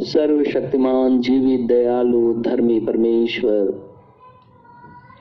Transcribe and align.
सर्वशक्तिमान 0.00 1.20
जीवित 1.20 1.60
दयालु, 1.60 2.34
धर्मी 2.34 2.80
परमेश्वर, 2.80 3.90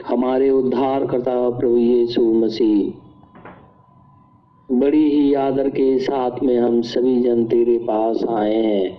हमारे 0.07 0.49
उद्धार 0.49 1.07
करता 1.07 1.49
प्रभु 1.49 1.77
यीशु 1.77 2.21
मसीह, 2.21 3.09
बड़ी 4.71 5.09
ही 5.09 5.33
आदर 5.33 5.69
के 5.69 5.99
साथ 5.99 6.31
में 6.43 6.59
हम 6.59 6.81
सभी 6.81 7.21
जन 7.21 7.45
तेरे 7.45 7.77
पास 7.77 8.23
आए 8.29 8.55
हैं। 8.55 8.97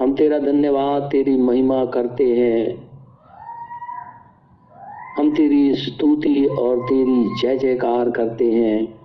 हम 0.00 0.14
तेरा 0.14 0.38
धन्यवाद, 0.38 1.02
तेरी 1.02 1.36
महिमा 1.36 1.84
करते 1.84 2.24
हैं। 2.24 2.90
हम 5.18 5.34
तेरी 5.34 5.74
स्तुति 5.74 6.44
और 6.44 6.78
तेरी 6.78 7.34
जय 7.42 7.58
जयकार 7.58 8.10
करते 8.10 8.52
हैं। 8.52 9.01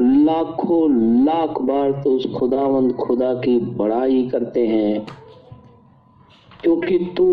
लाखों 0.00 0.82
लाख 1.24 1.60
बार 1.60 1.90
तो 2.02 2.10
उस 2.10 2.26
खुदावंद 2.34 2.92
खुदा 2.96 3.32
की 3.34 3.58
बड़ाई 3.76 4.22
करते 4.28 4.66
हैं, 4.66 5.06
क्योंकि 6.62 6.98
तू 7.16 7.26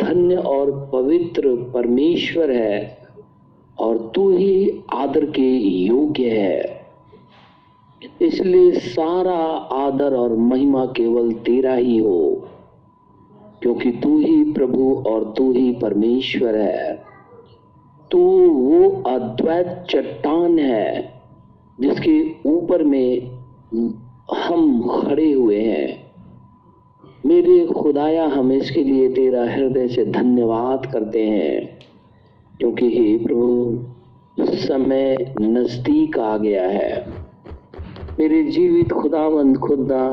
धन्य 0.00 0.36
और 0.36 0.70
पवित्र 0.92 1.54
परमेश्वर 1.74 2.50
है 2.50 2.98
और 3.78 3.98
तू 4.14 4.30
ही 4.30 4.82
आदर 4.94 5.24
के 5.30 5.50
योग्य 5.86 6.30
है। 6.30 6.82
इसलिए 8.22 8.70
सारा 8.72 9.38
आदर 9.76 10.14
और 10.14 10.36
महिमा 10.36 10.84
केवल 10.96 11.32
तेरा 11.44 11.74
ही 11.74 11.96
हो, 11.98 12.48
क्योंकि 13.62 13.90
तू 13.92 14.18
ही 14.18 14.52
प्रभु 14.52 14.94
और 15.06 15.32
तू 15.36 15.50
ही 15.52 15.70
परमेश्वर 15.72 16.56
है। 16.56 16.94
तू 18.10 18.20
वो 18.50 18.88
अद्वैत 19.06 19.84
चट्टान 19.90 20.58
है 20.58 21.12
जिसके 21.80 22.34
ऊपर 22.46 22.82
में 22.82 23.30
हम 24.36 24.82
खड़े 24.82 25.32
हुए 25.32 25.60
हैं। 25.60 26.04
मेरे 27.26 27.66
खुदाया 27.66 28.26
हम 28.26 28.52
इसके 28.52 28.84
लिए 28.84 29.08
तेरा 29.08 29.44
हृदय 29.44 29.88
से 29.88 30.04
धन्यवाद 30.04 30.86
करते 30.86 31.26
हैं, 31.26 31.78
क्योंकि 32.58 32.88
हे 32.88 33.16
प्रभु, 33.18 34.46
समय 34.56 35.34
नज़दीक 35.40 36.18
आ 36.18 36.36
गया 36.36 36.68
है। 36.68 37.06
मेरे 38.18 38.42
जीवित 38.42 38.92
खुदावंद 38.92 39.58
खुदा, 39.58 40.06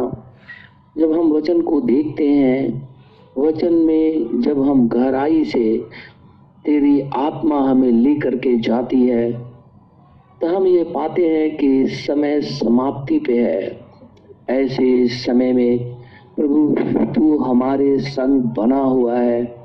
जब 0.97 1.11
हम 1.11 1.31
वचन 1.31 1.61
को 1.61 1.81
देखते 1.81 2.29
हैं, 2.29 2.89
वचन 3.37 3.73
में 3.73 4.41
जब 4.41 4.61
हम 4.61 4.87
गहराई 4.87 5.43
से 5.43 5.77
तेरी 6.65 7.01
आत्मा 7.01 7.59
हमें 7.59 7.91
लेकर 7.91 8.35
के 8.37 8.57
जाती 8.59 9.01
है 9.07 9.50
तो 10.41 10.47
हम 10.47 10.67
ये 10.67 10.83
पाते 10.83 11.27
हैं 11.27 11.57
कि 11.57 11.87
समय 11.87 12.41
समाप्ति 12.41 13.19
पे 13.19 13.39
है। 13.39 13.79
ऐसे 14.49 15.07
समय 15.07 15.53
में, 15.53 15.95
प्रभु, 16.35 16.75
तू 17.15 17.37
हमारे 17.37 17.99
संग 17.99 18.41
बना 18.41 18.79
हुआ 18.79 19.19
है। 19.19 19.55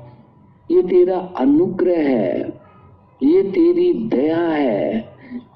ये 0.71 0.81
तेरा 0.81 1.15
अनुग्रह 1.15 1.97
है। 1.97 2.41
ये 3.23 3.43
तेरी 3.43 3.93
दया 3.93 4.47
है। 4.47 5.05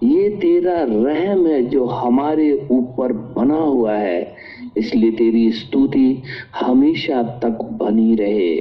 ये 0.03 0.29
तेरा 0.29 0.77
रहम 0.79 1.47
है 1.47 1.65
जो 1.65 1.85
हमारे 1.85 2.67
ऊपर 2.71 3.13
बना 3.13 3.59
हुआ 3.59 3.93
है। 3.93 4.35
इसलिए 4.77 5.11
तेरी 5.11 5.51
स्तुति 5.51 6.23
हमेशा 6.55 7.23
तक 7.23 7.63
बनी 7.63 8.15
रहे। 8.15 8.57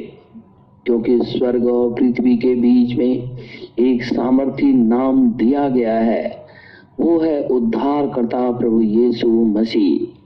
क्योंकि 0.87 1.19
स्वर्ग 1.23 1.67
और 1.67 1.95
पृथ्वी 1.95 2.37
के 2.37 2.55
बीच 2.55 2.99
में 2.99 3.31
एक 3.79 4.03
सामर्थी 4.03 4.73
नाम 4.73 5.33
दिया 5.33 5.69
गया 5.69 5.99
है। 5.99 6.40
वो 7.01 7.19
है 7.19 7.47
उद्धार 7.47 8.07
करता 8.07 8.51
प्रभु 8.51 8.81
यीशु 8.81 9.29
मसीह। 9.29 10.21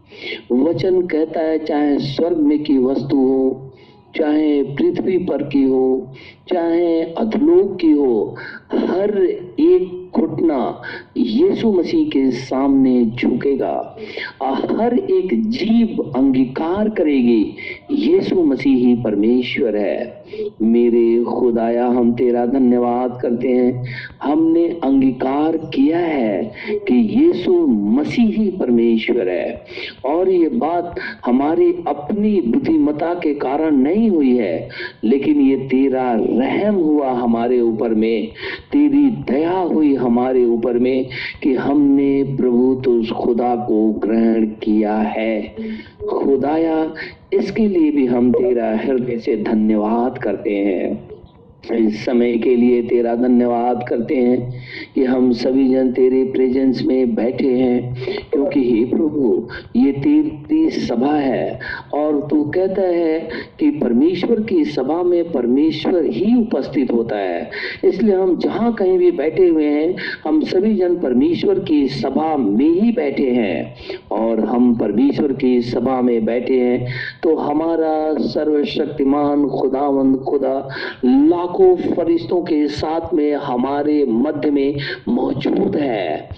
वचन 0.54 1.02
कहता 1.02 1.40
है, 1.40 1.64
चाहे 1.64 1.98
स्वर्ग 1.98 2.36
में 2.36 2.64
की 2.64 2.78
वस्तु 2.78 3.16
हो, 3.16 3.70
चाहे 4.16 4.62
पृथ्वी 4.62 5.18
पर 5.18 5.42
की 5.42 5.62
हो, 5.62 6.12
चाहे 6.48 7.02
अधलोक 7.02 7.78
की 7.80 7.90
हो, 7.90 8.36
हर 8.72 9.22
एक 9.60 10.10
घुटना 10.14 10.82
यीशु 11.16 11.72
मसीह 11.72 12.08
के 12.08 12.30
सामने 12.30 13.04
झुकेगा। 13.04 13.96
और 14.42 14.80
हर 14.80 14.98
एक 14.98 15.50
जीव 15.50 16.12
अंगीकार 16.16 16.88
करेगी, 16.88 17.56
यीशु 17.90 18.42
मसीह 18.42 18.76
ही 18.76 18.94
परमेश्वर 18.94 19.76
है। 19.76 20.23
मेरे 20.62 21.24
खुदाया, 21.24 21.86
हम 21.86 22.12
तेरा 22.12 22.46
धन्यवाद 22.46 23.18
करते 23.22 23.48
हैं। 23.48 23.84
हमने 24.22 24.64
अंगीकार 24.84 25.56
किया 25.56 25.98
है 25.98 26.52
कि 26.88 26.94
यीशु 26.94 27.52
मसीह 27.66 28.58
परमेश्वर 28.58 29.28
है। 29.28 29.64
और 30.04 30.28
ये 30.28 30.48
बात 30.48 30.94
हमारी 31.24 31.72
अपनी 31.88 32.40
बुद्धिमता 32.40 33.14
के 33.14 33.34
कारण 33.34 33.76
नहीं 33.76 34.10
हुई 34.10 34.36
है, 34.36 34.68
लेकिन 35.04 35.40
ये 35.40 35.56
तेरा 35.56 36.12
रहम 36.14 36.74
हुआ 36.74 37.10
हमारे 37.12 37.60
ऊपर 37.60 37.94
में। 37.94 38.28
तेरी 38.72 39.06
दया 39.32 39.58
हुई 39.58 39.94
हमारे 39.94 40.44
ऊपर 40.44 40.78
में 40.78 41.06
कि 41.42 41.54
हमने 41.54 42.36
प्रभु 42.36 42.74
तो 42.84 42.92
उस 42.92 43.10
खुदा 43.10 43.54
को 43.56 43.92
ग्रहण 43.92 44.46
किया 44.46 44.96
है। 44.96 45.54
खुदाया 46.10 46.94
इसके 47.32 47.68
लिए 47.68 47.90
भी 47.90 48.06
हम 48.06 48.32
तेरा 48.32 48.76
हृदय 48.76 49.18
से 49.18 49.36
धन्यवाद 49.36 50.18
करते 50.18 50.50
हैं। 50.50 51.13
इस 51.72 52.04
समय 52.04 52.36
के 52.36 52.54
लिए 52.56 52.82
तेरा 52.82 53.14
धन्यवाद 53.14 53.84
करते 53.88 54.14
हैं 54.14 54.52
कि 54.94 55.04
हम 55.04 55.32
सभी 55.32 55.68
जन 55.68 55.92
तेरे 55.92 56.22
प्रेजेंस 56.24 56.82
में 56.82 57.14
बैठे 57.14 57.50
हैं। 57.50 57.94
क्योंकि 58.32 58.60
हे 58.70 58.84
प्रभु, 58.84 59.48
ये 59.76 59.92
तेरी 59.92 60.70
सभा 60.70 61.14
है 61.14 61.58
और 61.94 62.26
तू 62.30 62.42
कहता 62.44 62.82
है 62.82 63.18
कि 63.60 63.70
परमेश्वर 63.70 64.40
की 64.40 64.64
सभा 64.64 65.02
में 65.02 65.32
परमेश्वर 65.32 66.04
ही 66.04 66.40
उपस्थित 66.40 66.92
होता 66.92 67.16
है। 67.16 67.50
इसलिए 67.84 68.14
हम 68.14 68.36
जहाँ 68.38 68.72
कहीं 68.74 68.98
भी 68.98 69.10
बैठे 69.10 69.48
हुए 69.48 69.64
हैं, 69.64 69.96
हम 70.24 70.40
सभी 70.42 70.74
जन 70.76 70.96
परमेश्वर 70.96 71.58
की 71.58 71.86
सभा 71.88 72.36
में 72.36 72.68
ही 72.70 72.92
बैठे 72.92 73.30
हैं। 73.30 73.74
और 74.12 74.40
हम 74.40 74.74
परमेश्वर 74.74 75.32
की 75.32 75.60
सभा 75.62 76.00
में 76.00 76.24
बैठे 76.24 76.60
हैं 76.60 76.86
तो 77.22 77.36
हमारा 77.36 78.14
सर्वशक्तिमान 78.20 79.46
खुदावंद 79.48 80.16
खुदा, 80.18 80.68
लाख 81.04 81.53
लाखों 81.60 81.94
फरिश्तों 81.94 82.42
के 82.42 82.68
साथ 82.68 83.14
में 83.14 83.34
हमारे 83.34 84.04
मध्य 84.04 84.50
में 84.50 84.76
मौजूद 85.08 85.76
है। 85.76 86.28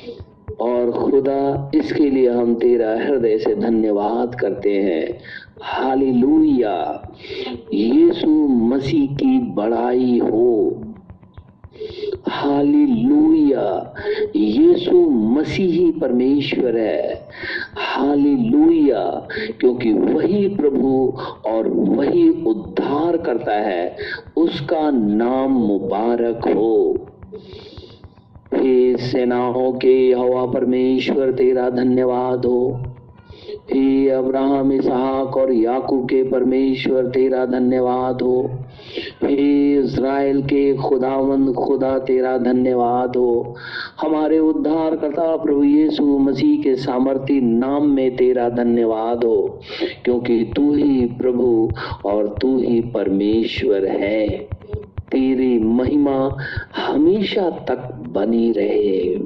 और 0.60 0.90
खुदा, 0.90 1.70
इसके 1.74 2.10
लिए 2.10 2.30
हम 2.30 2.54
तेरा 2.54 2.96
हृदय 2.96 3.38
से 3.38 3.54
धन्यवाद 3.54 4.34
करते 4.34 4.72
हैं। 4.72 5.18
हालेलुया। 5.62 7.08
यीशु 7.74 8.28
मसीह 8.48 9.16
की 9.16 9.38
बड़ाई 9.38 10.18
हो। 10.18 10.82
हालेलुया। 12.28 13.94
यीशु 14.36 15.10
मसीही 15.10 15.90
परमेश्वर 15.90 16.76
है। 16.76 17.28
हालेलुया। 17.78 19.28
क्योंकि 19.60 19.92
वही 19.92 20.48
प्रभु 20.48 21.18
और 21.46 21.68
वही 21.68 22.44
उद्धार 22.44 23.16
करता 23.16 23.52
है। 23.52 23.96
उसका 24.36 24.90
नाम 24.90 25.50
मुबारक 25.50 26.48
हो। 26.48 26.98
हे 28.54 28.96
सेनाओं 28.96 29.72
के 29.72 30.12
हवा 30.12 30.46
परमेश्वर, 30.46 31.32
तेरा 31.32 31.70
धन्यवाद 31.70 32.44
हो। 32.44 32.82
हे 33.72 34.08
अब्राहम, 34.08 34.72
इसहाक 34.72 35.36
और 35.36 35.52
याकूब 35.52 36.04
के 36.04 36.22
परमेश्वर, 36.22 37.06
तेरा 37.06 37.46
धन्यवाद 37.46 38.22
हो। 38.22 38.50
इज़राइल 39.22 40.42
के 40.42 40.74
खुदावंद, 40.76 41.54
खुदा 41.54 41.98
तेरा 41.98 42.38
धन्यवाद 42.38 43.16
हो। 43.16 43.54
हमारे 44.00 44.38
उद्धार 44.38 44.96
करता 44.96 45.36
प्रभु 45.36 45.62
यीशु 45.64 46.18
मसीह 46.18 46.62
के 46.62 46.74
सामर्थ्य 46.76 47.40
नाम 47.40 47.88
में 47.88 48.16
तेरा 48.16 48.48
धन्यवाद 48.48 49.24
हो, 49.24 49.60
क्योंकि 50.04 50.52
तू 50.56 50.74
ही 50.74 51.06
प्रभु 51.06 51.70
और 52.04 52.34
तू 52.42 52.58
ही 52.58 52.80
परमेश्वर 52.80 53.86
है। 53.86 54.28
तेरी 55.10 55.58
महिमा 55.58 56.36
हमेशा 56.76 57.50
तक 57.50 58.04
बनी 58.08 58.52
रहे। 58.52 59.18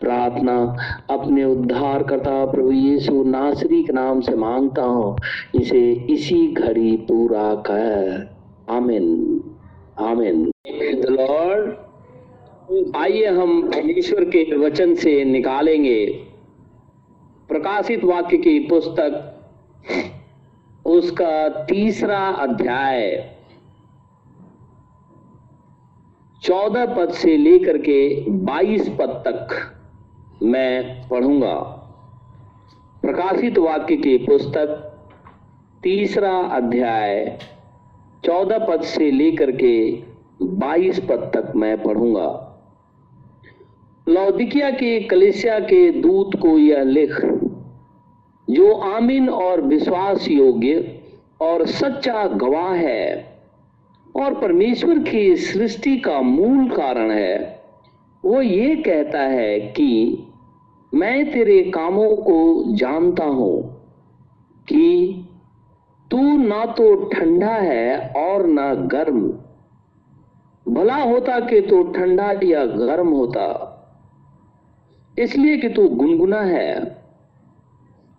प्रार्थना 0.00 0.76
अपने 1.10 1.44
उद्धार 1.44 2.02
करता 2.02 2.44
प्रभु 2.46 2.72
यीशु 2.72 3.22
नासरी 3.24 3.82
के 3.82 3.92
नाम 3.92 4.20
से 4.20 4.34
माँगता 4.34 4.82
हूँ, 4.82 5.16
इसे 5.54 5.92
इसी 6.10 6.46
घड़ी 6.52 6.96
पूरा 6.96 7.54
कर। 7.54 8.33
आमिन 8.70 9.04
आमिन। 9.98 10.50
लॉर्ड 11.10 12.96
आइए 12.96 13.26
हम 13.26 13.70
परमेश्वर 13.70 14.24
के 14.24 14.56
वचन 14.56 14.94
से 14.94 15.24
निकालेंगे। 15.24 16.06
प्रकाशित 17.48 18.04
वाक्य 18.04 18.36
की 18.36 18.58
पुस्तक, 18.58 19.40
उसका 20.86 21.64
तीसरा 21.64 22.18
अध्याय। 22.18 23.30
चौदह 26.42 26.86
पद 26.86 27.10
से 27.10 27.36
लेकर 27.36 27.78
के 27.78 28.30
बाईस 28.30 28.88
पद 28.88 29.22
तक 29.26 29.72
मैं 30.42 31.08
पढ़ूँगा। 31.08 31.54
प्रकाशित 33.02 33.58
वाक्य 33.58 33.96
की 33.96 34.18
पुस्तक, 34.18 34.98
तीसरा 35.82 36.32
अध्याय। 36.32 37.38
चौदह 38.24 38.58
पद 38.58 38.82
से 38.84 39.10
लेकर 39.10 39.50
के 39.52 39.74
बाईस 40.42 40.98
पद 41.00 41.30
तक 41.34 41.52
मैं 41.56 41.76
पढ़ूँगा। 41.82 42.28
लौदिकिया 44.08 44.70
के 44.70 44.98
कलेसिया 45.00 45.58
के 45.60 45.90
दूत 45.92 46.34
को 46.40 46.56
यह 46.58 46.82
लिख, 46.82 47.20
जो 48.48 48.72
आमीन 48.74 49.28
और 49.28 49.60
विश्वास 49.62 50.28
योग्य 50.28 51.00
और 51.40 51.66
सच्चा 51.66 52.26
गवाह 52.26 52.72
है 52.74 53.34
और 54.14 54.34
परमेश्वर 54.40 54.98
की 55.00 55.36
सृष्टि 55.36 55.96
का 55.98 56.20
मूल 56.22 56.68
कारण 56.70 57.10
है, 57.10 57.62
वो 58.24 58.42
ये 58.42 58.74
कहता 58.76 59.20
है 59.20 59.58
कि 59.60 60.18
मैं 60.92 61.30
तेरे 61.32 61.62
कामों 61.70 62.14
को 62.16 62.64
जानता 62.74 63.24
हूँ 63.24 63.62
कि 64.68 65.23
तू 66.10 66.18
ना 66.36 66.66
तो 66.66 66.94
ठंडा 67.08 67.54
है 67.54 68.12
और 68.16 68.46
ना 68.46 68.74
गर्म। 68.74 69.20
भला 70.68 70.96
होता 70.96 71.40
कि 71.40 71.60
तू 71.60 71.82
ठंडा 71.82 72.32
या 72.44 72.66
गर्म 72.66 73.08
होता। 73.08 73.70
इसलिए 75.18 75.56
कि 75.56 75.68
तू 75.68 75.88
गुनगुना 75.88 76.40
है 76.40 76.96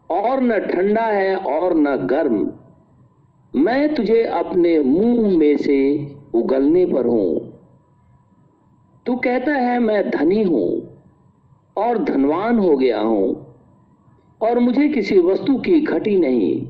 और 0.09 0.41
न 0.41 0.59
ठंडा 0.59 1.05
है 1.05 1.35
और 1.35 1.75
न 1.75 1.95
गर्म। 1.95 2.51
मैं 3.55 3.95
तुझे 3.95 4.23
अपने 4.23 4.79
मुँह 4.79 5.37
में 5.37 5.57
से 5.57 5.79
उगलने 6.33 6.85
पर 6.85 7.05
हूँ। 7.05 7.39
तू 9.05 9.15
कहता 9.15 9.51
है 9.51 9.79
मैं 9.79 10.09
धनी 10.09 10.43
हूँ 10.43 10.97
और 11.77 12.03
धनवान 12.03 12.59
हो 12.59 12.77
गया 12.77 12.99
हूँ 12.99 13.55
और 14.41 14.59
मुझे 14.59 14.87
किसी 14.87 15.19
वस्तु 15.19 15.57
की 15.57 15.81
घटी 15.81 16.19
नहीं। 16.19 16.67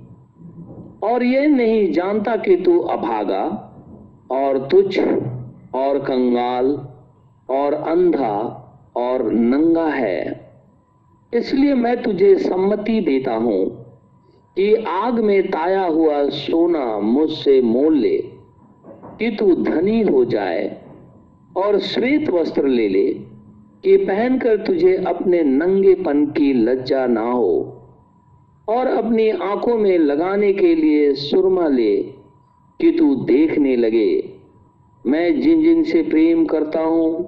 और 1.05 1.23
यह 1.23 1.47
नहीं 1.47 1.91
जानता 1.91 2.35
कि 2.35 2.55
तू 2.55 2.79
अभागा 2.79 3.43
और 4.31 4.67
तुझ 4.67 4.99
और 5.75 5.99
कंगाल 5.99 6.67
और 7.49 7.73
अंधा 7.73 8.37
और 8.97 9.31
नंगा 9.31 9.87
है। 9.87 10.45
इसलिए 11.33 11.73
मैं 11.73 12.01
तुझे 12.03 12.35
सम्मति 12.35 12.99
देता 13.01 13.33
हूँ 13.33 13.65
कि 14.57 14.73
आग 14.87 15.19
में 15.19 15.47
ताया 15.47 15.85
हुआ 15.85 16.29
सोना 16.29 16.99
मुझसे 16.99 17.61
मोल 17.61 17.97
ले, 17.97 18.17
कि 19.19 19.35
तू 19.39 19.55
धनी 19.55 20.01
हो 20.01 20.25
जाए 20.25 20.77
और 21.57 21.79
श्वेत 21.79 22.29
वस्त्र 22.29 22.67
ले 22.67 22.87
ले, 22.89 23.07
कि 23.83 23.97
पहनकर 23.97 24.57
तुझे 24.57 24.95
अपने 25.07 25.43
नंगेपन 25.43 26.25
की 26.25 26.53
लज्जा 26.53 27.05
ना 27.07 27.31
हो। 27.31 27.74
और 28.67 28.87
अपनी 28.87 29.29
आँखों 29.29 29.77
में 29.77 29.97
लगाने 29.97 30.53
के 30.53 30.75
लिए 30.75 31.13
सुरमा 31.13 31.67
ले 31.67 31.95
कि 32.79 32.91
तू 32.91 33.15
देखने 33.15 33.75
लगे। 33.75 34.33
मैं 35.05 35.41
जिन 35.41 35.61
जिन 35.63 35.83
से 35.83 36.01
प्रेम 36.03 36.45
करता 36.45 36.79
हूँ, 36.79 37.27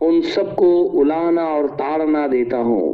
उन 0.00 0.20
सबको 0.20 0.70
उलाना 1.00 1.44
और 1.46 1.68
ताड़ना 1.70 2.26
देता 2.28 2.56
हूँ। 2.56 2.84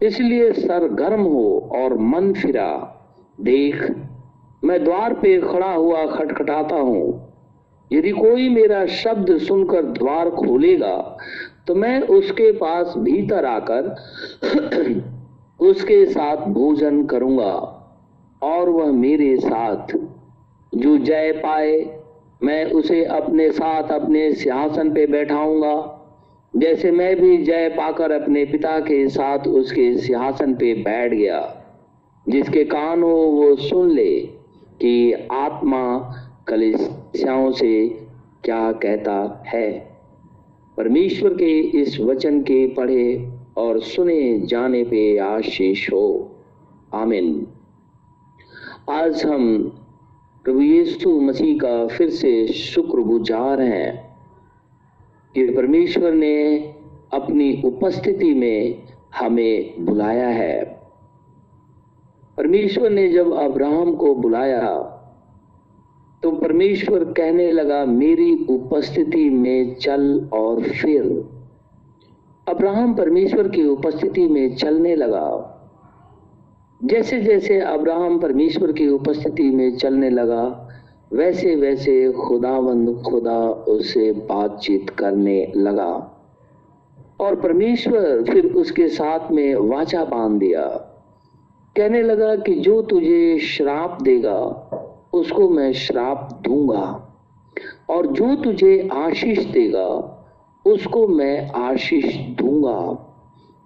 इसलिए 0.00 0.52
सर 0.52 0.88
गर्म 0.88 1.20
हो 1.20 1.70
और 1.74 1.98
मन 1.98 2.32
फिरा। 2.32 2.96
देख, 3.40 3.90
मैं 4.64 4.84
द्वार 4.84 5.14
पे 5.14 5.40
खड़ा 5.40 5.72
हुआ 5.72 6.06
खटखटाता 6.06 6.76
हूँ। 6.76 7.26
यदि 7.90 8.10
कोई 8.10 8.48
मेरा 8.48 8.84
शब्द 8.86 9.38
सुनकर 9.38 9.82
द्वार 9.82 10.30
खोलेगा 10.30 10.96
तो 11.66 11.74
मैं 11.74 12.00
उसके 12.00 12.50
पास 12.52 12.94
भीतर 12.98 13.44
आकर 13.44 13.94
उसके 15.60 16.06
साथ 16.06 16.36
भोजन 16.36 17.04
करूँगा 17.04 17.76
और 18.42 18.68
वह 18.68 18.92
मेरे 18.92 19.36
साथ। 19.36 19.86
जो 20.74 20.98
जय 20.98 21.32
पाए, 21.32 22.00
मैं 22.42 22.72
उसे 22.72 23.04
अपने 23.04 23.50
साथ 23.50 23.88
अपने 23.88 24.32
सिंहासन 24.32 24.94
पे 24.94 25.06
बैठाऊँगा। 25.06 25.96
जैसे 26.56 26.90
मैं 26.90 27.20
भी 27.20 27.38
जय 27.38 27.68
पाकर 27.68 28.12
अपने 28.12 28.44
पिता 28.44 28.80
के 28.80 29.08
साथ 29.08 29.38
उसके 29.38 29.96
सिंहासन 29.98 30.54
पे 30.54 30.74
बैठ 30.74 31.14
गया। 31.14 31.56
जिसके 32.28 32.64
कान 32.64 33.02
हो 33.02 33.16
वो 33.16 33.56
सुन 33.56 33.90
ले 33.90 34.20
कि 34.80 35.28
आत्मा 35.32 36.14
कलिसियाओं 36.48 37.50
से 37.50 37.88
क्या 38.44 38.72
कहता 38.72 39.42
है। 39.46 39.90
परमेश्वर 40.76 41.34
के 41.34 41.60
इस 41.60 42.00
वचन 42.00 42.40
के 42.40 42.66
पढ़े 42.66 43.32
और 43.56 43.80
सुने 43.80 44.40
जाने 44.40 44.84
पे 44.84 45.18
आशीष 45.18 45.92
हो। 45.92 46.36
आमिन। 46.94 47.46
आज 48.90 49.24
हम 49.24 49.62
प्रभु 50.44 50.60
यीशु 50.60 51.20
मसीह 51.20 51.56
का 51.56 51.86
फिर 51.86 52.10
से 52.10 52.46
शुक्रगुजार 52.48 53.60
हैं 53.60 54.16
कि 55.34 55.46
परमेश्वर 55.54 56.12
ने 56.12 56.58
अपनी 57.12 57.62
उपस्थिति 57.64 58.34
में 58.34 58.82
हमें 59.14 59.84
बुलाया 59.84 60.28
है। 60.28 60.64
परमेश्वर 62.36 62.90
ने 62.90 63.08
जब 63.08 63.32
अब्राहम 63.32 63.94
को 63.94 64.14
बुलाया 64.14 64.96
तो 66.22 66.30
परमेश्वर 66.30 67.04
कहने 67.04 67.52
लगा, 67.52 67.84
मेरी 67.84 68.46
उपस्थिति 68.50 69.30
में 69.30 69.74
चल 69.74 70.28
और 70.32 70.62
फिर। 70.62 71.39
अब्राहम 72.48 72.94
परमेश्वर 72.94 73.48
की 73.48 73.68
उपस्थिति 73.68 74.28
में 74.28 74.56
चलने 74.56 74.96
लगा। 74.96 75.56
जैसे 76.84 77.20
जैसे 77.20 77.60
अब्राहम 77.60 78.18
परमेश्वर 78.18 78.72
की 78.72 78.88
उपस्थिति 78.88 79.50
में 79.50 79.76
चलने 79.76 80.10
लगा 80.10 80.68
वैसे 81.12 81.56
वैसे 81.56 82.12
खुदावंद 82.12 83.02
खुदा 83.02 83.38
उससे 83.50 84.12
बातचीत 84.12 84.90
करने 84.90 85.52
लगा। 85.56 86.16
और 87.20 87.36
परमेश्वर 87.40 88.22
फिर 88.22 88.46
उसके 88.46 88.88
साथ 88.88 89.30
में 89.30 89.54
वाचा 89.54 90.04
बाँध 90.04 90.40
दिया। 90.40 90.64
कहने 91.76 92.02
लगा 92.02 92.36
कि 92.36 92.54
जो 92.54 92.82
तुझे 92.82 93.38
श्राप 93.38 94.02
देगा, 94.02 94.38
उसको 95.12 95.48
मैं 95.48 95.72
श्राप 95.72 96.40
दूँगा, 96.42 97.14
और 97.90 98.06
जो 98.06 98.34
तुझे 98.34 98.88
आशीष 98.92 99.44
देगा 99.44 100.16
उसको 100.66 101.08
मैं 101.08 101.50
आशीष 101.50 102.16
दूँगा। 102.16 103.06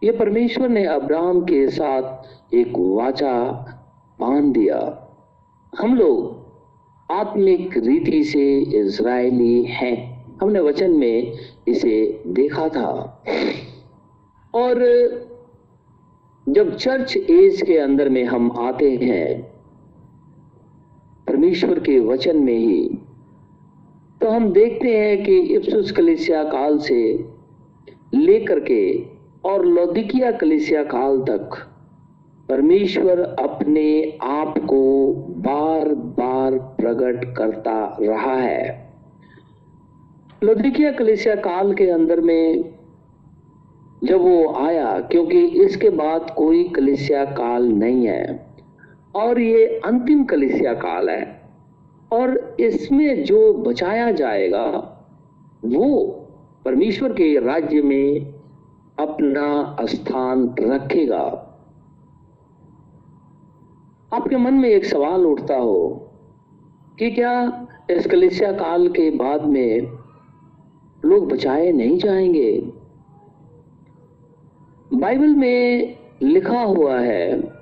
ये 0.05 0.13
परमेश्वर 0.13 0.69
ने 0.69 0.85
अब्राहम 0.85 1.41
के 1.41 1.69
साथ 1.69 2.23
एक 2.55 2.73
वाचा 2.77 3.43
बाँध 4.21 4.55
दिया। 4.55 5.01
हम 5.79 5.97
लोग 5.97 6.45
आत्मिक 7.13 7.77
रीति 7.77 8.25
से 8.25 8.59
इज़राइली 8.59 9.65
हैं। 9.65 10.25
हमने 10.43 10.61
वचन 10.61 10.91
में 10.91 11.33
इसे 11.69 12.23
देखा 12.27 12.69
था। 12.69 13.23
और 14.55 14.81
जब 16.49 16.77
चर्च 16.77 17.17
एज 17.17 17.63
के 17.63 17.79
अंदर 17.79 18.09
में 18.09 18.25
हम 18.25 18.53
आते 18.59 18.91
हैं, 18.91 19.55
परमेश्वर 21.27 21.79
के 21.79 22.01
वचन 22.01 22.37
में 22.37 22.59
ही 22.59 22.94
तो 24.25 24.31
हम 24.31 24.53
देखते 24.53 24.97
हैं 24.99 25.25
कि 25.25 25.39
इप्सुस 25.39 25.91
कलिसिया 25.93 26.45
काल 26.45 26.79
से 26.79 27.25
लेकर 28.15 28.61
के 28.61 29.03
और 29.45 29.65
लौदिकिया 29.67 30.31
कलिसिया 30.33 30.85
काल 30.85 31.19
तक 31.21 31.57
परमेश्वर 32.49 33.21
अपने 33.21 34.19
आप 34.23 34.59
को 34.59 35.13
बार 35.29 35.89
बार 35.89 36.59
प्रकट 36.59 37.37
करता 37.37 37.99
रहा 38.01 38.37
है। 38.37 38.91
लौदिकिया 40.45 40.93
कलिसिया 40.93 41.35
काल 41.35 41.75
के 41.75 41.91
अंदर 41.91 42.21
में 42.21 42.75
जब 44.05 44.21
वो 44.21 44.53
आया, 44.55 45.01
क्योंकि 45.01 45.47
इसके 45.47 45.91
बाद 45.91 46.31
कोई 46.31 46.65
कलिसिया 46.69 47.25
काल 47.25 47.69
नहीं 47.69 48.07
है, 48.07 48.47
और 49.15 49.41
ये 49.41 49.81
अंतिम 49.85 50.25
कलिसिया 50.25 50.75
काल 50.75 51.11
है। 51.11 51.44
और 52.15 52.57
इसमें 52.61 53.25
जो 53.25 53.55
बचाया 53.55 54.13
जाएगा, 54.13 54.67
वो 55.65 56.05
परमेश्वर 56.65 57.13
के 57.13 57.41
राज्य 57.41 57.83
में 57.83 58.35
अपना 58.99 59.77
स्थान 59.87 60.55
रखेगा। 60.61 61.51
आपके 64.15 64.37
मन 64.37 64.55
में 64.55 64.69
एक 64.69 64.85
सवाल 64.85 65.27
उठता 65.27 65.57
हो 65.57 66.11
कि 66.99 67.11
क्या 67.11 67.67
इस 67.91 68.07
कलिसिया 68.07 68.53
काल 68.53 68.89
के 68.89 69.11
बाद 69.11 69.45
में 69.45 69.81
लोग 71.05 71.33
बचाए 71.33 71.73
नहीं 71.73 71.99
जाएँगे? 71.99 72.73
बाइबल 74.95 75.35
में 75.35 75.97
लिखा 76.23 76.61
हुआ 76.61 77.01
है 77.01 77.54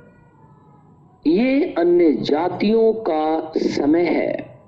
ये 1.27 1.75
अन्य 1.79 2.13
जातियों 2.13 2.93
का 2.93 3.53
समय 3.57 4.03
है। 4.03 4.61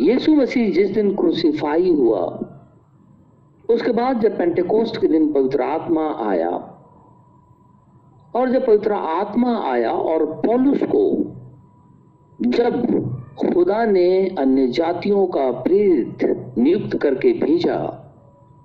यीशु 0.00 0.34
मसीह 0.34 0.72
जिस 0.72 0.90
दिन 0.90 1.16
क्रूसिफाई 1.16 1.90
हुआ, 1.90 2.40
उसके 3.70 3.92
बाद 3.92 4.20
जब 4.20 4.38
पेंटेकोस्ट 4.38 5.00
के 5.00 5.06
दिन 5.06 5.32
पवित्र 5.32 5.62
आत्मा 5.62 6.14
आया, 6.20 6.50
और 8.34 8.50
जब 8.50 8.66
पवित्र 8.66 8.92
आत्मा 8.92 9.62
आया 9.72 9.92
और 9.92 10.24
पौलुस 10.46 10.82
को, 10.82 11.34
जब 12.42 12.86
खुदा 13.36 13.84
ने 13.84 14.36
अन्य 14.38 14.68
जातियों 14.68 15.26
का 15.26 15.50
प्रेरित 15.50 16.18
नियुक्त 16.58 16.96
करके 16.96 17.32
भेजा, 17.32 18.06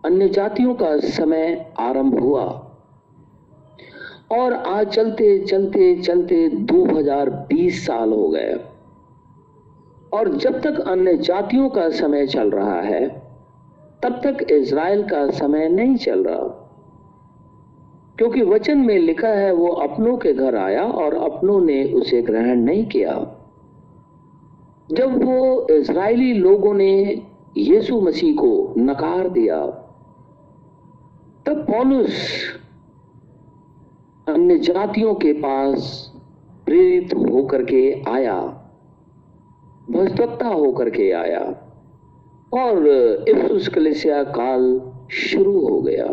अन्य 0.05 0.29
जातियों 0.29 0.75
का 0.75 0.97
समय 0.97 1.73
आरंभ 1.79 2.19
हुआ। 2.19 2.64
और 4.31 4.53
आज 4.53 4.87
चलते 4.87 5.39
चलते 5.39 6.01
चलते 6.01 6.49
2020 6.49 7.85
साल 7.85 8.09
हो 8.09 8.29
गए। 8.29 8.59
और 10.13 10.35
जब 10.35 10.61
तक 10.61 10.79
अन्य 10.79 11.17
जातियों 11.17 11.69
का 11.69 11.89
समय 11.89 12.27
चल 12.27 12.49
रहा 12.49 12.81
है, 12.81 13.21
तब 14.03 14.21
तक 14.23 14.51
इज़राइल 14.51 15.03
का 15.03 15.29
समय 15.29 15.69
नहीं 15.69 15.95
चल 15.95 16.23
रहा। 16.23 16.61
क्योंकि 18.17 18.41
वचन 18.41 18.77
में 18.77 18.97
लिखा 18.97 19.27
है, 19.27 19.53
वो 19.53 19.67
अपनों 19.67 20.17
के 20.17 20.33
घर 20.33 20.55
आया 20.55 20.83
और 20.83 21.13
अपनों 21.13 21.61
ने 21.61 21.93
उसे 21.93 22.21
ग्रहण 22.21 22.55
नहीं 22.55 22.85
किया। 22.85 23.35
जब 24.91 25.23
वो 25.23 25.67
इज़राइली 25.71 26.33
लोगों 26.33 26.73
ने 26.73 27.21
यीशु 27.57 28.01
मसीह 28.01 28.35
को 28.35 28.73
नकार 28.77 29.29
दिया, 29.29 29.65
तब 31.45 31.65
पौलुस 31.71 32.17
अन्य 34.27 34.57
जातियों 34.57 35.13
के 35.15 35.33
पास 35.33 36.11
प्रेरित 36.65 37.13
होकर 37.13 37.63
के 37.63 38.03
आया 38.07 38.39
भजवक्ता 39.91 40.47
होकर 40.47 40.89
के 40.89 41.11
आया, 41.11 41.41
और 42.53 42.87
इफ्सुस 43.29 43.67
कलिसिया 43.67 44.23
काल 44.23 44.81
शुरू 45.11 45.59
हो 45.59 45.81
गया। 45.81 46.07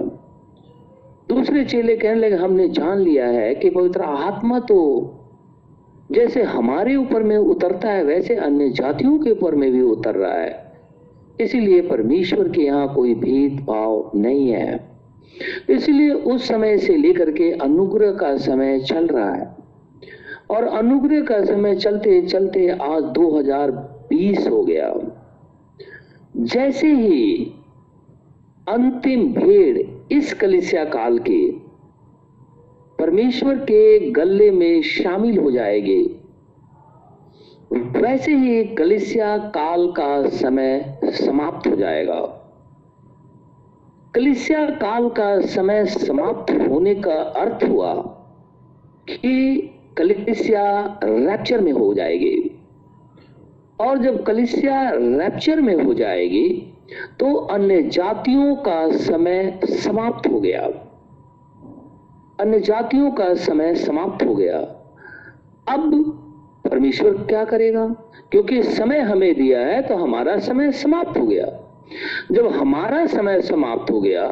दूसरे 1.29 1.65
चेले 1.65 1.97
कहने 1.97 2.21
लगे, 2.21 2.37
हमने 2.37 2.69
जान 2.69 2.99
लिया 2.99 3.27
है 3.27 3.55
कि 3.55 3.71
पवित्र 3.71 4.03
आत्मा 4.03 4.59
तो 4.59 4.79
जैसे 6.13 6.43
हमारे 6.43 6.97
ऊपर 6.97 7.23
में 7.23 7.37
उतरता 7.37 7.89
है, 7.89 8.05
वैसे 8.05 8.35
अन्य 8.35 8.71
जातियों 8.71 9.19
के 9.19 9.31
ऊपर 9.31 9.55
में 9.55 9.71
भी 9.73 9.83
उतर 9.83 10.15
रहा 10.15 10.35
है। 10.35 10.73
इसीलिए 11.41 11.81
परमेश्वर 11.81 12.49
के 12.49 12.63
यहाँ 12.63 12.95
कोई 12.95 13.15
भेदभाव 13.15 14.11
नहीं 14.15 14.51
है। 14.51 14.92
इसलिए 15.71 16.11
उस 16.13 16.49
समय 16.49 16.79
से 16.79 16.97
लेकर 16.97 17.31
के 17.31 17.51
अनुग्रह 17.53 18.13
का 18.13 18.37
समय 18.37 18.81
चल 18.81 19.07
रहा 19.07 19.33
है। 19.33 19.57
और 20.51 20.65
अनुग्रह 20.65 21.21
का 21.21 21.45
समय 21.45 21.75
चलते 21.77 22.21
चलते 22.23 22.69
आज 22.69 23.03
2020 23.13 24.49
हो 24.49 24.63
गया। 24.65 24.93
जैसे 26.37 26.93
ही 26.93 27.45
अंतिम 28.67 29.33
भेड़ 29.35 29.79
इस 30.13 30.35
कलिसिया 30.35 30.85
काल 30.85 31.19
के 31.19 31.41
परमेश्वर 32.99 33.55
के 33.55 34.11
गले 34.11 34.51
में 34.51 34.83
शामिल 34.83 35.39
हो 35.39 35.51
जाएगी, 35.51 36.03
वैसे 37.73 38.35
ही 38.35 38.65
कलिसिया 38.65 39.37
काल 39.39 39.87
का 39.87 40.29
समय 40.29 40.99
समाप्त 41.05 41.67
हो 41.67 41.77
जाएगा। 41.77 42.42
कलिसिया 44.15 44.65
काल 44.71 45.09
का 45.09 45.41
समय 45.41 45.85
समाप्त 45.87 46.51
होने 46.69 46.95
का 46.95 47.13
अर्थ 47.13 47.65
हुआ 47.65 47.93
कि 49.09 49.71
कलिसिया 49.99 50.99
रैप्चर 51.05 51.61
में 51.61 51.73
हो 51.73 51.95
जाएगी। 51.95 52.37
और 53.81 53.99
जब 53.99 54.23
कलिसिया 54.25 54.91
रैप्चर 54.91 55.61
में 55.61 55.75
हो 55.85 55.95
जाएगी 55.95 56.49
तो 57.21 57.35
अन्य 57.35 57.83
जातियों 57.83 58.55
का 58.57 58.97
समय 58.97 59.61
समाप्त 59.65 60.27
हो 60.27 60.41
गया। 60.41 60.63
अन्य 62.41 62.61
जातियों 62.61 63.11
का 63.11 63.35
समय 63.35 63.75
समाप्त 63.75 64.27
हो 64.27 64.35
गया। 64.35 64.59
अब 65.69 65.91
परमेश्वर 66.69 67.13
क्या 67.25 67.45
करेगा? 67.45 67.87
क्योंकि 68.31 68.63
समय 68.63 69.01
हमें 69.01 69.35
दिया 69.35 69.61
है 69.61 69.83
तो 69.83 69.97
हमारा 69.97 70.39
समय 70.39 70.73
समाप्त 70.73 71.19
हो 71.19 71.27
गया। 71.27 71.47
जब 72.33 72.47
हमारा 72.53 73.05
समय 73.07 73.41
समाप्त 73.43 73.91
हो 73.91 74.01
गया 74.01 74.27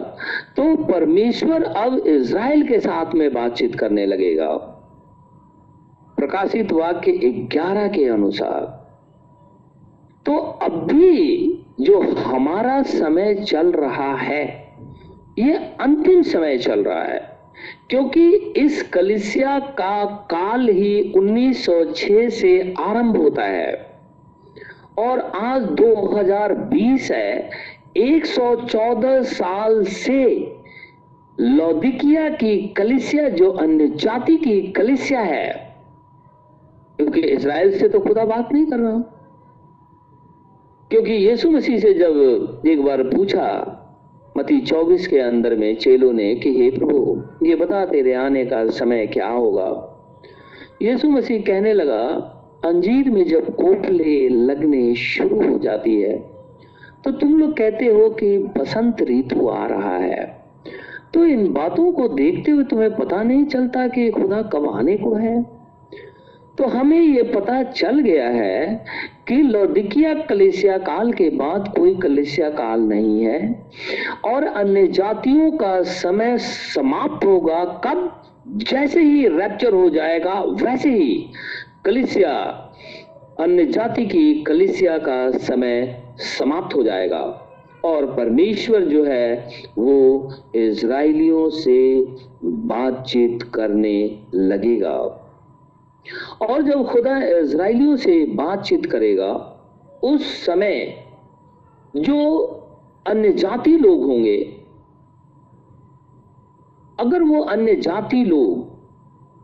तो 0.57 0.75
परमेश्वर 0.85 1.63
अब 1.63 2.07
इज़राइल 2.07 2.67
के 2.69 2.81
साथ 2.81 3.15
में 3.15 3.33
बातचीत 3.35 3.75
करने 3.75 4.07
लगेगा। 4.07 4.51
प्रकाशित 6.17 6.73
वाक्य 6.73 7.13
11 7.53 7.89
के 7.89 8.05
अनुसार 8.09 8.79
तो 10.27 10.37
अभी 10.63 11.47
जो 11.81 12.01
हमारा 12.01 12.81
समय 12.83 13.35
चल 13.43 13.71
रहा 13.73 14.15
है, 14.17 14.45
ये 15.39 15.55
अंतिम 15.81 16.23
समय 16.23 16.59
चल 16.59 16.83
रहा 16.85 17.03
है, 17.03 17.21
क्योंकि 17.91 18.29
इस 18.57 18.83
कलिसिया 18.93 19.59
का 19.79 20.05
काल 20.31 20.69
ही 20.69 21.13
1906 21.13 22.29
से 22.31 22.75
आरंभ 22.81 23.17
होता 23.17 23.45
है। 23.45 23.90
और 25.01 25.21
आज 25.21 25.63
2020 25.63 27.11
है 27.13 27.51
114 27.97 29.23
साल 29.23 29.85
से 29.85 30.53
लौदिकिया 31.41 32.29
की 32.29 32.69
कलिसिया, 32.69 33.29
जो 33.29 33.51
अन्य 33.51 33.89
जाति 33.89 34.37
की 34.37 34.63
कलिसिया 34.63 35.21
है, 35.21 35.77
क्योंकि 36.97 37.21
इसराइल 37.21 37.79
से 37.79 37.89
तो 37.89 38.01
खुदा 38.01 38.25
बात 38.25 38.53
नहीं 38.53 38.67
कर 38.67 38.79
रहा। 38.79 38.99
क्योंकि 40.91 41.13
यीशु 41.13 41.51
मसीह 41.51 41.79
से 41.79 41.95
जब 41.95 42.63
एक 42.67 42.85
बार 42.85 43.03
पूछा 43.03 43.77
मती 44.37 44.61
24 44.61 45.07
के 45.07 45.19
अंदर 45.19 45.57
में 45.57 45.77
चेलों 45.77 46.13
ने 46.13 46.35
कि, 46.35 46.63
हे 46.63 46.71
प्रभु, 46.71 47.23
ये 47.47 47.55
बता 47.55 47.87
तेरे 47.87 48.15
आने 48.15 48.47
का 48.47 48.67
समय 48.67 49.07
क्या 49.07 49.29
होगा? 49.29 49.87
यीशु 50.83 51.09
मसीह 51.09 51.41
कहने 51.41 51.73
लगा 51.73 52.37
अंजीर 52.63 53.11
में 53.11 53.25
जब 53.27 53.55
कोटले 53.57 54.29
लगने 54.29 54.95
शुरू 54.95 55.37
हो 55.43 55.59
जाती 55.59 56.01
है 56.01 56.17
तो 57.05 57.11
तुम 57.11 57.39
लोग 57.39 57.57
कहते 57.57 57.87
हो 57.87 58.09
कि 58.11 58.37
बसंत 58.57 59.01
ऋतु 59.03 59.49
आ 59.49 59.67
रहा 59.67 59.97
है। 59.97 60.25
तो 61.15 61.25
इन 61.27 61.53
बातों 61.53 61.91
को 61.93 62.09
देखते 62.09 62.51
हुए 62.51 62.65
तुम्हें 62.65 62.95
पता 62.97 63.23
नहीं 63.23 63.45
चलता 63.45 63.87
कि 63.89 64.11
खुदा 64.11 64.43
कब 64.53 64.69
आने 64.71 64.97
को 64.97 65.15
है। 65.15 65.43
तो 66.59 66.67
हमें 66.67 67.01
ये 67.01 67.23
पता 67.25 67.63
चल 67.63 68.01
गया 68.01 68.29
है 68.29 68.85
कि 69.29 69.37
लौदिकिया 69.43 70.15
कलेसिया 70.23 70.77
काल 70.79 71.13
के 71.13 71.29
बाद 71.31 71.73
कोई 71.77 71.95
कलेसिया 71.95 72.51
काल 72.51 72.81
नहीं 72.81 73.25
है 73.25 73.41
और 74.25 74.45
अन्य 74.45 74.87
जातियों 74.89 75.51
का 75.53 75.83
समय 75.83 76.39
समाप्त 76.39 77.25
होगा, 77.25 77.65
कब 77.85 78.17
जैसे 78.49 79.01
ही 79.01 79.27
रैप्चर 79.29 79.73
हो 79.73 79.89
जाएगा, 79.91 80.41
वैसे 80.63 80.91
ही। 80.91 81.27
कलिसिया, 81.85 82.33
अन्य 83.41 83.65
जाति 83.67 84.05
की 84.07 84.43
कलिसिया 84.43 84.97
का 84.99 85.31
समय 85.39 86.03
समाप्त 86.19 86.75
हो 86.77 86.83
जाएगा 86.83 87.21
और 87.85 88.07
परमेश्वर 88.07 88.85
जो 88.85 89.05
है 89.05 89.49
वो 89.79 90.33
इज़राइलियों 90.55 91.49
से 91.51 91.79
बातचीत 92.45 93.43
करने 93.55 94.21
लगेगा। 94.35 94.97
और 96.43 96.63
जब 96.63 96.87
खुदा 96.87 97.17
इज़राइलियों 97.39 97.97
से 97.97 98.25
बातचीत 98.27 98.87
करेगा, 98.87 99.33
उस 100.05 100.47
समय 100.47 101.05
जो 101.97 102.17
अन्य 103.07 103.33
जाति 103.33 103.77
लोग 103.77 104.05
होंगे, 104.05 104.39
अगर 106.99 107.23
वो 107.23 107.43
अन्य 107.43 107.75
जाति 107.77 108.25
लोग 108.25 108.70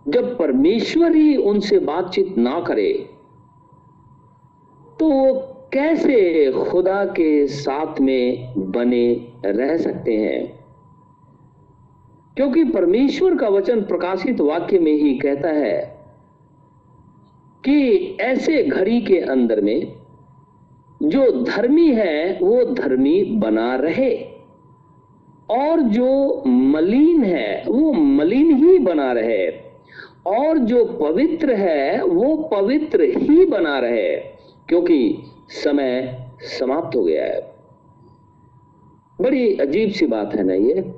जब 0.08 0.38
परमेश्वर 0.38 1.16
ही 1.16 1.36
उनसे 1.36 1.78
बातचीत 1.78 2.38
ना 2.38 2.60
करे 2.60 3.08
तो 5.00 5.10
वो 5.10 5.34
कैसे 5.72 6.52
खुदा 6.52 7.04
के 7.04 7.46
साथ 7.46 8.00
में 8.00 8.54
बने 8.70 9.32
रह 9.44 9.76
सकते 9.76 10.16
हैं? 10.16 10.66
क्योंकि 12.36 12.64
परमेश्वर 12.64 13.36
का 13.36 13.48
वचन 13.48 13.82
प्रकाशित 13.82 14.40
वाक्य 14.40 14.78
में 14.78 14.92
ही 14.92 15.18
कहता 15.18 15.48
है 15.48 16.00
कि 17.64 17.96
ऐसे 18.20 18.64
घड़ी 18.64 19.00
के 19.00 19.18
अंदर 19.18 19.60
में 19.60 19.92
जो 21.02 21.42
धर्मी 21.42 21.92
है, 21.92 22.38
वो 22.42 22.64
धर्मी 22.64 23.24
बना 23.24 23.76
रहे, 23.76 24.28
और 25.50 25.80
जो 25.80 26.42
मलिन 26.46 27.24
है, 27.24 27.64
वो 27.68 27.92
मलिन 27.92 28.56
ही 28.56 28.78
बना 28.78 29.12
रहे। 29.12 29.65
और 30.26 30.58
जो 30.58 30.84
पवित्र 30.84 31.54
है, 31.54 32.04
वो 32.04 32.36
पवित्र 32.36 33.02
ही 33.02 33.46
बना 33.46 33.78
रहे, 33.78 34.16
क्योंकि 34.68 35.22
समय 35.48 36.18
समाप्त 36.40 36.96
हो 36.96 37.04
गया 37.04 37.24
है। 37.24 37.56
बड़ी 39.20 39.56
अजीब 39.56 39.90
सी 39.90 40.06
बात 40.06 40.34
है 40.34 40.44
ना 40.44 40.54
ये। 40.54 40.94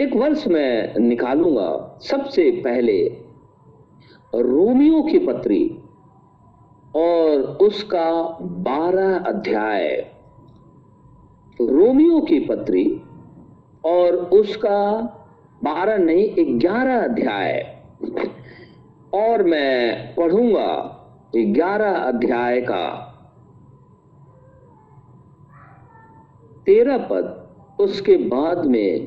एक 0.00 0.16
वर्ष 0.16 0.46
मैं 0.46 0.98
निकालूँगा 0.98 1.98
सबसे 2.02 2.50
पहले 2.50 3.06
रोमियो 4.34 5.02
की 5.02 5.18
पत्री 5.18 5.78
और 6.96 7.40
उसका 7.40 8.38
बारह 8.42 9.18
अध्याय। 9.18 10.10
रोमियो 11.60 12.20
की 12.20 12.40
पत्री 12.40 13.00
और 13.84 14.16
उसका 14.16 14.92
बारह 15.64 15.96
नहीं, 15.96 16.60
ग्यारह 16.60 17.04
अध्याय। 17.04 17.75
और 19.14 19.42
मैं 19.42 20.14
पढ़ूँगा 20.14 20.92
ग्यारह 21.36 21.92
अध्याय 21.92 22.60
का। 22.60 23.12
तेरह 26.66 26.98
पद, 26.98 27.48
उसके 27.80 28.16
बाद 28.16 28.64
में 28.66 29.06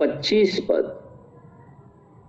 पच्चीस 0.00 0.60
पद। 0.60 0.98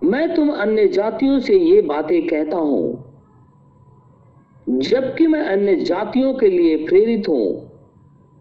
मैं 0.02 0.34
तुम 0.34 0.50
अन्य 0.52 0.88
जातियों 0.88 1.38
से 1.40 1.58
ये 1.58 1.82
बातें 1.82 2.26
कहता 2.26 2.56
हूँ। 2.56 3.12
जबकि 4.68 5.26
मैं 5.26 5.42
अन्य 5.42 5.76
जातियों 5.76 6.34
के 6.34 6.48
लिए 6.48 6.76
प्रेरित 6.86 7.28
हूँ 7.28 7.70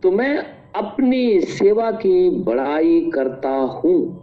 तो 0.03 0.11
मैं 0.11 0.37
अपनी 0.75 1.41
सेवा 1.41 1.91
की 1.91 2.29
बड़ाई 2.29 3.11
करता 3.13 3.49
हूँ। 3.49 4.22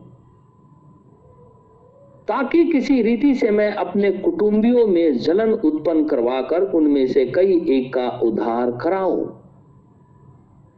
ताकि 2.30 2.64
किसी 2.64 3.02
रीति 3.02 3.34
से 3.34 3.50
मैं 3.50 3.72
अपने 3.72 4.12
कुटुंबियों 4.12 4.86
में 4.86 5.18
जलन 5.18 5.52
उत्पन्न 5.52 6.04
करवाकर 6.04 6.62
उनमें 6.62 7.06
से 7.06 7.26
कई 7.26 7.66
एक 7.68 7.94
का 7.94 8.08
उद्धार 8.08 8.70
कराऊं। 8.70 9.24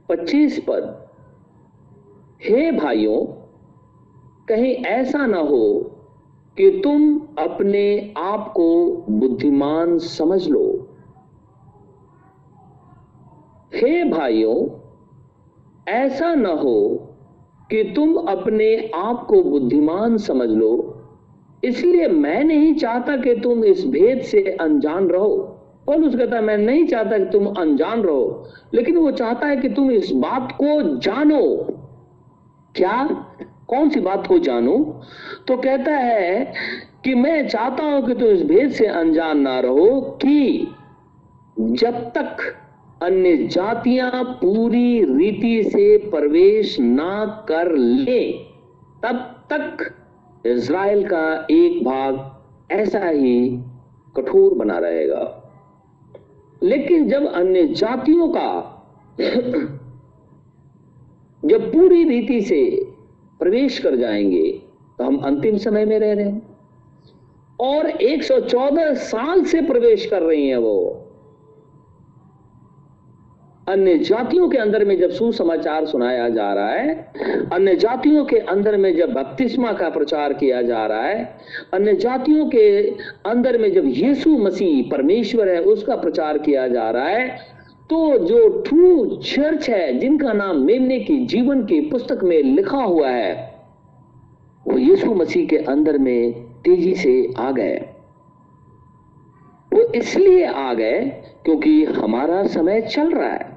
पच्चीस 0.08 0.64
पद। 0.68 1.08
हे 2.42 2.72
भाइयों, 2.72 3.24
कहीं 4.48 4.74
ऐसा 4.74 5.26
ना 5.26 5.38
हो 5.38 5.90
कि 6.56 6.80
तुम 6.84 7.20
अपने 7.38 8.14
आप 8.16 8.52
को 8.56 8.96
बुद्धिमान 9.10 9.98
समझ 9.98 10.48
लो। 10.48 10.88
हे 13.74 14.04
भाइयों, 14.04 14.80
ऐसा 15.92 16.34
ना 16.34 16.52
हो 16.52 17.08
कि 17.70 17.92
तुम 17.96 18.14
अपने 18.14 18.90
आप 18.94 19.26
को 19.26 19.42
बुद्धिमान 19.42 20.16
समझ 20.16 20.48
लो 20.48 20.91
इसलिए 21.64 22.08
मैं 22.08 22.44
नहीं 22.44 22.74
चाहता 22.74 23.16
कि 23.16 23.34
तुम 23.34 23.64
इस 23.64 23.86
भेद 23.86 24.22
से 24.22 24.56
अनजान 24.60 25.08
रहो। 25.08 25.58
और 25.88 26.02
उस 26.02 26.16
कहता, 26.16 26.40
मैं 26.40 26.58
नहीं 26.58 26.86
चाहता 26.86 27.18
कि 27.18 27.24
तुम 27.24 27.46
अनजान 27.46 28.02
रहो, 28.02 28.48
लेकिन 28.74 28.96
वो 28.96 29.10
चाहता 29.10 29.46
है 29.46 29.56
कि 29.56 29.68
तुम 29.68 29.90
इस 29.90 30.12
बात 30.12 30.52
को 30.52 30.98
जानो। 30.98 31.66
क्या? 32.76 33.08
कौन 33.68 33.88
सी 33.88 34.00
बात 34.00 34.26
को 34.26 34.38
जानो? 34.38 35.00
तो 35.48 35.56
कहता 35.56 35.90
है 35.90 36.52
कि 37.04 37.14
मैं 37.14 37.48
चाहता 37.48 37.84
हूँ 37.84 38.06
कि 38.06 38.14
तुम 38.14 38.28
इस 38.28 38.42
भेद 38.42 38.70
से 38.70 38.86
अनजान 38.86 39.38
ना 39.38 39.60
रहो 39.60 40.00
कि 40.00 40.68
जब 41.60 41.92
तक 41.92 42.36
अन्य 43.02 43.36
जातियाँ 43.36 44.24
पूरी 44.24 45.04
रीति 45.04 45.70
से 45.70 45.98
प्रवेश 45.98 46.80
ना 46.80 47.44
कर 47.48 47.76
ले, 47.76 48.32
तब 49.02 49.44
तक 49.52 49.94
इज़राइल 50.46 51.08
का 51.08 51.46
एक 51.50 51.84
भाग 51.84 52.72
ऐसा 52.72 53.08
ही 53.08 53.58
कठोर 54.16 54.54
बना 54.54 54.78
रहेगा। 54.78 55.38
लेकिन 56.62 57.08
जब 57.08 57.26
अन्य 57.26 57.66
जातियों 57.66 58.28
का 58.28 58.78
जब 61.44 61.72
पूरी 61.72 62.04
रीति 62.04 62.40
से 62.40 62.86
प्रवेश 63.40 63.78
कर 63.78 63.96
जाएँगे 63.96 64.50
तो 64.98 65.04
हम 65.04 65.16
अंतिम 65.16 65.56
समय 65.56 65.84
में 65.84 65.98
रह 65.98 66.12
रहे 66.12 66.24
हैं। 66.24 66.56
और 67.60 67.90
114 67.90 68.94
साल 68.94 69.44
से 69.44 69.62
प्रवेश 69.62 70.06
कर 70.06 70.22
रही 70.22 70.48
हैं 70.48 70.56
वो। 70.56 71.01
अन्य 73.66 73.96
जातियों 73.98 74.48
के 74.48 74.58
अंदर 74.58 74.84
में 74.84 74.96
जब 74.98 75.10
सुसमाचार 75.10 75.84
सुनाया 75.86 76.28
जा 76.28 76.52
रहा 76.54 76.70
है, 76.70 76.94
अन्य 77.52 77.74
जातियों 77.76 78.24
के 78.24 78.38
अंदर 78.38 78.76
में 78.76 78.94
जब 78.96 79.12
बपतिस्मा 79.12 79.72
का 79.72 79.88
प्रचार 79.90 80.32
किया 80.32 80.62
जा 80.62 80.86
रहा 80.86 81.02
है, 81.02 81.24
अन्य 81.74 81.94
जातियों 81.96 82.48
के 82.48 82.80
अंदर 83.26 83.58
में 83.58 83.72
जब 83.72 83.84
यीशु 83.86 84.30
मसीह 84.38 84.90
परमेश्वर 84.90 85.48
है, 85.48 85.60
उसका 85.62 85.96
प्रचार 85.96 86.38
किया 86.38 86.66
जा 86.68 86.90
रहा 86.90 87.08
है 87.08 87.28
तो 87.90 88.18
जो 88.18 88.48
ट्रू 88.60 89.06
चर्च 89.16 89.68
है, 89.70 89.98
जिनका 89.98 90.32
नाम 90.32 90.60
मेमने 90.62 90.98
की 91.00 91.16
जीवन 91.26 91.64
की 91.64 91.80
पुस्तक 91.90 92.22
में 92.24 92.42
लिखा 92.42 92.82
हुआ 92.82 93.08
है, 93.08 93.32
वो 94.66 94.78
यीशु 94.78 95.14
मसीह 95.14 95.46
के 95.46 95.56
अंदर 95.58 95.98
में 95.98 96.32
तेज़ी 96.64 96.94
से 96.94 97.32
आ 97.38 97.50
गए। 97.50 97.76
वो 99.72 99.82
इसलिए 99.94 100.44
आ 100.46 100.72
गए 100.74 101.00
क्योंकि 101.44 101.84
हमारा 101.84 102.42
समय 102.48 102.80
चल 102.82 103.10
रहा 103.10 103.28
है। 103.28 103.51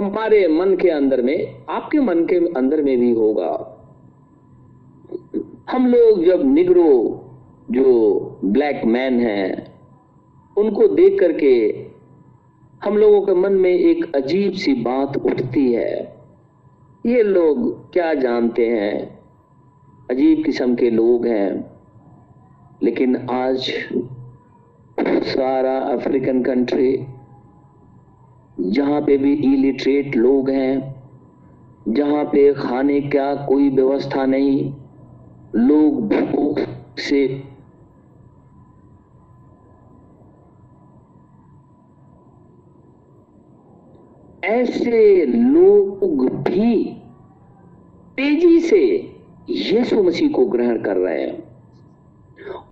हमारे 0.00 0.48
मन 0.48 0.76
के 0.76 0.88
अंदर 0.88 1.22
में, 1.22 1.64
आपके 1.70 1.98
मन 1.98 2.24
के 2.24 2.36
अंदर 2.36 2.82
में 2.82 3.00
भी 3.00 3.10
होगा। 3.10 3.76
हम 5.70 5.86
लोग 5.86 6.24
जब 6.24 6.54
निगरो, 6.54 7.24
जो 7.70 8.20
ब्लैक 8.44 8.84
मैन 8.84 9.20
हैं, 9.20 9.74
उनको 10.56 10.88
देख 10.88 11.20
करके 11.20 11.84
हम 12.84 12.96
लोगों 12.96 13.22
के 13.22 13.34
मन 13.34 13.52
में 13.52 13.70
एक 13.70 14.16
अजीब 14.16 14.52
सी 14.52 14.74
बात 14.74 15.16
उठती 15.16 15.72
है। 15.72 16.16
ये 17.06 17.22
लोग 17.22 17.92
क्या 17.92 18.14
जानते 18.14 18.66
हैं? 18.66 19.18
अजीब 20.10 20.44
किस्म 20.44 20.74
के 20.74 20.90
लोग 20.90 21.26
हैं। 21.26 21.70
लेकिन 22.82 23.16
आज 23.16 23.72
सारा 25.00 25.78
अफ्रीकन 25.78 26.42
कंट्री 26.42 27.04
जहाँ 28.60 29.00
पे 29.00 29.16
भी 29.18 29.32
इलिटरेट 29.32 30.16
लोग 30.16 30.50
हैं, 30.50 30.94
जहाँ 31.88 32.24
पे 32.24 32.52
खाने 32.54 33.00
का 33.00 33.34
कोई 33.46 33.68
व्यवस्था 33.68 34.26
नहीं, 34.26 34.72
लोग 35.56 36.08
भूख 36.08 36.60
से 36.98 37.42
ऐसे 44.44 45.24
लोग 45.26 46.28
भी 46.40 46.84
तेज़ी 48.16 48.60
से 48.60 48.80
यीशु 49.50 50.02
मसीह 50.02 50.28
को 50.28 50.44
ग्रहण 50.46 50.82
कर 50.82 50.96
रहे 50.96 51.20
हैं 51.22 51.42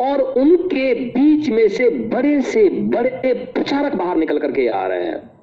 और 0.01 0.20
उनके 0.20 0.94
बीच 0.94 1.48
में 1.48 1.68
से 1.68 1.88
बड़े 2.09 2.40
से 2.42 2.68
बड़े 2.70 3.33
प्रचारक 3.55 3.94
बाहर 3.94 4.16
निकल 4.16 4.38
करके 4.38 4.68
आ 4.68 4.87
रहे 4.87 5.07
हैं। 5.07 5.38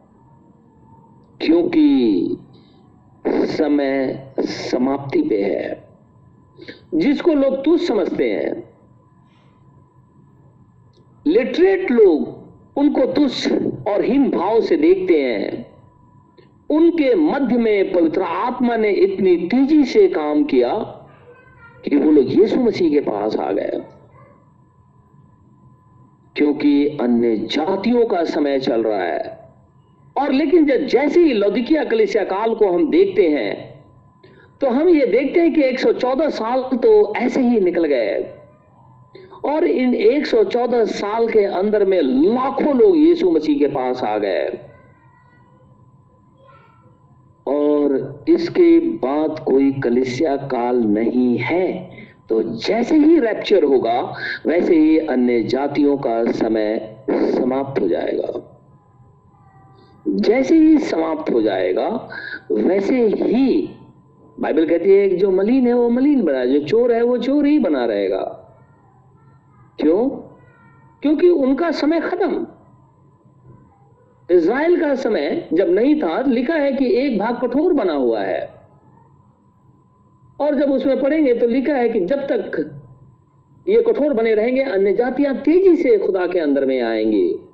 क्योंकि 1.41 2.37
समय 3.27 4.23
समाप्ति 4.39 5.21
पे 5.21 5.43
है। 5.43 5.89
जिसको 6.93 7.33
लोग 7.33 7.65
तुझ 7.65 7.81
समझते 7.81 8.31
हैं 8.31 8.75
लिटरेट 11.27 11.91
लोग 11.91 12.45
उनको 12.77 13.05
तुच्छ 13.05 13.51
और 13.87 14.03
हीन 14.05 14.31
भाव 14.31 14.61
से 14.61 14.77
देखते 14.77 15.23
हैं। 15.23 15.75
उनके 16.69 17.15
मध्य 17.15 17.57
में 17.57 17.93
पवित्र 17.93 18.21
आत्मा 18.21 18.75
ने 18.75 18.91
इतनी 18.91 19.35
तेज़ी 19.35 19.83
से 19.83 20.07
काम 20.07 20.43
किया 20.43 20.73
कि 21.89 21.95
वो 21.95 22.11
लोग 22.11 22.39
यीशु 22.39 22.59
मसीह 22.59 22.89
के 22.89 22.99
पास 22.99 23.35
आ 23.35 23.51
गए। 23.51 23.81
क्योंकि 26.35 26.87
अन्य 26.87 27.37
जातियों 27.37 28.05
का 28.05 28.23
समय 28.23 28.59
चल 28.59 28.83
रहा 28.83 29.03
है। 29.03 29.44
और 30.15 30.31
लेकिन 30.31 30.65
जब 30.65 30.85
जैसे 30.87 31.19
ही 31.19 31.33
लौदिकिया 31.33 31.83
कलिसिया 31.83 32.23
काल 32.23 32.53
को 32.55 32.71
हम 32.71 32.89
देखते 32.91 33.27
हैं 33.29 33.53
तो 34.61 34.69
हम 34.69 34.89
ये 34.89 35.05
देखते 35.05 35.39
हैं 35.39 35.53
कि 35.53 35.61
114 35.63 36.29
साल 36.31 36.61
तो 36.75 36.91
ऐसे 37.17 37.41
ही 37.41 37.59
निकल 37.59 37.85
गए। 37.85 38.23
और 39.45 39.63
इन 39.63 39.93
114 39.95 40.85
साल 40.87 41.27
के 41.27 41.43
अंदर 41.45 41.85
में 41.85 41.99
लाखों 42.01 42.75
लोग 42.77 42.97
यीशु 42.97 43.31
मसीह 43.31 43.59
के 43.59 43.67
पास 43.67 44.03
आ 44.03 44.17
गए। 44.17 44.47
और 47.47 48.25
इसके 48.29 48.79
बाद 48.79 49.39
कोई 49.39 49.71
कलिसिया 49.83 50.35
काल 50.47 50.83
नहीं 50.89 51.37
है 51.39 51.67
तो 52.29 52.41
जैसे 52.43 52.95
ही 52.97 53.19
रैप्चर 53.19 53.63
होगा, 53.63 53.99
वैसे 54.47 54.75
ही 54.75 54.97
अन्य 54.99 55.41
जातियों 55.45 55.97
का 55.97 56.23
समय 56.31 56.97
समाप्त 57.09 57.81
हो 57.81 57.87
जाएगा। 57.87 58.31
जैसे 60.07 60.55
ही 60.55 60.77
समाप्त 60.77 61.33
हो 61.33 61.41
जाएगा, 61.41 62.09
वैसे 62.51 63.07
ही 63.07 63.69
बाइबल 64.39 64.69
कहती 64.69 64.91
है 64.91 65.09
जो 65.09 65.31
मलिन 65.31 65.67
है, 65.67 65.73
वो 65.73 65.89
मलिन 65.89 66.23
बना, 66.23 66.45
जो 66.45 66.59
चोर 66.59 66.93
है, 66.93 67.01
वो 67.01 67.17
चोर 67.17 67.45
ही 67.45 67.59
बना 67.59 67.85
रहेगा। 67.85 68.41
क्यों? 69.79 70.09
क्योंकि 71.01 71.29
उनका 71.29 71.71
समय 71.71 71.99
खत्म। 71.99 72.47
इज़राइल 74.31 74.81
का 74.81 74.95
समय 74.95 75.49
जब 75.53 75.69
नहीं 75.69 76.01
था, 76.01 76.21
लिखा 76.21 76.53
है 76.53 76.71
कि 76.71 76.93
एक 76.93 77.19
भाग 77.19 77.39
कठोर 77.41 77.73
बना 77.73 77.93
हुआ 77.93 78.21
है। 78.21 78.55
और 80.39 80.55
जब 80.55 80.71
उसमें 80.71 81.01
पढ़ेंगे 81.01 81.33
तो 81.33 81.47
लिखा 81.47 81.73
है 81.73 81.89
कि 81.89 81.99
जब 81.99 82.19
तक 82.19 82.75
ये 83.67 83.81
कठोर 83.81 84.13
बने 84.13 84.35
रहेंगे 84.35 84.61
अन्य 84.61 84.93
जातियाँ 84.93 85.35
तेज़ी 85.35 85.75
से 85.75 85.97
खुदा 85.97 86.27
के 86.27 86.39
अंदर 86.39 86.65
में 86.65 86.81
आएँगी। 86.81 87.44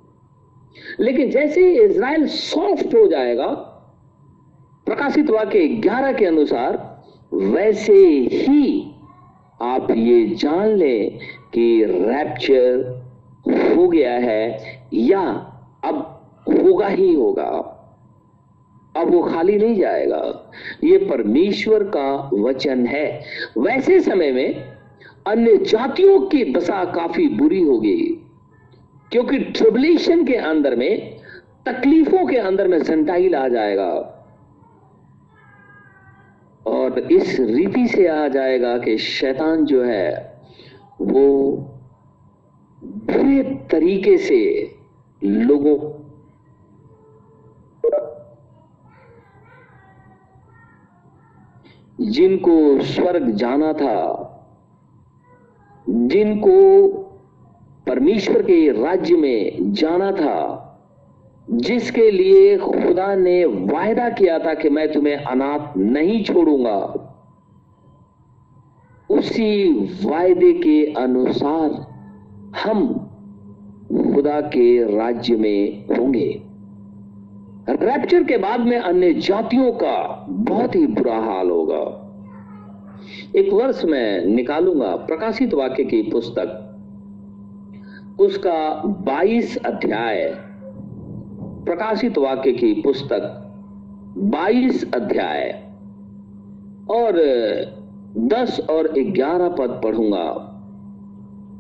लेकिन 0.99 1.29
जैसे 1.29 1.62
ही 1.62 1.79
इसराइल 1.79 2.27
सॉफ्ट 2.27 2.95
हो 2.95 3.07
जाएगा, 3.07 3.47
प्रकाशित 4.86 5.29
वाक्य 5.29 5.67
ग्यारह 5.67 6.13
के 6.13 6.25
अनुसार, 6.25 7.03
वैसे 7.34 7.93
ही 8.17 8.91
आप 9.62 9.91
ये 9.91 10.25
जान 10.27 10.67
लें 10.67 11.19
कि 11.53 11.84
रैप्चर 11.84 13.01
हो 13.47 13.88
गया 13.88 14.13
है 14.13 14.60
या 14.93 15.21
अब 15.84 16.21
होगा 16.47 16.88
ही 16.88 17.13
होगा। 17.13 17.77
अब 18.97 19.13
वो 19.13 19.23
खाली 19.23 19.57
नहीं 19.57 19.75
जाएगा। 19.75 20.51
ये 20.84 20.97
परमेश्वर 20.97 21.84
का 21.84 22.29
वचन 22.34 22.86
है। 22.86 23.23
वैसे 23.57 23.99
समय 23.99 24.31
में 24.31 24.63
अन्य 25.27 25.57
जातियों 25.57 26.19
की 26.19 26.53
दशा 26.53 26.86
काफ़ी 26.86 27.27
बुरी 27.27 27.62
होगी। 27.62 28.20
क्योंकि 29.12 29.39
ट्रिबुलेशन 29.39 30.26
के 30.26 30.36
अंदर 30.36 30.76
में, 30.76 31.17
तकलीफों 31.65 32.26
के 32.26 32.38
अंदर 32.38 32.67
में 32.67 32.84
सेंटाइल 32.84 33.36
आ 33.36 33.47
जाएगा। 33.47 34.17
और 36.67 37.00
इस 37.00 37.39
रीति 37.39 37.88
से 37.88 38.08
आ 38.08 38.28
जाएगा 38.28 38.78
कि 38.78 38.97
शैतान 38.97 39.65
जो 39.65 39.84
है, 39.84 40.41
वो 41.02 41.28
बुरे 42.84 43.43
तरीके 43.71 44.17
से 44.17 44.39
लोगों 45.24 46.02
जिनको 52.02 52.82
स्वर्ग 52.82 53.32
जाना 53.32 53.74
था, 53.74 54.28
जिनको 55.89 56.58
परमेश्वर 57.91 58.41
के 58.41 58.71
राज्य 58.71 59.15
में 59.15 59.73
जाना 59.73 60.12
था, 60.12 60.67
जिसके 61.51 62.12
लिए 62.12 62.58
खुदा 62.58 63.15
ने 63.15 63.45
वायदा 63.45 64.10
किया 64.10 64.39
था 64.39 64.54
कि 64.54 64.69
मैं 64.69 64.91
तुम्हें 64.91 65.15
अनाथ 65.15 65.77
नहीं 65.77 66.23
छोड़ूँगा। 66.23 66.77
उसी 69.10 69.73
वायदे 70.06 70.54
के 70.54 70.93
अनुसार 70.93 71.69
हम 72.63 72.88
खुदा 74.13 74.41
के 74.41 74.97
राज्य 74.97 75.36
में 75.36 75.86
होंगे। 75.97 76.41
रैप्चर 77.69 78.23
के 78.23 78.38
बाद 78.38 78.60
में 78.60 78.80
अन्य 78.80 79.13
जातियों 79.13 79.71
का 79.71 80.25
बहुत 80.30 80.75
ही 80.75 80.88
बुरा 80.88 81.19
हाल 81.19 81.49
होगा। 81.49 81.84
एक 83.36 83.54
वर्ष 83.54 83.86
में 83.86 84.25
निकालूँगा 84.25 84.95
प्रकाशित 84.95 85.54
वाक्य 85.54 85.84
की 85.84 86.01
पुस्तक। 86.01 86.67
उसका 88.19 88.82
22 88.86 89.58
अध्याय, 89.58 90.38
प्रकाशित 91.65 92.17
वाक्य 92.17 92.52
की 92.52 92.74
पुस्तक 92.74 93.54
22 94.17 94.95
अध्याय। 94.95 95.63
और 96.89 97.13
10 98.17 98.60
और 98.69 98.88
11 99.00 99.50
पद 99.50 99.82
पढ़ूँगा। 99.84 100.47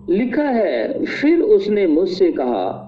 लिखा 0.09 0.43
है, 0.43 1.05
फिर 1.05 1.41
उसने 1.41 1.87
मुझसे 1.87 2.31
कहा, 2.31 2.87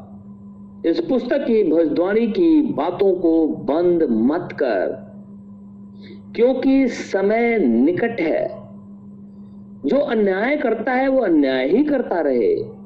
इस 0.85 0.99
पुस्तक 0.99 1.37
की 1.37 1.71
भजद्वाणी 1.71 2.27
की 2.27 2.61
बातों 2.61 3.15
को 3.15 3.47
बंद 3.47 4.03
मत 4.03 4.49
कर, 4.51 5.13
क्योंकि 6.35 6.87
समय 6.87 7.57
निकट 7.57 8.21
है। 8.21 8.63
जो 9.85 9.97
अन्याय 9.97 10.57
करता 10.57 10.91
है, 10.91 11.07
वो 11.07 11.21
अन्याय 11.21 11.67
ही 11.67 11.83
करता 11.83 12.21
रहे। 12.21 12.82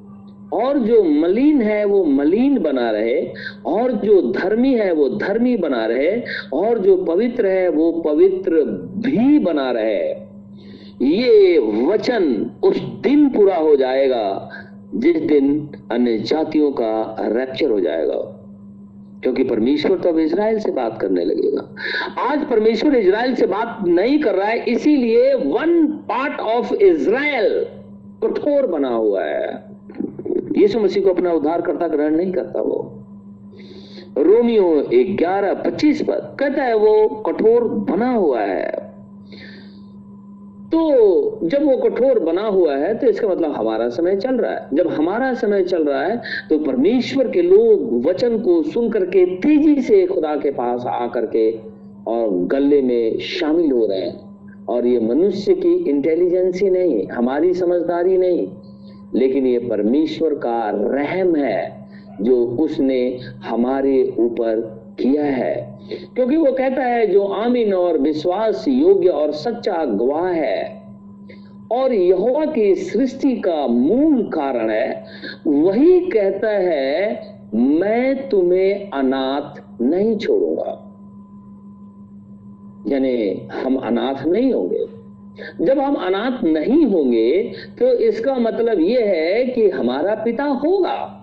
और 0.53 0.79
जो 0.79 1.03
मलिन 1.03 1.61
है, 1.61 1.85
वो 1.85 2.03
मलिन 2.03 2.59
बना 2.59 2.91
रहे, 2.91 3.33
और 3.65 3.91
जो 3.91 4.31
धर्मी 4.31 4.75
है, 4.75 4.91
वो 4.93 5.09
धर्मी 5.09 5.57
बना 5.57 5.85
रहे, 5.85 6.21
और 6.53 6.79
जो 6.79 6.97
पवित्र 6.97 7.45
है, 7.45 7.69
वो 7.69 7.91
पवित्र 7.91 8.51
भी 8.97 9.39
बना 9.39 9.71
रहे। 9.71 10.27
ये 11.01 11.57
वचन 11.59 12.51
उस 12.63 12.79
दिन 12.79 13.29
पूरा 13.29 13.55
हो 13.55 13.75
जाएगा, 13.75 14.49
जिस 14.95 15.15
दिन 15.15 15.69
अन्य 15.91 16.17
जातियों 16.17 16.71
का 16.71 17.15
रैप्चर 17.19 17.69
हो 17.69 17.79
जाएगा। 17.79 18.33
क्योंकि 19.23 19.43
परमेश्वर 19.43 19.97
तो 19.97 20.09
अब 20.09 20.19
इसराइल 20.19 20.59
से 20.59 20.71
बात 20.71 21.01
करने 21.01 21.25
लगेगा। 21.25 21.75
आज 22.19 22.49
परमेश्वर 22.49 22.95
इसराइल 22.95 23.35
से 23.35 23.45
बात 23.45 23.77
नहीं 23.87 24.19
कर 24.19 24.35
रहा 24.35 24.47
है, 24.47 24.65
इसीलिए 24.65 25.33
वन 25.33 25.87
पार्ट 25.87 26.39
ऑफ़ 26.39 26.73
इसराइल 26.73 27.65
कठोर 28.23 28.67
बना 28.67 28.89
हुआ 28.89 29.23
है। 29.23 29.77
यीशु 30.57 30.79
मसीह 30.79 31.03
को 31.03 31.09
अपना 31.09 31.33
उद्धार 31.33 31.61
करता 31.61 31.87
ग्रहण 31.87 32.15
नहीं 32.15 32.31
करता 32.31 32.61
वो। 32.61 32.93
रोमियो 34.19 34.67
ग्यारह, 34.91 35.53
पच्चीस 35.55 36.01
पर 36.01 36.35
कहता 36.39 36.63
है, 36.63 36.75
वो 36.75 37.07
कठोर 37.27 37.63
बना 37.89 38.11
हुआ 38.11 38.41
है। 38.41 38.85
तो 40.71 41.39
जब 41.43 41.63
वो 41.63 41.75
कठोर 41.77 42.19
बना 42.19 42.45
हुआ 42.47 42.75
है 42.75 42.93
तो 42.97 43.07
इसका 43.07 43.27
मतलब 43.27 43.51
हमारा 43.51 43.87
समय 43.89 44.15
चल 44.15 44.35
रहा 44.35 44.51
है। 44.51 44.67
जब 44.73 44.87
हमारा 44.87 45.33
समय 45.33 45.63
चल 45.63 45.83
रहा 45.83 46.01
है 46.03 46.21
तो 46.49 46.57
परमेश्वर 46.59 47.27
के 47.27 47.41
लोग 47.41 48.05
वचन 48.07 48.37
को 48.39 48.61
सुन 48.63 48.89
करके 48.89 49.25
तेज़ी 49.37 49.81
से 49.81 50.05
खुदा 50.05 50.35
के 50.35 50.51
पास 50.51 50.85
आकर 50.85 51.25
के 51.25 51.49
और 52.07 52.29
गले 52.47 52.81
में 52.81 53.19
शामिल 53.19 53.71
हो 53.71 53.85
रहे 53.85 53.99
हैं। 53.99 54.65
और 54.69 54.85
ये 54.87 54.99
मनुष्य 54.99 55.53
की 55.55 55.73
इंटेलिजेंस 55.89 56.61
नहीं, 56.63 57.07
हमारी 57.07 57.53
समझदारी 57.53 58.17
नहीं 58.17 58.47
लेकिन 59.15 59.47
ये 59.47 59.59
परमेश्वर 59.59 60.33
का 60.33 60.71
रहम 60.75 61.35
है 61.35 61.87
जो 62.21 62.45
उसने 62.45 63.19
हमारे 63.45 64.15
ऊपर 64.19 64.77
किया 64.99 65.25
है। 65.25 65.79
क्योंकि 66.15 66.35
वो 66.35 66.51
कहता 66.51 66.81
है, 66.81 67.07
जो 67.07 67.23
आमीन 67.23 67.73
और 67.73 67.97
विश्वास, 67.97 68.65
योग्य 68.67 69.09
और 69.09 69.31
सच्चा 69.31 69.85
गवाह 69.85 70.27
है 70.27 70.83
और 71.71 71.93
यहोवा 71.93 72.45
की 72.45 72.75
सृष्टि 72.75 73.35
का 73.35 73.67
मूल 73.67 74.23
कारण 74.23 74.69
है, 74.69 75.05
वही 75.47 75.99
कहता 75.99 76.49
है, 76.49 77.21
मैं 77.55 78.29
तुम्हें 78.29 78.89
अनाथ 78.89 79.81
नहीं 79.81 80.17
छोड़ूँगा। 80.17 80.83
यानी 82.87 83.47
हम 83.53 83.75
अनाथ 83.75 84.25
नहीं 84.25 84.53
होंगे। 84.53 84.96
जब 85.61 85.79
हम 85.79 85.95
अनाथ 85.95 86.43
नहीं 86.43 86.85
होंगे 86.85 87.51
तो 87.79 87.87
इसका 87.87 88.35
मतलब 88.35 88.79
यह 88.79 88.99
है 88.99 89.45
कि 89.45 89.69
हमारा 89.69 90.15
पिता 90.15 90.43
होगा। 90.43 91.13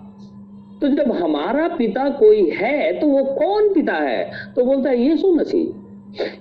तो 0.81 0.89
जब 0.89 1.13
हमारा 1.13 1.69
पिता 1.69 2.09
कोई 2.09 2.51
है 2.51 2.93
तो 2.93 3.07
वो 3.07 3.25
कौन 3.25 3.75
पिता 3.75 3.95
है? 3.95 4.31
तो 4.57 4.65
बोलता 4.65 4.91
है, 4.91 5.03
यीशु 5.03 5.35
मसीह। 5.35 5.81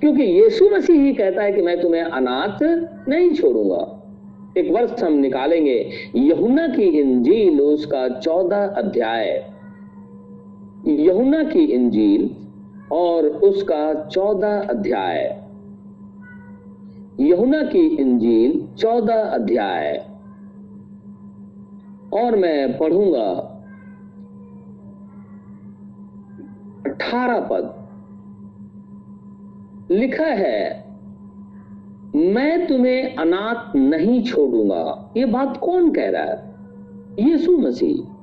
क्योंकि 0.01 0.23
यीशु 0.23 0.69
मसीह 0.69 1.01
ही 1.01 1.13
कहता 1.13 1.43
है 1.43 1.53
कि 1.53 1.61
मैं 1.61 1.81
तुम्हें 1.81 2.01
अनाथ 2.01 2.63
नहीं 3.09 3.31
छोड़ूँगा। 3.31 3.99
एक 4.57 4.71
वर्ष 4.71 5.03
हम 5.03 5.13
निकालेंगे। 5.13 5.89
यहुना 6.15 6.67
की 6.67 6.83
इंजील, 6.83 7.61
उसका 7.61 8.09
चौदह 8.09 8.65
अध्याय। 8.67 9.45
यहुना 10.87 11.43
की 11.43 11.63
इंजील 11.63 12.29
और 12.91 13.27
उसका 13.27 14.09
चौदह 14.11 14.59
अध्याय। 14.69 15.42
यहुना 17.19 17.63
की 17.63 17.79
इंजील 17.79 18.67
चौदह 18.75 19.21
अध्याय। 19.21 20.09
और 22.13 22.35
मैं 22.35 22.77
पढ़ूँगा 22.77 23.49
अठारह 26.91 27.39
पद। 27.39 27.83
लिखा 29.91 30.25
है, 30.25 30.83
मैं 32.15 32.67
तुम्हें 32.67 33.15
अनाथ 33.15 33.75
नहीं 33.75 34.23
छोड़ूँगा। 34.23 35.13
ये 35.17 35.25
बात 35.25 35.57
कौन 35.57 35.91
कह 35.91 36.09
रहा 36.09 36.23
है? 36.23 36.55
यीशु 37.29 37.57
मसीह। 37.57 38.13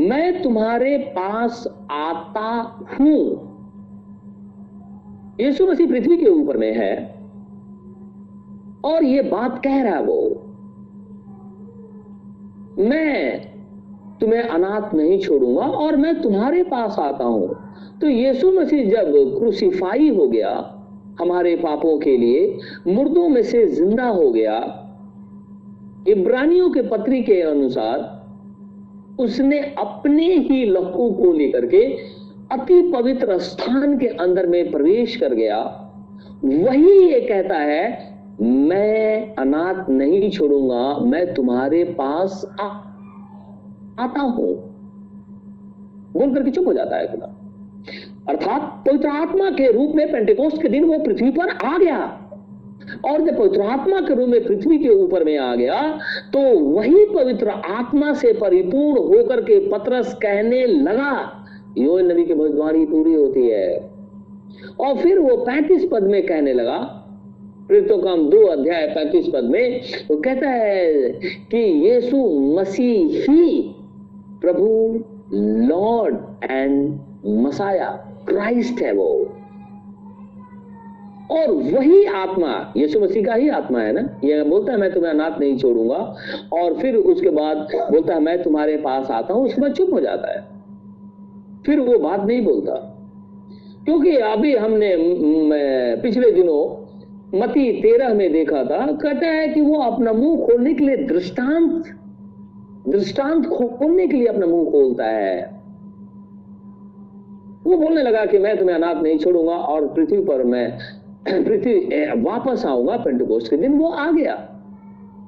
मैं 0.00 0.42
तुम्हारे 0.42 0.98
पास 0.98 1.66
आता 1.90 2.78
हूँ। 3.00 3.48
यीशु 5.40 5.66
मसीह 5.66 5.86
पृथ्वी 5.88 6.16
के 6.16 6.26
ऊपर 6.26 6.56
में 6.56 6.72
है। 6.72 7.17
और 8.84 9.04
ये 9.04 9.22
बात 9.22 9.60
कह 9.64 9.82
रहा 9.82 9.94
है 9.94 10.02
वो, 10.02 10.44
मैं 12.80 13.40
तुम्हें 14.20 14.42
अनाथ 14.42 14.94
नहीं 14.94 15.18
छोड़ूँगा 15.18 15.62
और 15.62 15.96
मैं 15.96 16.20
तुम्हारे 16.22 16.62
पास 16.64 16.98
आता 16.98 17.24
हूँ। 17.24 17.56
तो 18.00 18.08
यीशु 18.08 18.50
मसीह 18.52 18.90
जब 18.90 19.12
क्रूसीफाई 19.38 20.08
हो 20.08 20.26
गया 20.28 20.50
हमारे 21.20 21.54
पापों 21.56 21.98
के 21.98 22.16
लिए, 22.16 22.58
मुर्दों 22.86 23.28
में 23.28 23.42
से 23.42 23.66
ज़िंदा 23.66 24.06
हो 24.08 24.30
गया, 24.30 24.58
इब्रानियों 26.08 26.70
के 26.70 26.82
पत्री 26.82 27.22
के 27.22 27.40
अनुसार 27.42 28.16
उसने 29.20 29.58
अपने 29.78 30.26
ही 30.26 30.64
लहू 30.64 31.10
को 31.12 31.32
लेकर 31.32 31.66
के 31.66 31.84
अति 32.52 32.80
पवित्र 32.92 33.38
स्थान 33.38 33.98
के 33.98 34.06
अंदर 34.06 34.46
में 34.46 34.70
प्रवेश 34.70 35.16
कर 35.16 35.34
गया। 35.34 35.58
वही 36.44 36.92
ये 37.02 37.20
कहता 37.20 37.58
है 37.58 37.86
मैं 38.38 39.34
अनाथ 39.36 39.88
नहीं 39.90 40.30
छोड़ूँगा, 40.30 40.98
मैं 41.00 41.34
तुम्हारे 41.34 41.82
पास 41.94 42.44
आ, 42.60 42.66
आता 43.98 44.20
हूँ। 44.20 44.54
बोल 46.12 46.34
करके 46.34 46.50
चुप 46.50 46.66
हो 46.66 46.72
जाता 46.72 46.96
है 46.96 47.06
खुदा। 47.06 47.34
अर्थात 48.28 48.62
पवित्र 48.86 49.08
आत्मा 49.08 49.50
के 49.50 49.70
रूप 49.72 49.92
में 49.94 50.06
पेंटिकोस्ट 50.12 50.62
के 50.62 50.68
दिन 50.68 50.84
वो 50.84 50.98
पृथ्वी 50.98 51.30
पर 51.30 51.50
आ 51.66 51.76
गया। 51.78 51.98
और 53.04 53.20
जब 53.20 53.38
पवित्र 53.38 53.62
आत्मा 53.62 54.00
के 54.00 54.14
रूप 54.14 54.28
में 54.28 54.44
पृथ्वी 54.44 54.78
के 54.78 54.88
ऊपर 54.94 55.24
में 55.24 55.36
आ 55.38 55.54
गया 55.54 55.80
तो 56.32 56.40
वही 56.58 57.04
पवित्र 57.06 57.48
आत्मा 57.48 58.12
से 58.12 58.32
परिपूर्ण 58.32 59.02
होकर 59.08 59.40
के 59.40 59.58
पत्रस 59.68 60.14
कहने 60.14 60.64
लगा 60.66 61.12
यो 61.78 61.98
नबी 62.00 62.24
की 62.24 62.34
भविष्यवाणी 62.34 62.84
पूरी 62.86 63.14
होती 63.14 63.48
है। 63.48 63.76
और 64.80 64.96
फिर 64.96 65.18
वो 65.18 65.36
पैंतीस 65.36 65.88
पद 65.92 66.02
में 66.02 66.22
कहने 66.26 66.52
लगा 66.52 66.78
प्रेरितों 67.68 67.98
काम 67.98 68.30
दो 68.30 68.46
अध्याय 68.46 68.86
पैंतीस 68.86 69.26
पद 69.28 69.44
में, 69.44 69.80
वो 70.10 70.16
कहता 70.16 70.48
है 70.48 70.94
कि 71.50 71.90
यीशु 71.90 72.16
मसीह 72.40 73.32
ही 73.32 73.74
प्रभु, 74.40 74.98
लॉर्ड 75.66 76.16
एंड 76.50 76.98
मसाया, 77.26 77.88
क्राइस्ट 78.28 78.82
है 78.82 78.92
वो। 78.92 79.06
और 81.30 81.50
वही 81.50 82.04
आत्मा, 82.04 82.72
यीशु 82.76 83.00
मसीह 83.00 83.24
का 83.24 83.34
ही 83.34 83.48
आत्मा 83.48 83.80
है 83.80 83.92
ना? 83.92 84.20
ये 84.24 84.42
बोलता 84.42 84.72
है, 84.72 84.78
मैं 84.78 84.92
तुम्हें 84.92 85.10
अनाथ 85.10 85.40
नहीं 85.40 85.58
छोड़ूँगा। 85.58 86.16
और 86.52 86.74
फिर 86.74 86.96
उसके 86.96 87.30
बाद 87.30 87.56
बोलता 87.74 88.14
है, 88.14 88.20
मैं 88.20 88.42
तुम्हारे 88.42 88.76
पास 88.76 89.10
आता 89.10 89.34
हूँ। 89.34 89.44
उसके 89.44 89.60
बाद 89.60 89.72
चुप 89.72 89.92
हो 89.92 90.00
जाता 90.00 90.32
है। 90.32 90.44
फिर 91.66 91.80
वो 91.80 91.98
बात 91.98 92.24
नहीं 92.24 92.40
बोलता। 92.40 92.72
क्योंकि 93.84 94.16
अभी 94.16 94.56
हमने 94.56 94.96
पिछले 95.96 96.32
दिनों 96.32 96.77
मती 97.34 97.72
तेरह 97.72 98.14
में 98.14 98.32
देखा 98.32 98.64
था। 98.64 98.86
कहता 98.92 99.26
है 99.26 99.48
कि 99.48 99.60
वो 99.60 99.74
अपना 99.74 100.12
मुँह 100.12 100.46
खोलने 100.46 100.74
के 100.74 100.84
लिए 100.84 100.96
दृष्टांत 100.96 101.84
दृष्टांत 102.88 103.46
खोलने 103.46 104.06
के 104.06 104.16
लिए 104.16 104.26
अपना 104.26 104.46
मुँह 104.46 104.70
खोलता 104.70 105.04
है। 105.04 105.42
वो 107.64 107.76
बोलने 107.76 108.02
लगा 108.02 108.24
कि 108.26 108.38
मैं 108.38 108.56
तुम्हें 108.58 108.76
अनाथ 108.76 109.02
नहीं 109.02 109.18
छोड़ूँगा 109.18 109.52
और 109.52 109.86
पृथ्वी 109.86 110.20
पर 110.20 110.44
मैं, 110.44 110.78
पृथ्वी 111.28 111.74
वापस 112.22 112.66
आऊँगा 112.66 112.96
पेंटकोस्ट 112.96 113.50
के 113.50 113.56
दिन 113.56 113.78
वो 113.78 113.88
आ 113.88 114.10
गया। 114.10 114.34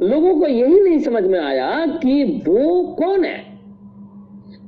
लोगों 0.02 0.40
को 0.40 0.46
यही 0.46 0.80
नहीं 0.80 0.98
समझ 0.98 1.22
में 1.24 1.40
आया 1.40 1.86
कि 1.86 2.24
वो 2.48 2.82
कौन 2.98 3.24
है। 3.24 3.38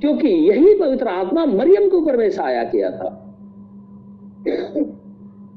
क्योंकि 0.01 0.29
यही 0.29 0.75
पवित्र 0.75 1.09
आत्मा 1.09 1.45
मरियम 1.45 1.88
के 1.88 1.97
ऊपर 1.97 2.16
में 2.16 2.31
साया 2.31 2.64
किया 2.64 2.90
था। 2.90 3.18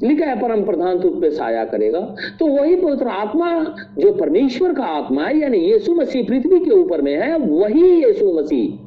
लिखा 0.03 0.25
है, 0.25 0.41
परम 0.41 0.63
प्रधान 0.63 0.99
तुझ 0.99 1.21
पे 1.21 1.29
साया 1.31 1.65
करेगा। 1.65 2.15
तो 2.39 2.47
वही 2.47 2.75
पवित्र 2.75 3.07
आत्मा, 3.07 3.75
जो 3.97 4.11
परमेश्वर 4.11 4.73
का 4.73 4.83
आत्मा 4.83 5.23
है, 5.23 5.39
यानी 5.39 5.57
यीशु 5.57 5.95
मसीह 5.95 6.23
पृथ्वी 6.23 6.59
के 6.59 6.71
ऊपर 6.71 7.01
में 7.01 7.15
है, 7.15 7.37
वही 7.37 8.05
यीशु 8.05 8.33
मसीह 8.33 8.85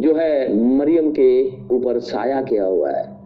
जो 0.00 0.14
है 0.14 0.64
मरियम 0.64 1.10
के 1.10 1.48
ऊपर 1.74 1.98
साया 1.98 2.42
किया 2.42 2.64
हुआ 2.64 2.90
है। 2.90 3.16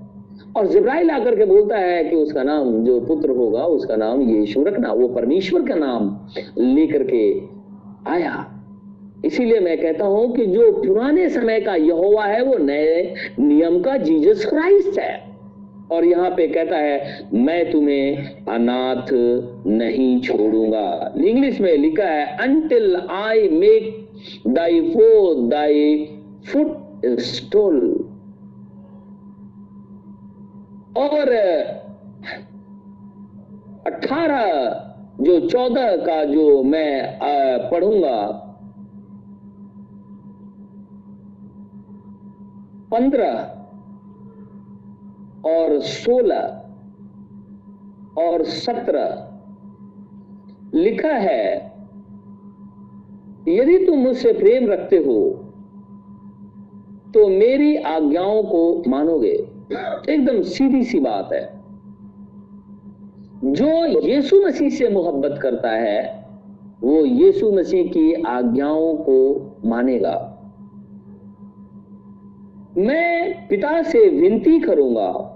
और 0.56 0.66
जिब्राइल 0.66 1.10
आकर 1.10 1.36
के 1.36 1.44
बोलता 1.44 1.76
है 1.76 2.04
कि 2.04 2.16
उसका 2.16 2.42
नाम 2.42 2.84
जो 2.84 3.00
पुत्र 3.00 3.30
होगा, 3.30 3.64
उसका 3.64 3.96
नाम 3.96 4.22
यीशु 4.22 4.62
रखना, 4.62 4.92
वो 4.92 5.08
परमेश्वर 5.08 5.62
का 5.62 5.74
नाम 5.74 6.20
लेकर 6.58 7.02
के 7.02 7.40
आया। 8.10 8.62
इसीलिए 9.24 9.60
मैं 9.60 9.78
कहता 9.78 10.04
हूँ 10.04 10.32
कि 10.32 10.46
जो 10.46 10.72
पुराने 10.72 11.28
समय 11.28 11.60
का 11.60 11.74
यहोवा 11.74 12.24
है, 12.24 12.42
वो 12.42 12.58
नए 12.58 13.14
नियम 13.40 13.80
का 13.80 13.96
जीसस 13.96 14.46
क्राइस्ट 14.46 14.98
है। 14.98 15.29
और 15.90 16.04
यहाँ 16.04 16.30
पे 16.30 16.46
कहता 16.48 16.76
है, 16.76 17.28
मैं 17.34 17.70
तुम्हें 17.72 18.44
अनाथ 18.48 19.12
नहीं 19.68 20.20
छोड़ूँगा। 20.20 21.12
इंग्लिश 21.26 21.60
में 21.60 21.76
लिखा 21.76 22.04
है 22.04 22.36
until 22.38 22.96
I 22.96 23.48
make 23.50 24.08
thy 24.48 24.80
foes 24.90 25.34
thy 25.48 26.04
footstool 27.20 27.78
और, 30.98 31.28
अठारह, 33.86 34.46
जो 35.20 35.38
चौदह 35.40 35.96
का 35.96 36.22
जो 36.24 36.62
मैं 36.62 37.18
पढ़ूँगा, 37.70 38.16
पंद्रह 42.92 43.56
और 45.46 45.80
सोलह 45.80 46.56
और 48.18 48.44
सत्रह 48.44 49.26
लिखा 50.74 51.12
है, 51.12 51.72
यदि 53.48 53.86
तुम 53.86 53.98
मुझसे 53.98 54.32
प्रेम 54.32 54.70
रखते 54.70 54.96
हो 54.96 55.46
तो 57.14 57.28
मेरी 57.28 57.76
आज्ञाओं 57.76 58.42
को 58.42 58.82
मानोगे। 58.88 59.48
एकदम 60.08 60.42
सीधी 60.42 60.82
सी 60.84 61.00
बात 61.00 61.32
है। 61.32 61.60
जो 63.44 64.00
यीशु 64.00 64.42
मसीह 64.46 64.70
से 64.70 64.88
मोहब्बत 64.88 65.38
करता 65.42 65.70
है, 65.70 66.28
वो 66.82 67.04
यीशु 67.04 67.50
मसीह 67.52 67.86
की 67.86 68.12
आज्ञाओं 68.12 68.94
को 68.94 69.18
मानेगा। 69.64 70.16
मैं 72.78 73.48
पिता 73.48 73.82
से 73.82 74.08
विनती 74.08 74.60
करूँगा 74.60 75.29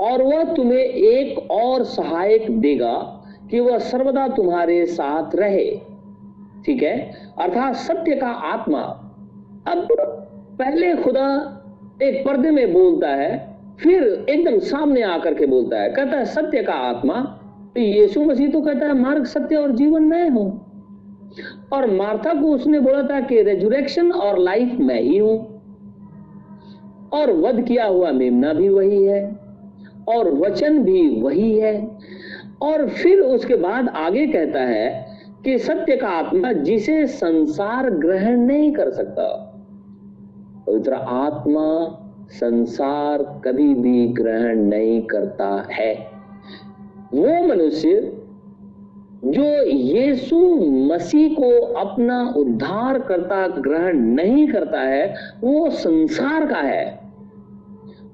और 0.00 0.22
वह 0.22 0.44
तुम्हें 0.44 0.78
एक 0.78 1.50
और 1.50 1.84
सहायक 1.84 2.60
देगा 2.60 3.22
कि 3.50 3.60
वह 3.60 3.78
सर्वदा 3.78 4.28
तुम्हारे 4.28 4.86
साथ 4.86 5.30
रहे। 5.34 5.80
ठीक 6.66 6.82
है? 6.82 7.12
अर्थात 7.38 7.74
सत्य 7.74 8.16
का 8.16 8.28
आत्मा। 8.28 8.80
अब 9.68 9.88
पहले 10.58 10.94
खुदा 10.94 11.54
एक 12.02 12.26
पर्दे 12.26 12.50
में 12.50 12.72
बोलता 12.72 13.08
है, 13.08 13.56
फिर 13.80 14.26
एकदम 14.28 14.58
सामने 14.58 15.02
आकर 15.02 15.34
के 15.34 15.46
बोलता 15.46 15.80
है, 15.80 15.90
कहता 15.90 16.16
है, 16.18 16.24
सत्य 16.24 16.62
का 16.62 16.72
आत्मा? 16.72 17.14
तो 17.74 17.80
यीशु 17.80 18.24
मसीह 18.24 18.48
तो 18.48 18.60
कहता 18.60 18.86
है, 18.86 18.92
मार्ग, 18.92 19.24
सत्य 19.24 19.56
और 19.56 19.70
जीवन 19.70 20.02
मैं 20.02 20.30
हूँ। 20.30 20.68
और 21.72 21.90
मार्था 21.90 22.40
को 22.40 22.46
उसने 22.46 22.80
बोला 22.80 23.02
था 23.02 23.20
कि 23.20 23.42
रेजुरेक्शन 23.42 24.12
और 24.12 24.38
लाइफ 24.38 24.76
मैं 24.80 25.00
ही 25.00 25.18
हूँ। 25.18 25.58
और 27.12 27.32
वध 27.32 27.64
किया 27.64 27.86
हुआ 27.86 28.10
मेमना 28.10 28.52
भी 28.52 28.68
वही 28.68 29.04
है। 29.04 29.47
और 30.08 30.30
वचन 30.34 30.78
भी 30.78 31.22
वही 31.22 31.58
है। 31.58 31.98
और 32.62 32.88
फिर 32.88 33.20
उसके 33.20 33.54
बाद 33.54 33.88
आगे 33.88 34.26
कहता 34.26 34.60
है 34.60 35.06
कि 35.44 35.58
सत्य 35.58 35.96
का 35.96 36.08
आत्मा 36.08 36.52
जिसे 36.52 37.06
संसार 37.06 37.90
ग्रहण 37.90 38.38
नहीं 38.38 38.72
कर 38.72 38.90
सकता, 38.90 39.54
पवित्र 40.66 40.92
आत्मा 40.94 41.98
संसार 42.30 43.22
कभी 43.44 43.74
भी 43.74 44.08
ग्रहण 44.08 44.58
नहीं 44.58 45.00
करता 45.02 45.68
है। 45.72 45.94
वो 47.14 47.46
मनुष्य 47.46 48.12
जो 49.24 49.44
यीशु 49.66 50.38
मसीह 50.94 51.28
को 51.34 51.60
अपना 51.60 52.34
उद्धार 52.36 52.98
करता, 52.98 53.46
ग्रहण 53.48 53.98
नहीं 53.98 54.46
करता 54.48 54.80
है, 54.80 55.14
वो 55.44 55.70
संसार 55.70 56.46
का 56.46 56.58
है। 56.58 57.07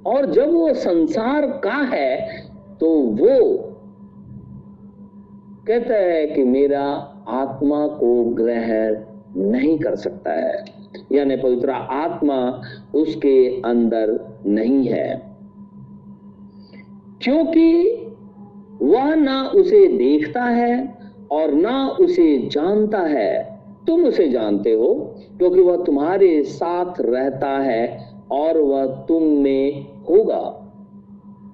और 0.06 0.26
जब 0.26 0.52
वो 0.52 0.74
संसार 0.74 1.46
का 1.46 1.76
है 1.96 2.40
तो 2.80 2.90
वो 2.90 3.56
कहता 5.66 5.94
है 5.94 6.26
कि 6.26 6.44
मेरा 6.44 6.82
आत्मा 7.28 7.86
को 7.86 8.24
ग्रहण 8.24 8.96
नहीं 9.36 9.78
कर 9.78 9.96
सकता 9.96 10.32
है। 10.32 10.64
यानी 11.12 11.36
पवित्र 11.36 11.70
आत्मा 11.70 12.62
उसके 12.94 13.62
अंदर 13.62 14.34
नहीं 14.46 14.86
है। 14.86 15.36
क्योंकि 17.22 17.84
वह 18.82 19.14
ना 19.14 19.42
उसे 19.42 19.86
देखता 19.86 20.44
है 20.44 20.98
और 21.30 21.52
ना 21.52 21.88
उसे 21.88 22.48
जानता 22.52 22.98
है। 22.98 23.60
तुम 23.86 24.04
उसे 24.04 24.28
जानते 24.28 24.72
हो, 24.72 25.14
क्योंकि 25.38 25.60
वह 25.60 25.84
तुम्हारे 25.84 26.42
साथ 26.42 26.94
रहता 27.00 27.58
है 27.58 28.10
और 28.30 28.58
वह 28.58 28.86
तुम 28.86 29.22
में 29.22 29.93
होगा, 30.10 30.60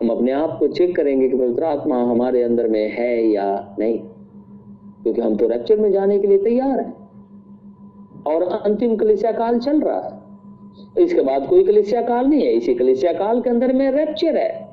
हम 0.03 0.09
अपने 0.09 0.33
आप 0.33 0.57
को 0.59 0.69
चेक 0.69 0.97
करेंगे 0.97 1.29
कि 1.29 1.37
पवित्र 1.37 1.65
आत्मा 1.65 1.97
हमारे 1.97 2.43
अंदर 2.43 2.69
में 2.69 2.91
है 2.93 3.27
या 3.27 3.77
नहीं। 3.79 3.99
क्योंकि 5.03 5.21
हम 5.21 5.37
तो 5.37 5.49
रैप्चर 5.49 5.77
में 5.77 5.93
जाने 5.93 6.19
के 6.19 6.27
लिए 6.27 6.39
तैयार 6.39 6.81
हैं। 6.81 7.01
और 8.27 8.43
अंतिम 8.43 8.97
कलिसिया 8.97 9.33
काल 9.33 9.59
चल 9.59 9.81
रहा 9.81 10.01
है। 10.01 10.21
इसके 11.05 11.21
बाद 11.21 11.47
कोई 11.47 11.65
कलिसिया 11.65 12.03
काल 12.03 12.27
नहीं 12.27 12.43
है। 12.43 12.53
इसी 12.53 12.75
कलिसिया 12.75 13.13
काल 13.13 13.41
के 13.41 13.51
अंदर 13.51 13.73
में 13.73 13.91
रैप्चर 13.91 14.37
है। 14.37 14.69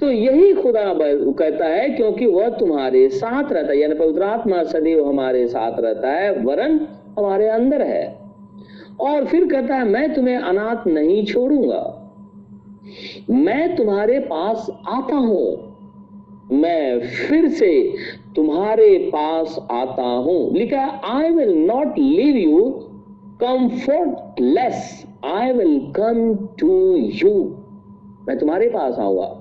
तो 0.00 0.10
यही 0.10 0.54
खुदा 0.54 0.94
कहता 1.32 1.66
है, 1.66 1.88
क्योंकि 1.88 2.26
वह 2.26 2.48
तुम्हारे 2.48 3.08
साथ 3.08 3.52
रहता 3.52 3.72
है। 3.72 3.78
यानी 3.78 3.94
पवित्र 3.94 4.22
आत्मा 4.22 4.62
सदैव 4.62 5.08
हमारे 5.08 5.48
साथ 5.48 5.72
रहता 5.80 6.08
है, 6.08 6.32
वरन 6.32 6.80
हमारे 7.18 7.48
अंदर 7.48 7.82
है। 7.82 8.18
और 9.00 9.24
फिर 9.24 9.48
कहता 9.48 9.74
है, 9.74 9.84
मैं 9.84 10.14
तुम्हें 10.14 10.36
अनाथ 10.36 10.86
नहीं 10.86 11.24
छोड़ूँगा। 11.24 11.98
मैं 13.30 13.76
तुम्हारे 13.76 14.18
पास 14.18 14.70
आता 14.88 15.16
हूँ। 15.16 15.72
मैं 16.52 17.00
फिर 17.00 17.48
से 17.48 17.94
तुम्हारे 18.36 18.98
पास 18.98 19.68
आता 19.70 20.02
हूँ। 20.02 20.54
लिखा 20.54 21.00
I 21.04 21.30
will 21.30 21.54
not 21.54 21.98
leave 21.98 22.36
you 22.36 22.70
comfortless 23.42 25.06
I 25.24 25.52
will 25.52 25.92
come 25.96 26.36
to 26.60 26.96
you 26.96 27.56
मैं 28.28 28.38
तुम्हारे 28.38 28.68
पास 28.68 28.98
आऊँगा। 28.98 29.38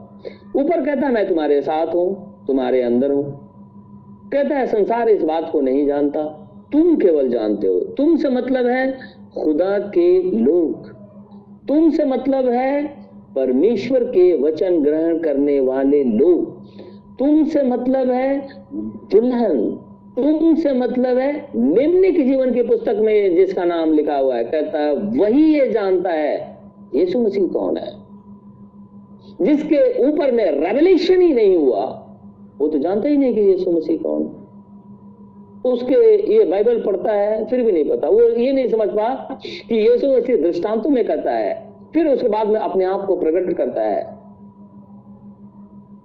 ऊपर 0.56 0.86
कहता 0.86 1.08
है, 1.08 1.14
मैं 1.14 1.28
तुम्हारे 1.28 1.62
साथ 1.62 1.88
हूँ, 1.88 2.44
तुम्हारे 2.48 2.82
अंदर 2.82 3.12
हूँ। 3.12 3.50
कहता 4.34 4.56
है, 4.56 4.68
संसार 4.68 5.10
इस 5.10 5.24
बात 5.24 5.50
को 5.52 5.62
नहीं 5.62 5.88
जानता। 5.88 6.24
तुम 6.72 6.96
केवल 6.96 7.30
जानते 7.30 7.68
हो। 7.68 7.80
तुम 7.80 8.18
से 8.18 8.30
मतलब 8.30 8.66
है 8.66 8.92
खुदा 9.44 9.80
के 9.80 10.22
लोग। 10.22 10.90
तुम 11.68 11.92
से 11.92 12.06
मतलब 12.06 12.50
है 12.50 13.01
परमेश्वर 13.36 14.04
के 14.04 14.42
वचन 14.42 14.84
ग्रहण 14.84 15.18
करने 15.18 15.60
वाले 15.60 16.04
लोग, 16.04 16.62
तुमसे 17.20 17.64
मतलब 17.64 18.12
है 18.12 18.48
दुल्हन, 19.12 19.72
तुमसे 20.16 20.74
मतलब 20.74 21.18
है 21.18 21.48
निम्न 21.56 22.12
की 22.12 22.24
जीवन 22.24 22.54
की 22.54 22.64
पुस्तक 22.64 22.96
में 22.96 23.36
जिसका 23.36 23.64
नाम 23.64 23.94
लिखा 23.94 24.18
हुआ 24.18 24.36
है, 24.36 24.44
कहता 24.44 24.80
है, 24.80 24.96
वही 24.96 25.60
ये 25.60 25.72
जानता 25.72 26.10
है, 26.10 26.58
यीशु 26.96 27.20
मसीह 27.20 27.48
कौन 27.48 27.78
है? 27.78 27.94
जिसके 29.42 30.10
ऊपर 30.10 30.32
में 30.32 30.52
रेवलेशन 30.52 31.22
ही 31.22 31.34
नहीं 31.34 31.58
हुआ, 31.58 31.86
वो 32.58 32.68
तो 32.68 32.78
जानता 32.78 33.10
ही 33.10 33.18
नहीं 33.18 33.34
कि 33.34 33.42
यीशु 33.42 33.72
मसीह 33.72 33.98
कौन 33.98 34.22
है. 34.22 34.42
उसके 35.74 36.28
ये 36.34 36.44
बाइबल 36.44 36.82
पढ़ता 36.82 37.12
है, 37.12 37.46
फिर 37.46 37.64
भी 37.64 37.72
नहीं 37.72 37.90
पता। 37.90 38.10
वो 38.10 38.22
ये 38.22 38.52
नहीं 38.52 38.68
समझ 38.68 38.90
पा 38.90 39.40
कि 39.46 39.76
यीशु 39.76 40.08
मसीह 40.08 40.36
दृष्टांतों 40.36 40.90
में 40.90 41.06
कहता 41.06 41.32
है 41.32 41.71
फिर 41.94 42.08
उसके 42.08 42.28
बाद 42.28 42.48
में 42.48 42.60
अपने 42.60 42.86
आप 42.86 43.06
को 43.06 43.16
प्रकट 43.16 43.54
करता 43.54 43.82
है। 43.82 44.18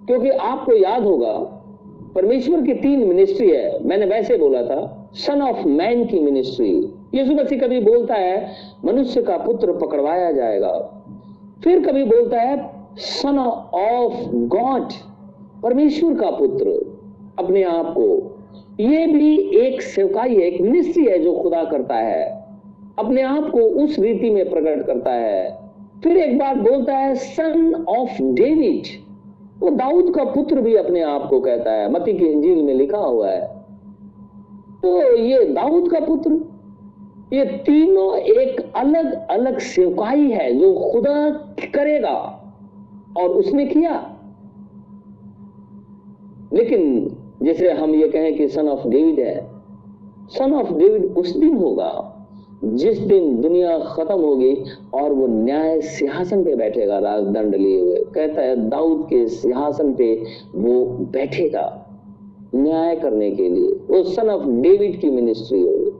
क्योंकि 0.06 0.30
आपको 0.30 0.76
याद 0.76 1.02
होगा, 1.02 1.32
परमेश्वर 2.14 2.62
की 2.62 2.74
तीन 2.74 3.08
मिनिस्ट्री 3.08 3.50
है। 3.50 3.84
मैंने 3.84 4.06
वैसे 4.06 4.36
बोला 4.36 4.62
था 4.62 5.10
सन 5.14 5.42
ऑफ़ 5.42 5.68
मैन 5.68 6.06
की 6.06 6.20
मिनिस्ट्री 6.20 6.92
यीशु 7.14 7.34
मसीह 7.34 7.60
कभी 7.60 7.80
बोलता 7.80 8.14
है, 8.14 8.52
मनुष्य 8.84 9.22
का 9.22 9.36
पुत्र 9.36 9.72
पकड़वाया 9.72 10.32
जाएगा। 10.32 11.04
फिर 11.64 11.86
कभी 11.88 12.04
बोलता 12.04 12.40
है 12.40 12.70
सन 12.96 13.38
ऑफ़ 13.74 14.34
गॉड 14.34 14.88
परमेश्वर 15.62 16.14
का 16.14 16.30
पुत्र, 16.30 16.96
अपने 17.38 17.62
आप 17.62 17.94
को। 17.98 18.36
यह 18.80 19.06
भी 19.06 19.38
एक 19.58 19.82
सेवकाई 19.82 20.34
है, 20.34 20.40
एक 20.40 20.60
मिनिस्ट्री 20.60 21.04
है 21.04 21.18
जो 21.18 21.32
खुदा 21.32 21.64
करता 21.64 21.94
है। 21.94 22.44
अपने 22.98 23.22
आप 23.22 23.50
को 23.50 23.58
उस 23.58 23.98
रीति 23.98 24.30
में 24.30 24.50
प्रकट 24.50 24.86
करता 24.86 25.12
है। 25.12 25.65
फिर 26.02 26.16
एक 26.16 26.38
बात 26.38 26.56
बोलता 26.56 26.96
है 26.96 27.14
सन 27.14 27.84
ऑफ़ 27.88 28.22
डेविड 28.22 28.86
वो 29.58 29.70
दाऊद 29.70 30.14
का 30.14 30.24
पुत्र 30.24 30.60
भी 30.60 30.74
अपने 30.76 31.02
आप 31.02 31.26
को 31.30 31.40
कहता 31.40 31.72
है, 31.72 31.92
मती 31.92 32.12
की 32.12 32.24
इंजील 32.24 32.62
में 32.62 32.74
लिखा 32.74 32.98
हुआ 32.98 33.30
है। 33.30 33.40
तो 34.82 35.16
ये 35.16 35.44
दाऊद 35.44 35.90
का 35.90 36.00
पुत्र, 36.00 36.32
ये 37.32 37.44
तीनों 37.44 38.16
एक 38.16 38.72
अलग 38.76 39.12
अलग 39.28 39.58
सेवकाई 39.58 40.30
है 40.30 40.52
जो 40.54 40.74
खुदा 40.92 41.30
करेगा 41.74 42.16
और 43.18 43.28
उसने 43.30 43.66
किया। 43.66 43.94
लेकिन 46.52 47.16
जैसे 47.42 47.72
हम 47.72 47.94
ये 47.94 48.08
कहें 48.08 48.36
कि 48.36 48.48
सन 48.48 48.68
ऑफ़ 48.68 48.88
डेविड 48.88 49.20
है 49.20 49.46
सन 50.28 50.54
ऑफ़ 50.54 50.72
डेविड 50.72 51.04
उस 51.04 51.36
दिन 51.36 51.56
होगा। 51.56 52.12
जिस 52.64 52.98
दिन 52.98 53.40
दुनिया 53.40 53.78
खत्म 53.78 54.14
होगी 54.14 54.56
और 54.94 55.12
वो 55.12 55.26
न्याय 55.26 55.80
सिंहासन 55.80 56.44
पे 56.44 56.56
बैठेगा, 56.56 56.98
राजदंड 56.98 57.54
लिए 57.54 57.80
हुए। 57.80 58.04
कहता 58.14 58.42
है, 58.42 58.68
दाऊद 58.68 59.06
के 59.10 59.26
सिंहासन 59.28 59.94
पे 59.94 60.22
वो 60.54 60.84
बैठेगा 60.84 61.82
न्याय 62.54 62.96
करने 62.96 63.30
के 63.30 63.48
लिए। 63.48 63.68
वो 63.68 64.02
सन 64.02 64.30
ऑफ़ 64.30 64.48
डेविड 64.48 65.00
की 65.00 65.10
मिनिस्ट्री 65.10 65.60
होगी। 65.60 65.92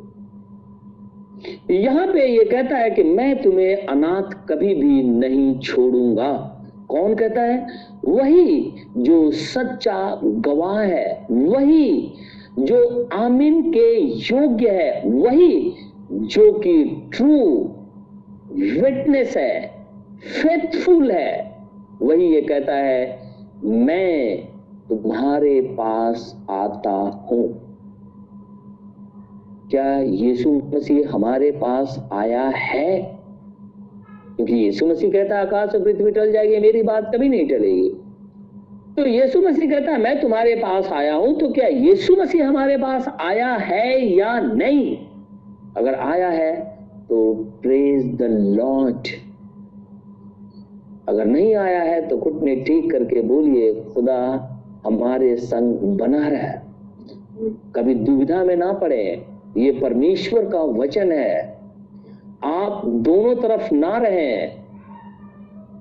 यहाँ 1.71 2.07
पे 2.07 2.27
ये 2.29 2.45
कहता 2.45 2.77
है 2.77 2.91
कि 2.91 3.03
मैं 3.03 3.43
तुम्हें 3.43 3.87
अनाथ 3.87 4.49
कभी 4.49 4.75
भी 4.75 5.03
नहीं 5.03 5.59
छोड़ूँगा। 5.59 6.53
कौन 6.89 7.15
कहता 7.15 7.43
है? 7.43 7.67
वही 8.05 8.73
जो 8.97 9.31
सच्चा 9.31 10.21
गवाह 10.25 10.81
है, 10.81 11.27
वही 11.31 12.13
जो 12.59 13.09
आमिन 13.13 13.63
के 13.63 14.01
योग्य 14.01 14.69
है, 14.69 15.03
वही 15.07 15.75
जो 16.13 16.53
कि 16.53 16.85
ट्रू 16.85 17.37
विटनेस 18.83 19.37
है 19.37 19.71
फेथफुल 20.43 21.11
है, 21.11 21.59
वही 22.03 22.35
ये 22.35 22.41
कहता 22.41 22.75
है, 22.75 23.19
मैं 23.65 24.39
तुम्हारे 24.89 25.61
पास 25.61 26.47
आता 26.51 27.27
हूँ। 27.31 27.63
क्या 29.71 29.99
यीशु 29.99 30.63
मसीह 30.75 31.11
हमारे 31.11 31.51
पास 31.51 32.09
आया 32.13 32.43
है? 32.43 33.19
क्योंकि 34.37 34.55
यीशु 34.55 34.87
मसीह 34.87 35.11
कहता 35.11 35.41
आकाश 35.41 35.75
और 35.75 35.83
पृथ्वी 35.83 36.11
टल 36.11 36.33
जाएगी, 36.33 36.59
मेरी 36.59 36.83
बात 36.83 37.13
कभी 37.15 37.29
नहीं 37.29 37.49
टलेगी। 37.49 37.89
तो 38.97 39.07
यीशु 39.07 39.41
मसीह 39.41 39.71
कहता 39.71 39.93
है, 39.93 39.99
मैं 39.99 40.21
तुम्हारे 40.21 40.55
पास 40.55 40.93
आया 40.93 41.15
हूँ। 41.15 41.39
तो 41.39 41.49
क्या 41.49 41.67
यीशु 41.67 42.17
मसीह 42.17 42.49
हमारे 42.49 42.77
पास 42.77 43.17
आया 43.21 43.55
है 43.55 44.07
या 44.07 44.41
नहीं? 44.41 45.06
अगर 45.77 45.95
आया 45.95 46.29
है 46.29 46.55
तो 47.09 47.35
प्रेज 47.63 48.05
द 48.17 48.23
लॉर्ड 48.59 49.09
अगर 51.09 51.25
नहीं 51.25 51.55
आया 51.55 51.83
है 51.83 52.09
तो 52.09 52.17
घुटने 52.17 52.55
ठीक 52.57 52.91
करके 52.93 53.23
बोलिए, 53.23 53.73
खुदा 53.95 54.19
हमारे 54.87 55.37
संग 55.37 55.99
बना 55.99 56.29
रहा। 56.29 56.53
कभी 57.75 57.95
दुविधा 57.95 58.43
में 58.45 58.57
ना 58.57 58.73
पड़े, 58.73 59.27
ये 59.57 59.71
परमेश्वर 59.73 60.45
का 60.45 60.63
वचन 60.63 61.13
है। 61.13 61.59
आप 62.45 62.83
दोनों 62.87 63.35
तरफ़ 63.35 63.75
ना 63.75 63.97
रहे। 63.99 64.47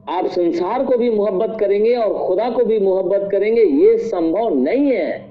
आप 0.10 0.26
संसार 0.26 0.86
को 0.86 0.98
भी 0.98 1.10
मोहब्बत 1.10 1.58
करेंगे 1.60 1.96
और 1.96 2.14
खुदा 2.28 2.50
को 2.50 2.66
भी 2.66 2.80
मोहब्बत 2.80 3.28
करेंगे, 3.32 3.62
ये 3.62 3.98
संभव 3.98 4.56
नहीं 4.56 4.92
है। 4.92 5.25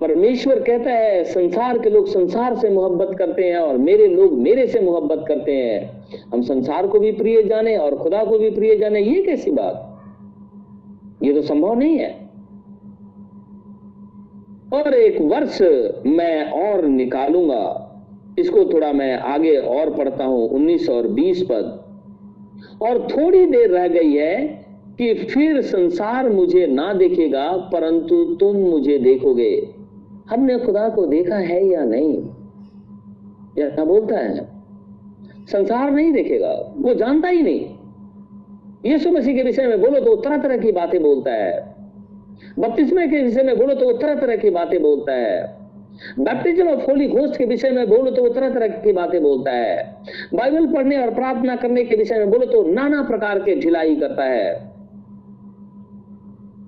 परमेश्वर 0.00 0.60
कहता 0.60 0.90
है, 0.90 1.24
संसार 1.24 1.78
के 1.78 1.90
लोग 1.90 2.06
संसार 2.06 2.54
से 2.54 2.70
मोहब्बत 2.70 3.18
करते 3.18 3.44
हैं 3.44 3.56
और 3.56 3.76
मेरे 3.76 4.06
लोग 4.06 4.32
मेरे 4.32 4.66
से 4.66 4.80
मोहब्बत 4.80 5.24
करते 5.28 5.52
हैं। 5.52 6.06
हम 6.32 6.42
संसार 6.42 6.86
को 6.86 6.98
भी 6.98 7.12
प्रिय 7.12 7.42
जाने 7.42 7.76
और 7.76 7.96
खुदा 7.96 8.24
को 8.24 8.38
भी 8.38 8.50
प्रिय 8.50 8.76
जाने, 8.76 9.00
ये 9.00 9.22
कैसी 9.22 9.50
बात? 9.50 9.86
ये 11.22 11.32
तो 11.32 11.42
संभव 11.42 11.74
नहीं 11.74 11.98
है। 11.98 12.30
और 14.74 14.94
एक 14.94 15.20
वर्ष 15.20 15.62
मैं 16.06 16.50
और 16.50 16.84
निकालूँगा। 16.84 17.86
इसको 18.38 18.64
थोड़ा 18.72 18.92
मैं 18.92 19.18
आगे 19.18 19.56
और 19.56 19.90
पढ़ता 19.90 20.24
हूँ 20.24 20.48
19 20.48 20.88
और 20.90 21.08
20 21.08 21.42
पद। 21.42 21.84
और 22.82 23.08
थोड़ी 23.10 23.46
देर 23.46 23.70
रह 23.70 23.88
गई 23.88 24.12
है 24.12 24.64
कि 24.98 25.14
फिर 25.14 25.60
संसार 25.62 26.28
मुझे 26.28 26.66
ना 26.66 26.92
देखेगा, 26.92 27.50
परंतु 27.50 28.24
तुम 28.24 28.56
मुझे 28.56 28.98
देखोगे। 28.98 29.79
हमने 30.30 30.58
खुदा 30.58 30.88
को 30.88 31.06
देखा 31.06 31.36
है 31.36 31.66
या 31.66 31.84
नहीं? 31.84 32.30
ऐसा 33.58 33.84
बोलता 33.84 34.16
है? 34.16 34.48
संसार 35.52 35.90
नहीं 35.90 36.12
देखेगा, 36.12 36.74
वो 36.76 36.94
जानता 36.94 37.28
ही 37.28 37.42
नहीं। 37.42 38.90
यीशु 38.90 39.10
मसीह 39.10 39.36
के 39.36 39.42
विषय 39.42 39.66
में 39.66 39.80
बोलो 39.80 40.00
तो 40.00 40.16
तरह 40.16 40.36
तरह 40.36 40.56
की 40.56 40.72
बातें 40.72 41.02
बोलता 41.02 41.32
है। 41.32 41.74
बपतिस्मे 42.58 43.06
के 43.06 43.22
विषय 43.22 43.42
में 43.42 43.58
बोलो 43.58 43.74
तो 43.74 43.92
तरह 43.92 44.14
तरह 44.14 44.36
की 44.36 44.50
बातें 44.50 44.82
बोलता 44.82 45.12
है। 45.12 45.60
बैप्टिज्म 46.20 46.68
ऑफ़ 46.68 46.80
होली 46.80 47.08
घोस्ट 47.08 47.36
के 47.36 47.44
विषय 47.44 47.70
में 47.70 47.88
बोलो 47.88 48.10
तो 48.10 48.28
तरह 48.28 48.50
तरह 48.50 48.68
की 48.68 48.92
बातें 48.92 49.22
बोलता 49.22 49.52
है। 49.52 49.96
बाइबल 50.34 50.66
पढ़ने 50.66 50.98
और 50.98 51.14
प्रार्थना 51.14 51.56
करने 51.56 51.84
के 51.84 51.96
विषय 51.96 52.18
में 52.18 52.30
बोलो 52.30 52.46
तो 52.46 52.62
नाना 52.62 53.02
प्रकार 53.02 53.38
के 53.38 53.60
ढिलाई 53.60 53.96
करता 53.96 54.24
है। 54.24 54.70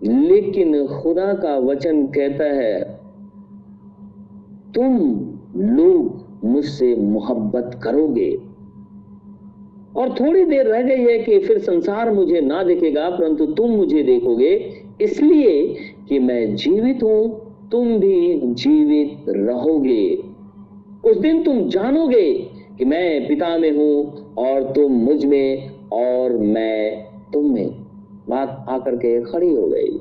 लेकिन 0.04 0.86
खुदा 0.86 1.32
का 1.34 1.58
वचन 1.58 2.06
कहता 2.06 2.44
है 2.44 3.01
तुम 4.74 4.98
लोग 5.56 6.26
मुझसे 6.44 6.96
मोहब्बत 6.96 7.80
करोगे। 7.84 8.38
और 9.96 10.14
थोड़ी 10.20 10.44
देर 10.44 10.66
रह 10.66 10.82
गई 10.82 11.02
है 11.02 11.18
कि 11.18 11.38
फिर 11.38 11.58
संसार 11.58 12.12
मुझे 12.12 12.40
ना 12.40 12.62
देखेगा, 12.62 13.10
परंतु 13.10 13.46
तुम 13.46 13.70
मुझे 13.70 14.02
देखोगे। 14.02 14.74
इसलिए 15.00 15.76
कि 16.08 16.18
मैं 16.18 16.54
जीवित 16.54 17.02
हूँ, 17.02 17.52
तुम 17.72 17.98
भी 17.98 18.40
जीवित 18.42 19.24
रहोगे। 19.28 20.24
उस 21.10 21.16
दिन 21.16 21.42
तुम 21.42 21.68
जानोगे 21.68 22.32
कि 22.78 22.84
मैं 22.84 23.28
पिता 23.28 23.58
में 23.58 23.70
हूँ 23.76 24.24
और 24.34 24.62
तुम 24.62 24.92
मुझमें 24.92 25.70
और 25.92 26.36
मैं 26.36 27.04
तुम 27.32 27.54
में। 27.54 27.70
बात 28.28 28.66
आकर 28.68 28.96
के 28.96 29.20
खड़ी 29.22 29.54
हो 29.54 29.66
गई। 29.66 30.00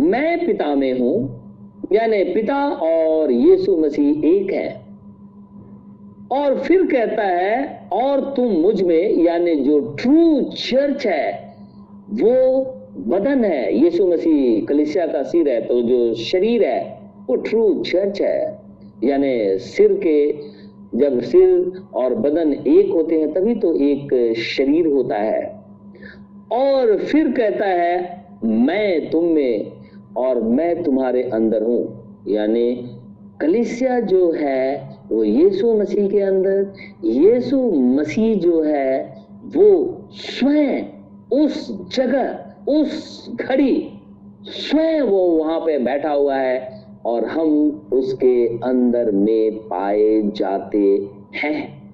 मैं 0.00 0.46
पिता 0.46 0.74
में 0.74 1.00
हूँ 1.00 1.33
यानी 1.92 2.24
पिता 2.24 2.68
और 2.68 3.32
यीशु 3.32 3.76
मसीह 3.76 4.26
एक 4.26 4.52
है। 4.52 4.84
और 6.32 6.58
फिर 6.58 6.82
कहता 6.86 7.22
है, 7.22 7.88
और 7.92 8.20
तुम 8.20 8.52
मुझमें, 8.52 9.24
यानी 9.24 9.54
जो 9.54 9.78
ट्रू 9.80 10.42
चर्च 10.42 11.06
है, 11.06 11.54
वो 12.10 12.64
बदन 12.96 13.44
है। 13.44 13.78
यीशु 13.78 14.06
मसीह 14.06 14.64
कलिसिया 14.66 15.06
का 15.06 15.22
सिर 15.22 15.48
है 15.48 15.60
तो 15.60 15.80
जो 15.82 16.14
शरीर 16.14 16.64
है, 16.64 16.98
वो 17.28 17.36
ट्रू 17.36 17.82
चर्च 17.82 18.20
है। 18.22 18.58
यानी 19.04 19.58
सिर 19.58 19.92
के, 19.92 20.32
जब 20.98 21.20
सिर 21.20 21.72
और 21.94 22.14
बदन 22.14 22.52
एक 22.52 22.90
होते 22.90 23.20
हैं, 23.20 23.32
तभी 23.32 23.54
तो 23.54 23.74
एक 23.74 24.34
शरीर 24.36 24.86
होता 24.86 25.16
है। 25.16 25.42
और 26.52 26.96
फिर 26.98 27.30
कहता 27.32 27.66
है, 27.66 28.24
मैं 28.44 29.10
तुम 29.10 29.24
में 29.24 29.72
और 30.16 30.42
मैं 30.42 30.82
तुम्हारे 30.82 31.22
अंदर 31.22 31.62
हूँ। 31.62 32.04
यानी 32.28 32.90
कलिसिया 33.40 34.00
जो 34.00 34.32
है, 34.32 34.98
वो 35.12 35.24
यीशु 35.24 35.74
मसीह 35.74 36.08
के 36.08 36.20
अंदर, 36.20 36.72
यीशु 37.04 37.70
मसीह 37.70 38.34
जो 38.38 38.62
है, 38.62 39.24
वो 39.56 40.00
स्वयं 40.10 40.84
उस 41.32 41.88
जगह, 41.96 42.38
उस 42.68 43.26
घड़ी 43.34 43.90
स्वयं 44.42 45.02
वो 45.02 45.18
वहाँ 45.18 45.60
पे 45.60 45.78
बैठा 45.78 46.10
हुआ 46.10 46.36
है 46.36 46.84
और 47.06 47.24
हम 47.24 47.82
उसके 47.92 48.46
अंदर 48.46 49.10
में 49.10 49.58
पाए 49.58 50.22
जाते 50.36 51.08
हैं। 51.34 51.84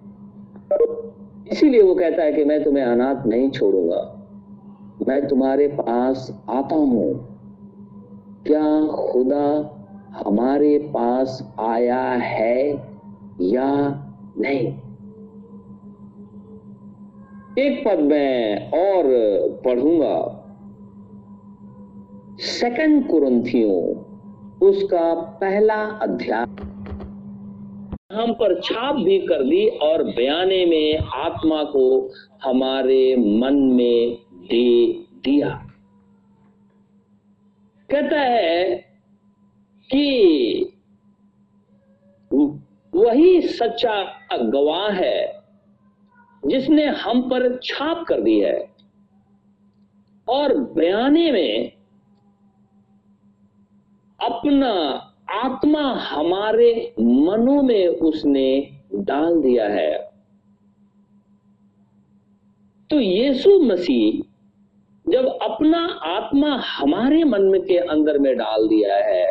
इसीलिए 1.53 1.83
वो 1.83 1.95
कहता 1.95 2.23
है 2.23 2.33
कि 2.33 2.45
मैं 2.45 2.65
तुम्हें 2.65 2.85
अनाथ 2.85 3.27
नहीं 3.27 3.51
छोड़ूँगा। 3.51 4.27
मैं 5.09 5.29
तुम्हारे 5.29 5.69
पास 5.69 6.45
आता 6.49 6.77
हूँ। 6.77 7.30
क्या 8.47 8.87
खुदा 8.87 9.77
हमारे 10.13 10.79
पास 10.79 11.55
आया 11.61 12.03
है 12.13 12.71
या 13.41 13.75
नहीं? 14.39 14.75
एक 17.59 17.85
पद 17.87 17.99
में 17.99 18.71
और 18.71 19.05
पढ़ूँगा। 19.65 20.37
सेकंड 22.39 23.09
कुरंथियों, 23.11 24.05
उसका 24.69 25.15
पहला 25.15 25.83
अध्याय। 25.85 26.47
हम 28.13 28.33
पर 28.33 28.61
छाप 28.61 28.95
भी 28.95 29.19
कर 29.19 29.43
दी 29.43 29.69
और 29.69 30.05
बयाने 30.05 30.67
में 30.67 30.99
आत्मा 30.99 31.63
को 31.63 32.11
हमारे 32.45 33.17
मन 33.17 33.55
में 33.55 34.19
दे 34.35 34.93
दिया। 34.93 35.70
कहता 37.91 38.21
है 38.21 38.75
कि 39.93 40.05
वही 42.95 43.41
सच्चा 43.43 44.05
गवाह 44.37 44.91
है 44.91 45.43
जिसने 46.47 46.87
हम 46.87 47.23
पर 47.23 47.59
छाप 47.63 48.05
कर 48.09 48.21
दी 48.21 48.39
है। 48.41 48.75
और 50.29 50.55
बयाने 50.59 51.33
में 51.33 51.73
अपना 54.21 54.73
आत्मा 55.31 55.83
हमारे 55.95 56.95
मनों 57.01 57.63
में 57.63 57.89
उसने 57.89 58.79
डाल 58.95 59.41
दिया 59.43 59.69
है। 59.69 60.11
तो 62.91 63.01
यीशु 63.01 63.59
मसीह 63.59 64.30
जब 65.11 65.27
अपना 65.43 65.79
आत्मा 66.07 66.55
हमारे 66.69 67.23
मन 67.25 67.43
में 67.43 67.61
के 67.63 67.77
अंदर 67.77 68.19
में 68.19 68.37
डाल 68.37 68.67
दिया 68.69 68.97
है, 68.97 69.27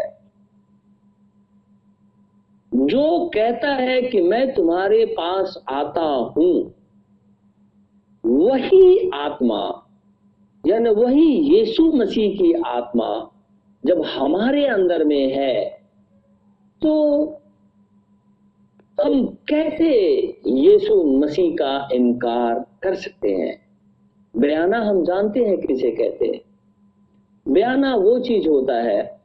जो 2.71 3.29
कहता 3.33 3.73
है 3.73 4.01
कि 4.01 4.21
मैं 4.21 4.53
तुम्हारे 4.53 5.05
पास 5.05 5.57
आता 5.69 6.05
हूँ, 6.35 6.53
वही 8.23 9.09
आत्मा, 9.13 9.61
यानी 10.63 10.89
वही 10.89 11.27
यीशु 11.55 11.91
मसीह 11.93 12.37
की 12.37 12.53
आत्मा 12.67 13.09
जब 13.83 14.01
हमारे 14.05 14.65
अंदर 14.67 15.03
में 15.03 15.33
है 15.33 15.63
तो 16.81 16.93
हम 19.01 19.25
कैसे 19.49 19.91
यीशु 20.47 21.03
मसीह 21.19 21.51
का 21.55 21.87
इनकार 21.93 22.59
कर 22.83 22.95
सकते 22.95 23.29
हैं? 23.29 23.68
बयाना 24.35 24.79
हम 24.79 25.03
जानते 25.03 25.43
हैं 25.45 25.57
किसे 25.57 25.91
कहते 25.91 26.25
हैं। 26.25 27.53
बयाना 27.53 27.95
वो 27.95 28.19
चीज़ 28.19 28.47
होता 28.47 28.75
है 28.75 29.19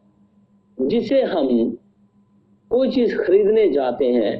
जिसे 0.78 1.22
हम 1.22 1.76
कोई 2.70 2.90
चीज़ 2.90 3.16
खरीदने 3.16 3.68
जाते 3.70 4.06
हैं 4.06 4.32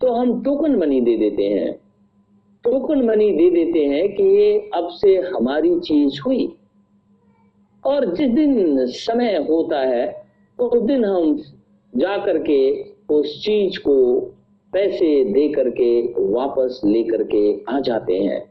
तो 0.00 0.12
हम 0.12 0.42
टोकन 0.42 0.76
मनी 0.76 1.00
दे 1.00 1.16
देते 1.16 1.42
हैं। 1.42 1.72
टोकन 2.64 3.04
मनी 3.04 3.30
दे 3.32 3.50
देते 3.50 3.84
हैं 3.84 4.08
कि 4.14 4.22
ये 4.22 4.70
अब 4.74 4.88
से 4.90 5.16
हमारी 5.16 5.78
चीज़ 5.80 6.20
हुई। 6.26 6.48
और 7.84 8.14
जिस 8.14 8.30
दिन 8.30 8.86
समय 8.86 9.36
होता 9.50 9.80
है 9.80 10.06
तो 10.58 10.68
उस 10.68 10.82
दिन 10.82 11.04
हम 11.04 11.36
जा 11.92 12.16
करके 12.24 12.60
उस 13.14 13.42
चीज़ 13.44 13.78
को 13.78 14.20
पैसे 14.72 15.24
दे 15.24 15.48
करके 15.48 15.90
वापस 16.32 16.80
लेकर 16.84 17.22
के 17.24 17.64
आ 17.68 17.80
जाते 17.80 18.18
हैं। 18.18 18.47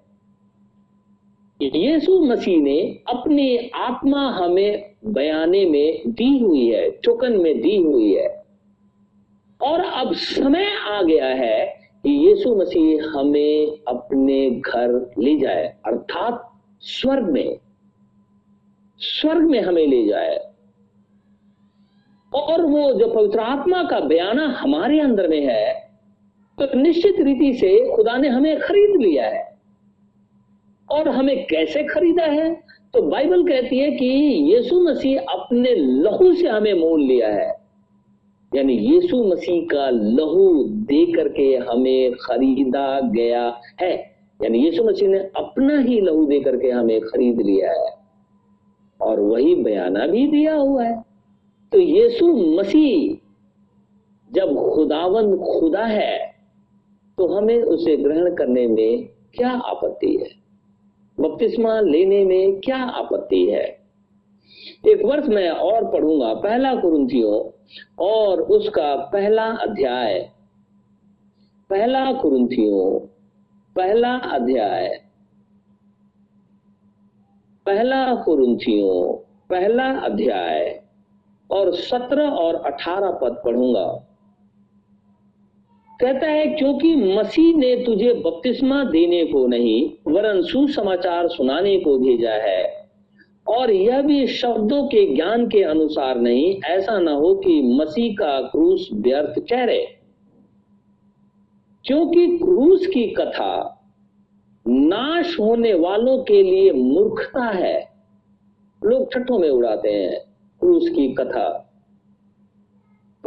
यीशु 1.62 2.22
मसीह 2.22 2.62
ने 2.62 3.00
अपनी 3.08 3.58
आत्मा 3.76 4.32
हमें 4.32 4.92
बयाने 5.06 5.66
में 5.66 6.02
दी 6.08 6.40
हुई 6.40 6.68
है, 6.68 6.92
टोकन 6.92 7.34
में 7.34 7.62
दी 7.62 7.78
हुई 7.78 8.14
है। 8.14 8.44
और 9.62 9.80
अब 9.80 10.14
समय 10.14 10.72
आ 10.82 11.02
गया 11.02 11.26
है 11.26 11.66
कि 12.04 12.28
यीशु 12.28 12.56
मसीह 12.56 13.04
हमें 13.06 13.78
अपने 13.88 14.50
घर 14.50 15.14
ले 15.20 15.38
जाए, 15.38 15.76
अर्थात 15.86 16.52
स्वर्ग 16.82 17.30
में। 17.30 17.60
स्वर्ग 19.00 19.42
में 19.42 19.62
हमें 19.62 19.88
ले 19.88 20.06
जाए। 20.06 20.38
और 22.34 22.62
वो 22.62 22.94
जो 22.94 23.08
पवित्र 23.08 23.40
आत्मा 23.40 23.84
का 23.84 24.00
बयाना 24.00 24.48
हमारे 24.48 25.00
अंदर 25.00 25.28
में 25.28 25.46
है 25.46 25.74
तो 26.60 26.78
निश्चित 26.78 27.16
रीति 27.20 27.54
से 27.54 27.96
खुदा 27.96 28.18
ने 28.18 28.28
हमें 28.28 28.60
खरीद 28.60 29.02
लिया 29.02 29.28
है। 29.28 29.57
और 30.90 31.10
हमें 31.10 31.46
कैसे 31.46 31.84
खरीदा 31.84 32.24
है? 32.24 32.64
तो 32.94 33.02
बाइबल 33.02 33.44
कहती 33.44 33.80
है 33.80 33.92
कि 33.92 34.06
यीशु 34.54 34.82
मसीह 34.82 35.20
अपने 35.20 35.76
लहू 35.76 36.34
से 36.34 36.48
हमें 36.48 36.74
मोल 36.74 37.02
लिया 37.02 37.28
है। 37.28 37.68
यानी 38.56 38.74
यीशु 38.74 39.24
मसीह 39.24 39.66
का 39.66 39.90
लहू 39.90 40.64
दे 40.64 41.14
करके 41.14 41.56
हमें 41.56 42.12
खरीदा 42.12 43.00
गया 43.00 43.62
है। 43.82 43.94
यानी 44.44 44.60
यीशु 44.60 44.84
मसीह 44.84 45.10
ने 45.10 45.18
अपना 45.18 45.80
ही 45.80 46.02
लहू 46.02 46.26
दे 46.26 46.40
करके 46.40 46.70
हमें 46.70 47.02
खरीद 47.02 47.42
लिया 47.42 47.72
है। 47.72 47.98
और 49.02 49.20
वही 49.20 49.56
बयाना 49.56 50.08
भी 50.08 50.28
दिया 50.28 50.56
हुआ 50.56 50.84
है। 50.84 51.04
तो 51.72 51.80
यीशु 51.80 52.28
मसीह 52.28 53.28
जब 54.32 54.74
खुदावन 54.76 55.38
खुदा 55.38 55.86
है 55.86 56.36
तो 57.18 57.28
हमें 57.28 57.64
उसे 57.64 57.98
ग्रहण 57.98 58.36
करने 58.36 58.68
में 58.68 59.10
क्या 59.36 59.50
आपत्ति 59.50 60.16
है? 60.16 60.47
बपतिस्मा 61.20 61.80
लेने 61.80 62.26
में 62.26 62.60
क्या 62.60 62.78
आपत्ति 62.78 63.46
है? 63.46 63.88
एक 64.88 65.06
वर्ष 65.06 65.28
मैं 65.28 65.50
और 65.50 65.92
पढ़ूँगा 65.92 66.34
पहला 66.34 66.76
कुरुंथियों 66.76 67.50
और 68.00 68.42
उसका 68.42 68.96
पहला 68.96 69.44
अध्याय। 69.44 70.32
पहला 71.70 72.14
कुरुंथियों 72.14 73.00
पहला 73.76 74.14
अध्याय। 74.14 75.04
पहला 77.66 78.16
कुरुंथियों 78.16 79.14
पहला 79.50 80.00
अध्याय। 80.00 80.84
और 81.52 81.76
सत्रह 81.76 82.30
और 82.30 82.56
अठारह 82.56 83.12
पद 83.12 83.42
पढ़ूँगा। 83.46 84.07
कहता 86.02 86.28
है, 86.28 86.46
क्योंकि 86.48 86.96
मसीह 86.96 87.58
ने 87.58 87.76
तुझे 87.86 88.14
बपतिस्मा 88.14 88.84
देने 88.84 89.26
को 89.26 89.48
नहीं, 89.48 90.12
वरन 90.14 90.42
सुसमाचार 90.42 91.28
सुनाने 91.28 91.80
को 91.80 91.98
भेजा 91.98 92.32
है। 92.32 92.90
और 93.48 93.72
यह 93.72 94.02
भी 94.02 94.28
शब्दों 94.28 94.88
के 94.88 95.16
ज्ञान 95.16 95.48
के 95.48 95.64
अनुसार 95.64 96.20
नहीं, 96.20 96.62
ऐसा 96.62 97.00
ना 97.00 97.12
हो 97.12 97.36
कि 97.36 97.62
मसीह 97.62 98.14
का 98.14 98.42
क्रूस 98.42 98.90
व्यर्थ 98.94 99.40
ठहरे 99.50 99.94
क्योंकि 101.86 102.38
क्रूस 102.38 102.88
की 102.88 103.08
कथा 103.08 103.74
नाश 104.68 105.40
होने 105.40 105.74
वालों 105.74 106.24
के 106.24 106.44
लिए 106.44 106.72
मूर्खता 106.72 107.44
है। 107.44 107.90
लोग 108.84 109.14
ठट्ठों 109.14 109.40
में 109.40 109.50
उड़ाते 109.50 109.90
हैं 109.90 110.20
क्रूस 110.60 110.90
की 110.90 111.14
कथा। 111.14 111.67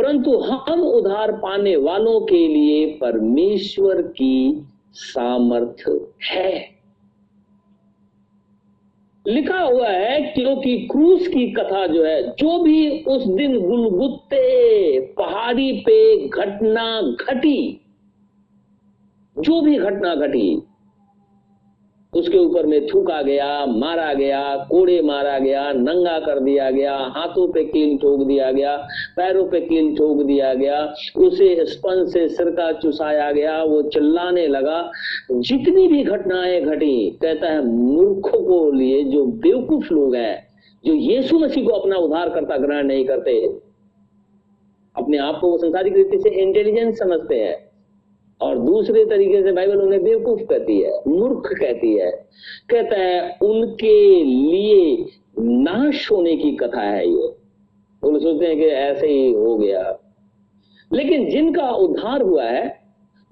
परंतु 0.01 0.39
हम 0.39 0.83
उधार 0.83 1.33
पाने 1.33 1.77
वालों 1.77 2.21
के 2.21 2.49
लिए 2.49 2.87
परमेश्वर 2.87 4.03
की 4.03 4.67
सामर्थ्य 4.93 6.07
है। 6.25 6.81
लिखा 9.27 9.59
हुआ 9.59 9.89
है, 9.89 10.21
क्योंकि 10.21 10.89
क्रूस 10.91 11.29
की 11.29 11.53
कथा 11.53 11.87
जो 11.87 12.05
है, 12.05 12.23
जो 12.23 12.63
भी 12.63 13.03
उस 13.05 13.27
दिन 13.27 13.61
गुलगुत्ते 13.61 15.01
पहाड़ी 15.01 15.73
पे 15.73 16.29
घटना 16.29 17.01
घटी, 17.01 17.81
जो 19.39 19.61
भी 19.61 19.79
घटना 19.79 20.15
घटी 20.15 20.63
उसके 22.15 22.39
ऊपर 22.39 22.67
में 22.67 22.87
थूका 22.87 23.23
गया, 23.23 23.67
मारा 23.67 24.15
गया, 24.15 24.57
कोड़े 24.71 25.03
मारा 25.03 25.39
गया, 25.39 25.73
नंगा 25.73 26.19
कर 26.19 26.41
दिया 26.41 26.71
गया, 26.71 26.97
हाथों 26.97 27.49
पे 27.49 27.65
कील 27.65 27.99
ठोक 27.99 28.27
दिया 28.27 28.53
गया, 28.53 28.77
पैरों 29.17 29.45
पे 29.45 29.61
कील 29.61 29.97
ठोक 29.97 30.23
दिया 30.23 30.55
गया, 30.55 30.95
उसे 31.17 31.65
स्पंज 31.65 32.13
से 32.13 32.29
सिरका 32.29 32.73
चुसाया 32.73 33.33
गया, 33.33 33.63
वो 33.63 33.83
चिल्लाने 33.83 34.47
लगा, 34.47 34.91
जितनी 35.31 35.89
भी 35.89 36.05
घटनाएँ 36.05 36.61
घटी, 36.61 37.11
कहता 37.23 37.47
है, 37.47 37.67
मूर्खों 37.67 38.45
को 38.45 38.71
लिए 38.71 39.05
जो 39.05 39.27
बेवकूफ़ 39.27 39.95
लोग 39.95 40.15
हैं, 40.15 40.47
जो 40.85 40.93
यीशु 40.93 41.39
मसीह 41.39 41.65
को 41.65 41.73
अपना 41.73 41.97
उद्धार 41.97 42.29
करता 42.29 42.57
ग्रहण 42.57 42.87
नहीं 42.87 43.05
करते, 43.05 43.61
अपने 44.97 45.19
आप 45.19 45.39
को 45.41 45.51
वो 45.51 45.59
संसारिक 45.59 45.97
रीति 45.97 46.19
से 46.19 46.31
इंटेलिजेंस 46.31 46.99
समझते 46.99 47.35
हैं 47.35 47.70
और 48.43 48.59
दूसरे 48.59 49.05
तरीके 49.05 49.43
से 49.43 49.53
बाइबल 49.53 49.83
उन्हें 49.83 50.05
बेवकूफ़ 50.05 50.41
कहती 50.41 50.81
है, 50.81 51.01
मूर्ख 51.09 51.43
कहती 51.61 51.95
है। 51.95 52.11
कहता 52.71 52.97
है, 52.97 53.39
उनके 53.43 54.25
लिए 54.25 55.07
नाश 55.39 56.13
होने 56.13 56.37
की 56.37 56.53
कथा 56.53 56.81
है 56.81 57.09
ये। 57.09 57.29
सोचते 58.05 58.47
हैं 58.47 58.57
कि 58.57 58.65
ऐसे 58.65 59.07
ही 59.07 59.33
हो 59.33 59.57
गया। 59.57 59.99
लेकिन 60.93 61.31
जिनका 61.31 61.71
उद्धार 61.71 62.23
हुआ 62.23 62.45
है 62.45 62.80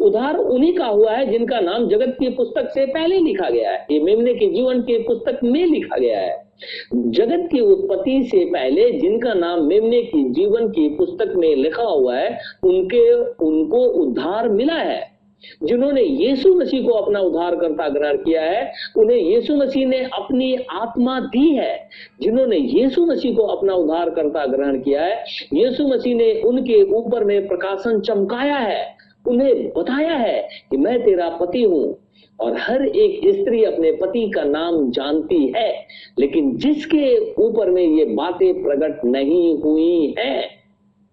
उद्धार 0.00 0.36
उन्हीं 0.36 0.74
का 0.74 0.86
हुआ 0.86 1.12
है 1.12 1.30
जिनका 1.30 1.60
नाम 1.60 1.88
जगत 1.88 2.16
की 2.20 2.28
पुस्तक 2.28 2.70
से 2.70 2.86
पहले 2.86 3.18
लिखा 3.18 3.50
गया 3.50 3.70
है। 3.70 3.86
ये 3.90 4.00
मेमने 4.00 4.34
के 4.34 4.46
जीवन 4.46 4.80
के 4.80 4.98
पुस्तक 4.98 5.40
में 5.44 5.66
लिखा 5.66 5.96
गया 5.96 6.20
है। 6.20 6.48
जगत 6.94 7.48
की 7.52 7.60
उत्पत्ति 7.60 8.22
से 8.22 8.44
पहले 8.44 8.92
जिनका 8.92 9.34
नाम 9.34 9.62
मेमने 9.62 10.02
की 10.02 10.30
जीवन 10.30 10.68
की 10.68 10.88
पुस्तक 10.88 11.32
में 11.36 11.56
लिखा 11.56 11.82
हुआ 11.82 12.16
है, 12.16 12.38
उनके, 12.62 13.14
उनको 13.20 13.76
उद्धार 13.76 14.48
मिला 14.48 14.74
है। 14.74 15.18
जिन्होंने 15.64 16.02
यीशु 16.02 16.54
मसीह 16.54 16.82
को 16.82 16.92
अपना 16.92 17.20
उद्धार 17.20 17.56
करता 17.56 17.88
ग्रहण 17.88 18.16
किया 18.16 18.42
है, 18.42 18.72
उन्हें 18.96 19.18
यीशु 19.18 19.54
मसीह 19.54 19.86
ने 19.86 19.98
अपनी 19.98 20.56
आत्मा 20.70 21.20
दी 21.20 21.54
है। 21.54 21.88
जिन्होंने 22.22 22.56
यीशु 22.56 23.06
मसीह 23.06 23.36
को 23.36 23.42
अपना 23.42 23.74
उद्धार 23.74 24.10
करता 24.10 24.46
ग्रहण 24.46 24.80
किया 24.80 25.02
है, 25.02 25.24
यीशु 25.54 25.88
मसीह 25.88 26.14
ने 26.14 26.42
उनके 26.42 26.82
ऊपर 26.82 27.24
में 27.24 27.48
प्रकाशन 27.48 28.00
चमकाया 28.00 28.56
है। 28.56 28.97
उन्हें 29.28 29.68
बताया 29.68 30.12
है 30.12 30.48
कि 30.70 30.76
मैं 30.76 31.04
तेरा 31.04 31.28
पति 31.28 31.62
हूँ 31.62 31.98
और 32.40 32.56
हर 32.58 32.86
एक 32.86 33.34
स्त्री 33.34 33.64
अपने 33.64 33.92
पति 33.92 34.30
का 34.34 34.44
नाम 34.44 34.90
जानती 34.90 35.52
है, 35.56 35.86
लेकिन 36.18 36.56
जिसके 36.56 37.34
ऊपर 37.34 37.70
में 37.70 37.82
ये 37.82 38.04
बातें 38.04 38.62
प्रकट 38.62 39.04
नहीं 39.04 39.58
हुई 39.58 40.14
हैं, 40.18 40.44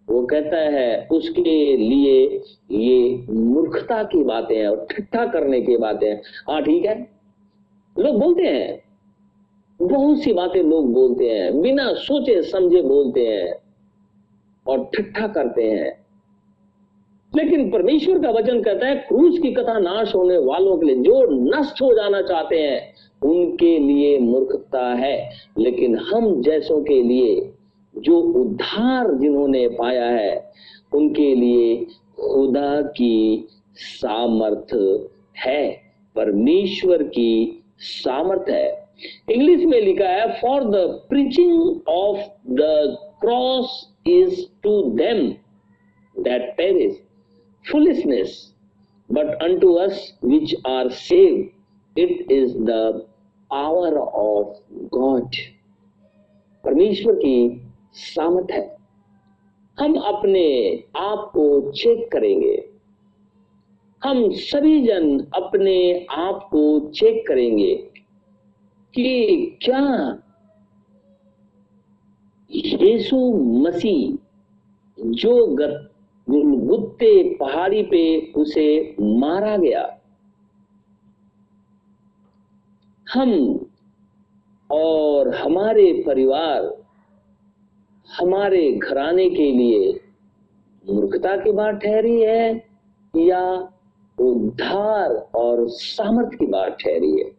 वो 0.09 0.25
कहता 0.25 0.57
है, 0.57 1.07
उसके 1.11 1.77
लिए 1.77 2.41
ये 2.71 3.25
मूर्खता 3.29 4.03
की 4.03 4.23
बातें 4.23 4.57
हैं 4.57 4.67
और 4.67 4.87
ठट्ठा 4.91 5.25
करने 5.25 5.61
की 5.61 5.77
बातें 5.77 6.07
हैं। 6.07 6.21
हाँ 6.49 6.63
ठीक 6.63 6.85
है। 6.85 7.07
लोग 7.99 8.19
बोलते 8.19 8.43
हैं। 8.43 8.85
बहुत 9.81 10.19
सी 10.19 10.33
बातें 10.33 10.63
लोग 10.63 10.93
बोलते 10.93 11.29
हैं। 11.29 11.61
बिना 11.61 11.93
सोचे 11.93 12.43
समझे 12.43 12.81
बोलते 12.81 13.27
हैं 13.27 13.53
और 14.67 14.89
ठट्ठा 14.95 15.27
करते 15.27 15.63
हैं। 15.63 16.04
लेकिन 17.35 17.71
परमेश्वर 17.71 18.19
का 18.19 18.29
वचन 18.29 18.61
कहता 18.61 18.87
है 18.87 18.95
क्रूज 18.95 19.39
की 19.39 19.51
कथा 19.51 19.79
नाश 19.79 20.15
होने 20.15 20.37
वालों 20.37 20.77
के 20.77 20.85
लिए 20.85 20.95
जो 20.95 21.27
नष्ट 21.31 21.81
हो 21.81 21.93
जाना 21.93 22.21
चाहते 22.21 22.55
हैं, 22.55 22.93
उनके 23.29 23.79
लिए 23.79 24.19
मूर्खता 24.19 24.93
है। 24.93 25.29
लेकिन 25.57 25.97
हम 25.97 26.41
जैसों 26.41 26.81
के 26.81 27.03
लिए 27.03 27.53
जो 27.97 28.19
उद्धार 28.19 29.13
जिन्होंने 29.13 29.67
पाया 29.67 30.05
है, 30.05 30.51
उनके 30.93 31.35
लिए 31.35 31.85
खुदा 32.19 32.81
की 32.81 33.47
सामर्थ 33.75 34.99
है। 35.37 35.81
परमेश्वर 36.15 37.03
की 37.03 37.63
सामर्थ 37.79 38.49
है। 38.49 38.89
इंग्लिश 39.31 39.65
में 39.65 39.81
लिखा 39.81 40.07
है 40.07 40.41
for 40.41 40.63
the 40.63 40.75
preaching 41.09 41.87
of 41.87 42.19
the 42.47 42.59
cross 43.21 43.89
is 44.07 44.45
to 44.63 44.83
them 44.83 45.33
that 46.23 46.53
perish 46.57 47.04
foolishness, 47.65 48.51
but 49.09 49.41
unto 49.41 49.75
us 49.75 50.13
which 50.21 50.53
are 50.65 50.89
saved, 50.89 51.51
it 51.95 52.31
is 52.31 52.53
the 52.53 53.05
power 53.51 53.99
of 53.99 54.57
God. 54.91 55.35
परमेश्वर 56.63 57.15
की 57.15 57.37
सामत 57.93 58.51
है 58.51 58.63
हम 59.77 59.95
अपने 60.11 60.47
आप 60.97 61.29
को 61.33 61.71
चेक 61.71 62.07
करेंगे 62.11 62.55
हम 64.01 64.29
सभी 64.33 64.81
जन 64.85 65.19
अपने 65.35 65.77
आप 66.17 66.47
को 66.51 66.63
चेक 66.89 67.23
करेंगे 67.27 67.73
कि 68.93 69.57
क्या 69.63 69.81
यीशु 72.51 73.17
मसीह 73.65 74.17
जो 74.97 75.35
गुत्ते 76.29 77.35
पहाड़ी 77.35 77.83
पे 77.83 78.31
उसे 78.37 78.95
मारा 79.01 79.57
गया। 79.57 79.99
हम 83.13 83.59
और 84.71 85.35
हमारे 85.35 86.03
परिवार 86.07 86.83
हमारे 88.19 88.71
घराने 88.71 89.29
के 89.29 89.51
लिए 89.51 89.99
मूर्खता 90.89 91.37
की 91.37 91.51
बात 91.51 91.75
ठहरी 91.75 92.21
है 92.21 92.67
या 93.17 93.69
उद्धार 94.19 95.11
और 95.35 95.69
सामर्थ्य 95.69 96.37
की 96.37 96.45
बात 96.45 96.77
ठहरी 96.79 97.11
है? 97.11 97.31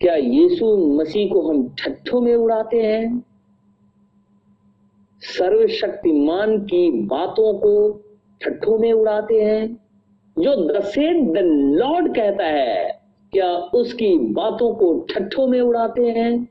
क्या 0.00 0.14
यीशु 0.14 0.76
मसीह 0.76 1.32
को 1.32 1.50
हम 1.50 1.74
ठट्ठों 1.78 2.20
में 2.20 2.34
उड़ाते 2.34 2.82
हैं? 2.82 3.24
सर्वशक्तिमान 5.20 6.58
की 6.58 6.90
बातों 6.90 7.54
को 7.54 8.02
ठट्ठों 8.42 8.78
में 8.78 8.92
उड़ाते 8.92 9.34
हैं। 9.34 9.78
जो 10.38 10.72
दसेड 10.72 11.34
द 11.34 11.38
लॉर्ड 11.78 12.16
कहता 12.16 12.44
है, 12.44 13.00
क्या 13.32 13.56
उसकी 13.56 14.18
बातों 14.18 14.74
को 14.74 15.06
ठट्ठों 15.10 15.46
में 15.46 15.60
उड़ाते 15.60 16.02
हैं? 16.02 16.48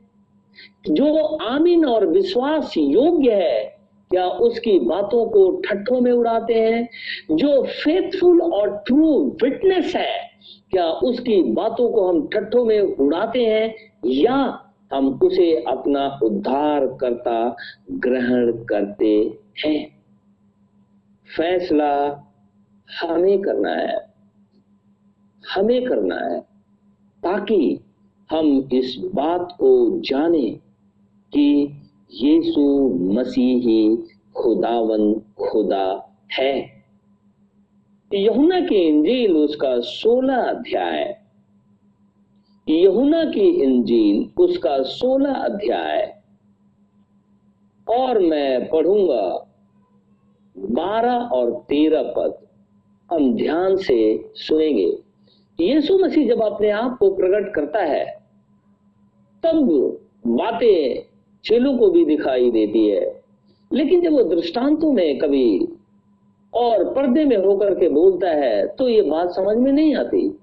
जो 0.90 1.24
आमीन 1.36 1.86
और 1.86 2.06
विश्वास 2.06 2.74
योग्य 2.78 3.32
है, 3.32 3.76
क्या 4.10 4.28
उसकी 4.28 4.78
बातों 4.78 5.26
को 5.26 5.62
ठट्ठों 5.68 6.00
में 6.00 6.12
उड़ाते 6.12 6.54
हैं? 6.54 6.88
जो 7.36 7.62
फेथफुल 7.62 8.42
और 8.42 8.82
ट्रू 8.86 9.36
विटनेस 9.42 9.92
है, 9.96 10.30
क्या 10.70 10.90
उसकी 10.90 11.42
बातों 11.42 11.90
को 11.90 12.08
हम 12.08 12.28
ठट्ठों 12.28 12.64
में 12.64 12.80
उड़ाते 12.80 13.44
हैं? 13.44 13.74
या 14.06 14.65
हम 14.92 15.20
उसे 15.22 15.64
अपना 15.64 16.18
उद्धार 16.22 16.86
करता 16.86 17.56
ग्रहण 17.90 18.52
करते 18.52 19.38
हैं। 19.66 19.96
फैसला 21.36 22.22
हमें 23.00 23.42
करना 23.42 23.70
है। 23.70 24.14
हमें 25.54 25.84
करना 25.84 26.16
है 26.16 26.40
ताकि 27.22 27.80
हम 28.30 28.68
इस 28.72 28.96
बात 29.14 29.52
को 29.52 30.00
जाने 30.00 30.50
कि 31.32 31.76
यीशु 32.14 32.88
मसीह 32.88 33.96
खुदावन 34.42 35.14
खुदा 35.14 36.10
है। 36.38 36.84
यहुना 38.14 38.60
की 38.60 38.74
इंजील 38.74 39.36
उसका 39.36 39.80
सोलह 39.80 40.36
अध्याय। 40.36 41.25
यहुना 42.68 43.24
की 43.24 43.62
इंजील, 43.62 44.42
उसका 44.42 44.82
सोलह 44.82 45.32
अध्याय। 45.32 46.16
और 47.88 48.18
मैं 48.18 48.68
पढ़ूँगा 48.68 49.54
बारह 50.58 51.12
और 51.12 51.50
तेरह 51.68 52.02
पद। 52.02 52.46
हम 53.12 53.34
ध्यान 53.34 53.76
से 53.76 54.30
सुनेंगे। 54.34 54.98
यीशु 55.60 55.98
मसीह 55.98 56.28
जब 56.28 56.42
अपने 56.42 56.70
आप 56.70 56.96
को 56.98 57.10
प्रकट 57.10 57.54
करता 57.54 57.78
है, 57.78 58.04
तब 59.42 59.68
बातें 60.26 61.02
चेलों 61.44 61.78
को 61.78 61.90
भी 61.90 62.04
दिखाई 62.04 62.50
देती 62.50 62.88
है। 62.88 63.22
लेकिन 63.72 64.00
जब 64.00 64.12
वो 64.12 64.22
दृष्टांतों 64.22 64.92
में 64.92 65.18
कभी 65.18 65.68
और 66.54 66.94
पर्दे 66.94 67.24
में 67.24 67.36
होकर 67.36 67.74
के 67.74 67.88
बोलता 67.88 68.28
है 68.28 68.66
तो 68.66 68.88
ये 68.88 69.02
बात 69.02 69.30
समझ 69.30 69.56
में 69.56 69.72
नहीं 69.72 69.94
आती। 69.94 70.38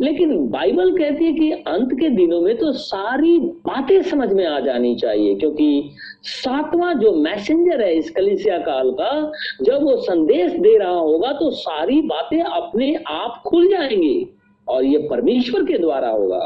लेकिन 0.00 0.48
बाइबल 0.48 0.90
कहती 0.98 1.24
है 1.24 1.32
कि 1.32 1.50
अंत 1.52 1.92
के 1.92 2.08
दिनों 2.10 2.40
में 2.40 2.56
तो 2.56 2.72
सारी 2.72 3.38
बातें 3.38 4.02
समझ 4.02 4.28
में 4.32 4.44
आ 4.46 4.58
जानी 4.60 4.94
चाहिए, 4.96 5.34
क्योंकि 5.34 5.90
सातवां 6.22 6.92
जो 6.98 7.12
मैसेंजर 7.14 7.82
है 7.82 7.92
इस 7.94 8.10
कलिसिया 8.10 8.58
काल 8.58 8.90
का, 8.92 9.32
जब 9.62 9.82
वो 9.82 9.96
संदेश 9.96 10.52
दे 10.52 10.76
रहा 10.78 10.90
होगा 10.90 11.32
तो 11.32 11.50
सारी 11.52 12.00
बातें 12.02 12.40
अपने 12.40 12.94
आप 13.08 13.42
खुल 13.46 13.68
जाएँगी 13.70 14.28
और 14.66 14.84
ये 14.84 14.98
परमेश्वर 15.08 15.64
के 15.64 15.78
द्वारा 15.78 16.08
होगा। 16.08 16.38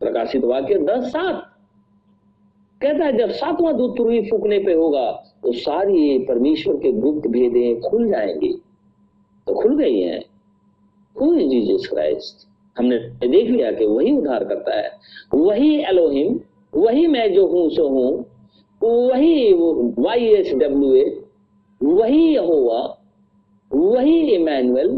प्रकाशित 0.00 0.44
वाक्य 0.44 0.78
दस 0.80 1.06
सात 1.12 1.46
कहता 2.80 3.04
है, 3.04 3.16
जब 3.18 3.30
सातवां 3.30 3.76
दूत 3.76 3.96
तुरही 3.96 4.20
फूकने 4.30 4.58
पे 4.58 4.72
होगा 4.72 5.10
तो 5.42 5.52
सारी 5.54 6.18
परमेश्वर 6.18 6.76
के 6.76 6.92
गुप्त 6.92 7.28
भेदें 7.28 7.80
खुल 7.80 8.08
जाएँगी। 8.08 8.52
तो 9.46 9.54
खुल 9.54 9.76
गई 9.78 10.00
हैं। 10.00 10.20
Who 11.20 11.34
is 11.34 11.48
Jesus 11.48 11.86
Christ? 11.86 12.46
हमने 12.78 12.98
देख 13.28 13.50
लिया 13.50 13.72
कि 13.72 13.84
वही 13.84 14.12
उद्धार 14.18 14.44
करता 14.44 14.76
है। 14.76 14.90
वही 15.34 15.76
एलोहिम 15.82 16.40
वही 16.74 17.06
मैं 17.06 17.32
जो 17.34 17.46
हूँ, 17.46 17.70
सो 17.70 17.88
हूँ। 17.88 18.24
वही 18.82 19.52
वाई 20.02 20.26
एस 20.26 20.54
डब्ल्यू 20.54 20.94
ए 20.94 21.24
वही 21.82 22.34
यहोवा 22.34 22.96
वही 23.72 24.20
इमैनुअल 24.34 24.88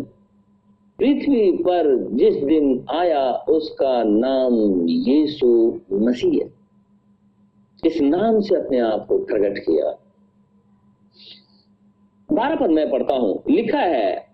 पृथ्वी 0.98 1.52
पर 1.52 2.08
जिस 2.12 2.34
दिन 2.36 2.86
आया, 2.90 3.32
उसका 3.32 4.02
नाम 4.02 4.54
यीशु 4.88 5.80
मसीह 5.92 7.86
इस 7.86 8.00
नाम 8.00 8.40
से 8.40 8.54
अपने 8.56 8.78
आप 8.78 9.06
को 9.08 9.18
प्रकट 9.18 9.58
किया। 9.58 9.98
बारह 12.32 12.56
पद 12.56 12.70
में 12.70 12.90
पढ़ता 12.90 13.14
हूँ। 13.14 13.42
लिखा 13.50 13.78
है 13.78 14.31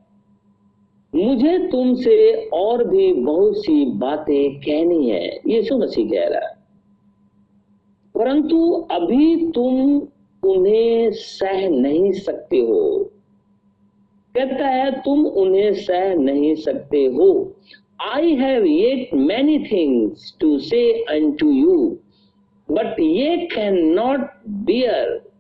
मुझे 1.15 1.59
तुमसे 1.69 2.35
और 2.53 2.85
भी 2.85 3.13
बहुत 3.13 3.57
सी 3.57 3.85
बातें 3.87 4.61
कहनी 4.61 5.11
है। 5.11 5.41
यीशु 5.47 5.79
मसीह 5.79 6.11
कह 6.11 6.27
रहा 6.29 6.55
परंतु 8.15 8.73
अभी 8.91 9.51
तुम 9.51 10.03
उन्हें 10.43 11.11
सह 11.11 11.69
नहीं 11.69 12.13
सकते 12.13 12.59
हो। 12.61 13.11
कहता 14.35 14.67
है, 14.67 14.91
तुम 14.91 15.27
उन्हें 15.27 15.75
सह 15.75 16.15
नहीं 16.15 16.55
सकते 16.55 17.05
हो। 17.07 17.55
I 18.01 18.35
have 18.35 18.65
yet 18.65 19.15
many 19.15 19.59
things 19.59 20.37
to 20.41 20.59
say 20.59 20.81
and 21.11 21.39
to 21.39 21.51
you 21.51 21.99
but 22.71 23.01
ye 23.01 23.37
can 23.55 23.79
not 23.95 24.29
bear 24.49 25.31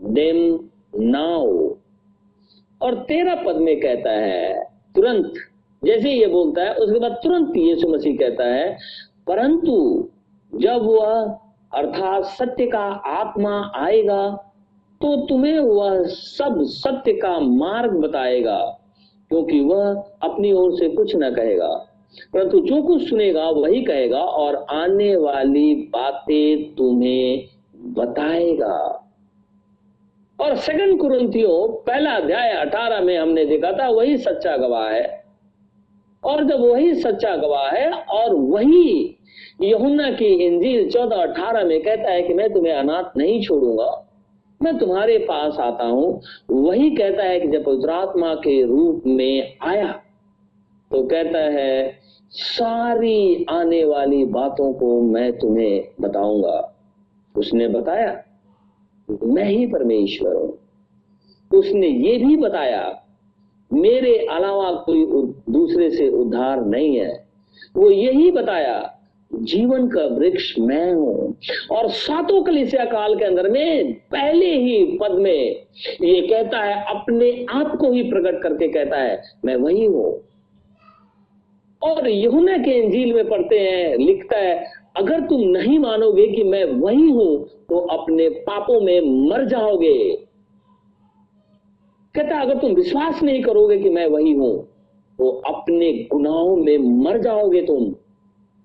them 0.00 0.68
now 1.02 1.68
और 2.82 2.94
तेरा 2.94 3.34
पद 3.34 3.56
में 3.56 3.80
कहता 3.80 4.10
है 4.10 4.73
तुरंत, 4.94 5.32
जैसे 5.82 6.10
ये 6.10 6.26
बोलता 6.26 6.62
है, 6.62 6.74
उसके 6.74 6.98
बाद 6.98 7.18
तुरंत 7.22 7.56
यीशु 7.56 7.88
मसीह 7.88 8.16
कहता 8.16 8.44
है, 8.44 8.76
परंतु 9.26 10.08
जब 10.52 10.82
वह, 10.82 11.38
अर्थात 11.72 12.24
सत्य 12.24 12.66
का 12.66 12.84
आत्मा 13.12 13.60
आएगा 13.76 14.50
तो 15.00 15.16
तुम्हें 15.26 15.58
वह 15.58 16.02
सब 16.04 16.62
सत्य 16.62 17.12
का 17.12 17.38
मार्ग 17.40 17.92
बताएगा, 17.92 18.58
क्योंकि 19.30 19.60
वह 19.60 19.90
अपनी 20.22 20.52
ओर 20.52 20.76
से 20.78 20.88
कुछ 20.88 21.16
न 21.16 21.30
कहेगा। 21.34 21.68
परंतु 22.34 22.58
जो 22.60 22.82
कुछ 22.82 23.08
सुनेगा, 23.08 23.48
वही 23.50 23.82
कहेगा, 23.82 24.18
और 24.18 24.56
आने 24.70 25.14
वाली 25.16 25.74
बातें 25.74 26.74
तुम्हें 26.74 27.44
बताएगा। 27.94 29.03
और 30.44 30.56
सेकंड 30.56 30.98
कुरंतियों, 31.00 31.66
पहला 31.84 32.10
अध्याय 32.12 32.50
अठारह 32.54 33.00
में 33.00 33.16
हमने 33.18 33.44
देखा 33.44 33.70
था, 33.72 33.88
वही 33.88 34.16
सच्चा 34.16 34.56
गवाह 34.56 34.88
है। 34.88 35.24
और 36.22 36.42
जब 36.44 36.60
वही 36.60 36.94
सच्चा 36.94 37.34
गवाह 37.36 37.68
है, 37.68 37.90
और 37.90 38.34
वही 38.34 39.16
यहुन्ना 39.62 40.10
की 40.10 40.26
इंजील 40.46 40.90
चौदह 40.90 41.22
अठारह 41.22 41.64
में 41.64 41.80
कहता 41.82 42.10
है 42.10 42.22
कि 42.22 42.34
मैं 42.34 42.52
तुम्हें 42.52 42.72
अनाथ 42.72 43.16
नहीं 43.16 43.40
छोड़ूँगा, 43.42 43.88
मैं 44.60 44.76
तुम्हारे 44.78 45.16
पास 45.20 45.58
आता 45.60 45.84
हूँ। 45.84 46.20
वही 46.50 46.90
कहता 46.90 47.22
है 47.22 47.40
कि 47.40 47.48
जब 47.48 47.64
पवित्रात्मा 47.64 48.34
के 48.34 48.62
रूप 48.64 49.02
में 49.06 49.56
आया 49.62 49.92
तो 50.90 51.02
कहता 51.02 51.38
है, 51.38 51.98
सारी 52.32 53.46
आने 53.50 53.84
वाली 53.84 54.24
बातों 54.26 54.72
को 54.72 55.00
मैं 55.02 55.32
तुम्हें 55.38 55.88
बताऊँगा। 56.00 56.60
उसने 57.34 57.68
बताया 57.70 58.12
मैं 59.08 59.44
ही 59.44 59.66
परमेश्वर 59.66 60.34
हूँ। 60.34 60.58
उसने 61.50 61.88
ये 61.88 62.16
भी 62.18 62.36
बताया, 62.36 63.02
मेरे 63.70 64.16
अलावा 64.30 64.70
कोई 64.86 65.04
दूसरे 65.52 65.90
से 65.90 66.08
उद्धार 66.08 66.64
नहीं 66.64 66.96
है। 66.96 67.26
वो 67.76 67.90
यही 67.90 68.30
बताया, 68.30 68.90
जीवन 69.30 69.88
का 69.88 70.04
वृक्ष 70.06 70.54
मैं 70.58 70.92
हूँ। 70.92 71.34
और 71.70 71.88
सातों 71.90 72.42
कलिसिया 72.42 72.84
काल 72.84 73.14
के 73.16 73.24
अंदर 73.24 73.48
में 73.50 73.92
पहले 74.10 74.54
ही 74.56 74.84
पद 75.00 75.12
में 75.12 75.66
ये 76.02 76.20
कहता 76.20 76.58
है, 76.58 76.84
अपने 76.88 77.46
आप 77.50 77.76
को 77.76 77.92
ही 77.92 78.02
प्रकट 78.02 78.42
करके 78.42 78.68
कहता 78.68 78.96
है, 78.96 79.22
मैं 79.44 79.56
वही 79.56 79.84
हूँ। 79.84 80.12
और 81.82 82.08
यहुना 82.08 82.56
के 82.58 82.70
इंजील 82.70 83.12
में 83.12 83.28
पढ़ते 83.28 83.58
हैं, 83.58 83.96
लिखता 83.96 84.38
है 84.38 84.83
अगर 84.96 85.20
तुम 85.20 85.40
नहीं 85.40 85.78
मानोगे 85.78 86.26
कि 86.26 86.42
मैं 86.44 86.64
वही 86.64 87.10
हूँ 87.10 87.44
तो 87.68 87.78
अपने 87.92 88.28
पापों 88.28 88.80
में 88.80 89.28
मर 89.28 89.44
जाओगे। 89.44 89.96
कहता 92.14 92.40
अगर 92.40 92.58
तुम 92.58 92.72
विश्वास 92.72 93.22
नहीं 93.22 93.42
करोगे 93.42 93.78
कि 93.78 93.90
मैं 93.90 94.06
वही 94.06 94.32
हूँ 94.32 94.52
तो 95.18 95.28
अपने 95.46 95.92
गुनाहों 96.12 96.56
में 96.56 96.78
मर 97.04 97.18
जाओगे 97.18 97.62
तुम। 97.62 97.90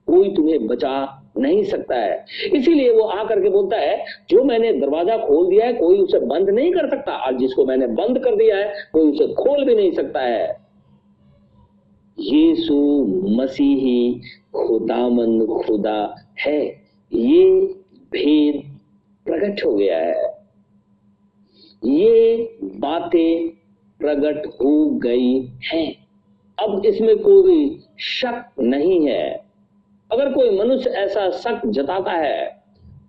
कोई 0.07 0.29
तुम्हें 0.35 0.67
बचा 0.67 1.15
नहीं 1.37 1.63
सकता 1.63 1.95
है। 1.95 2.25
इसीलिए 2.55 2.91
वो 2.91 3.03
आकर 3.03 3.39
के 3.39 3.49
बोलता 3.49 3.77
है, 3.77 4.05
जो 4.29 4.43
मैंने 4.43 4.71
दरवाज़ा 4.73 5.17
खोल 5.17 5.49
दिया 5.49 5.65
है, 5.65 5.73
कोई 5.73 5.97
उसे 5.97 6.19
बंद 6.19 6.49
नहीं 6.49 6.71
कर 6.71 6.89
सकता, 6.89 7.15
और 7.15 7.37
जिसको 7.37 7.65
मैंने 7.65 7.87
बंद 7.87 8.19
कर 8.19 8.35
दिया 8.35 8.57
है, 8.57 8.73
कोई 8.93 9.11
उसे 9.11 9.27
खोल 9.33 9.63
भी 9.65 9.75
नहीं 9.75 9.91
सकता 9.91 10.21
है। 10.21 10.47
यीशु 12.17 12.75
मसीही 13.37 14.21
खुदामंद 14.55 15.63
खुदा 15.65 16.15
है। 16.45 16.65
ये 17.13 17.61
भेद 18.11 18.79
प्रकट 19.25 19.65
हो 19.65 19.75
गया 19.75 19.97
है। 19.97 20.39
ये 21.85 22.37
बातें 22.63 23.49
प्रकट 23.99 24.47
हो 24.47 24.89
गई 24.89 25.51
हैं। 25.63 25.95
अब 26.59 26.85
इसमें 26.85 27.17
कोई 27.17 27.79
शक 27.99 28.51
नहीं 28.59 29.07
है। 29.07 29.45
अगर 30.11 30.33
कोई 30.33 30.59
मनुष्य 30.59 30.89
ऐसा 30.89 31.29
शक 31.29 31.61
जताता 31.65 32.11
है, 32.11 32.63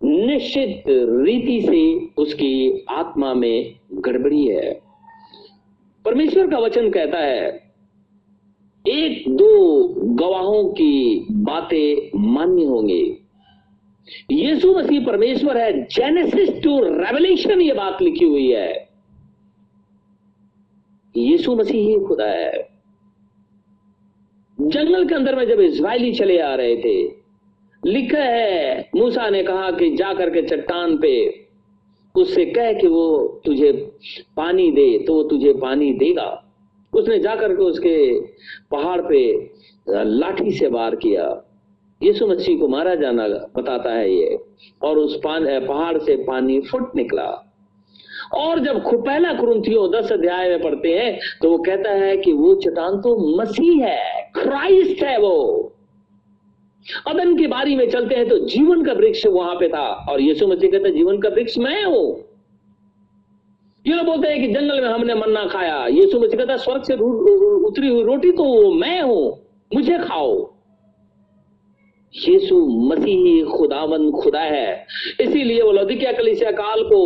निश्चित 0.04 0.82
रीति 0.88 1.60
से 1.66 2.06
उसकी 2.22 2.84
आत्मा 2.90 3.34
में 3.34 3.74
गड़बड़ी 3.92 4.46
है। 4.46 4.80
परमेश्वर 6.04 6.50
का 6.50 6.58
वचन 6.58 6.90
कहता 6.90 7.18
है 7.18 7.69
एक 8.84 9.24
दो 9.28 9.88
गवाहों 10.14 10.64
की 10.68 11.26
बातें 11.30 12.18
मान्य 12.20 12.64
होंगी। 12.64 13.02
यीशु 14.32 14.72
मसीह 14.74 15.04
परमेश्वर 15.06 15.58
है 15.58 15.82
जेनेसिस 15.84 16.50
टू 16.62 16.78
रेवलेशन 16.80 17.60
ये 17.60 17.72
बात 17.72 18.02
लिखी 18.02 18.24
हुई 18.24 18.48
है। 18.48 18.88
यीशु 21.16 21.54
मसीह 21.54 21.88
ही 21.88 21.98
खुदा 22.06 22.26
है। 22.26 22.68
जंगल 24.58 25.08
के 25.08 25.14
अंदर 25.14 25.36
में 25.36 25.48
जब 25.48 25.60
इसराइली 25.60 26.12
चले 26.12 26.38
आ 26.38 26.54
रहे 26.54 26.76
थे, 26.76 27.02
लिखा 27.82 28.18
है, 28.18 28.90
मूसा 28.96 29.28
ने 29.30 29.42
कहा 29.42 29.70
कि 29.70 29.90
जाकर 29.96 30.30
के 30.30 30.42
चट्टान 30.42 30.98
पे 30.98 31.14
उससे 32.14 32.44
कह 32.44 32.72
कि 32.72 32.86
वो 32.86 33.40
तुझे 33.44 33.72
पानी 34.36 34.70
दे 34.72 34.98
तो 34.98 35.14
वो 35.14 35.22
तुझे 35.22 35.52
पानी 35.52 35.92
देगा। 35.92 36.49
उसने 37.00 37.18
जाकर 37.18 37.54
के 37.54 37.62
उसके 37.64 37.98
पहाड़ 38.70 39.00
पे 39.02 39.22
लाठी 39.88 40.50
से 40.50 40.66
वार 40.68 40.94
किया। 40.96 41.28
यीशु 42.00 42.26
मसीह 42.26 42.58
को 42.58 42.68
मारा 42.68 42.94
जाना 42.94 43.26
बताता 43.56 43.92
है 43.92 44.12
ये। 44.12 44.38
और 44.82 44.98
उस 44.98 45.20
पहाड़ 45.24 45.98
से 45.98 46.16
पानी 46.24 46.60
फुट 46.62 46.94
निकला। 46.96 47.28
और 48.34 48.58
जब 48.58 48.80
पहला 48.86 49.32
कुरुंथियों 49.32 49.90
दस 49.90 50.12
अध्याय 50.12 50.48
में 50.48 50.62
पढ़ते 50.62 50.88
हैं 50.90 51.18
तो 51.42 51.50
वो 51.50 51.58
कहता 51.58 51.90
है 51.92 52.16
कि 52.16 52.32
वो 52.32 52.54
चट्टान 52.56 53.00
तो 53.00 53.16
मसीह 53.36 53.84
है, 53.84 54.30
क्राइस्ट 54.34 55.02
है 55.02 55.18
वो। 55.18 55.72
अदन 57.08 57.36
की 57.36 57.46
बारी 57.46 57.76
में 57.76 57.88
चलते 57.90 58.14
हैं 58.14 58.28
तो 58.28 58.38
जीवन 58.46 58.84
का 58.84 58.92
वृक्ष 58.92 59.26
वहाँ 59.26 59.54
पे 59.54 59.68
था। 59.68 59.86
और 60.10 60.20
यीशु 60.20 60.46
मसीह 60.46 60.70
कहता 60.70 60.88
जीवन 60.90 61.18
का 61.18 61.28
वृक्ष 61.28 61.58
मैं 61.58 61.84
हूँ। 61.84 62.06
ये 63.86 63.94
लोग 63.94 64.06
बोलते 64.06 64.28
हैं 64.28 64.40
कि 64.40 64.48
जंगल 64.48 64.80
में 64.82 64.88
हमने 64.88 65.14
मन्ना 65.14 65.44
खाया। 65.46 65.86
यीशु 65.86 66.18
मसीह 66.20 66.38
कहता 66.38 66.56
स्वर्ग 66.56 66.82
से 66.82 66.94
उतरी 66.94 67.88
हुई 67.88 68.02
रोटी 68.04 68.32
तो 68.32 68.72
मैं 68.74 69.00
हूँ, 69.02 69.46
मुझे 69.74 69.98
खाओ। 69.98 70.34
यीशु 72.14 72.58
मसीह 72.88 73.44
खुदावन 73.48 74.10
खुदा 74.12 74.40
है। 74.40 74.86
इसीलिए 75.20 75.62
वो 75.62 75.72
लौदिकिया 75.72 76.12
कलिसिया 76.12 76.50
काल 76.50 76.82
को 76.82 77.02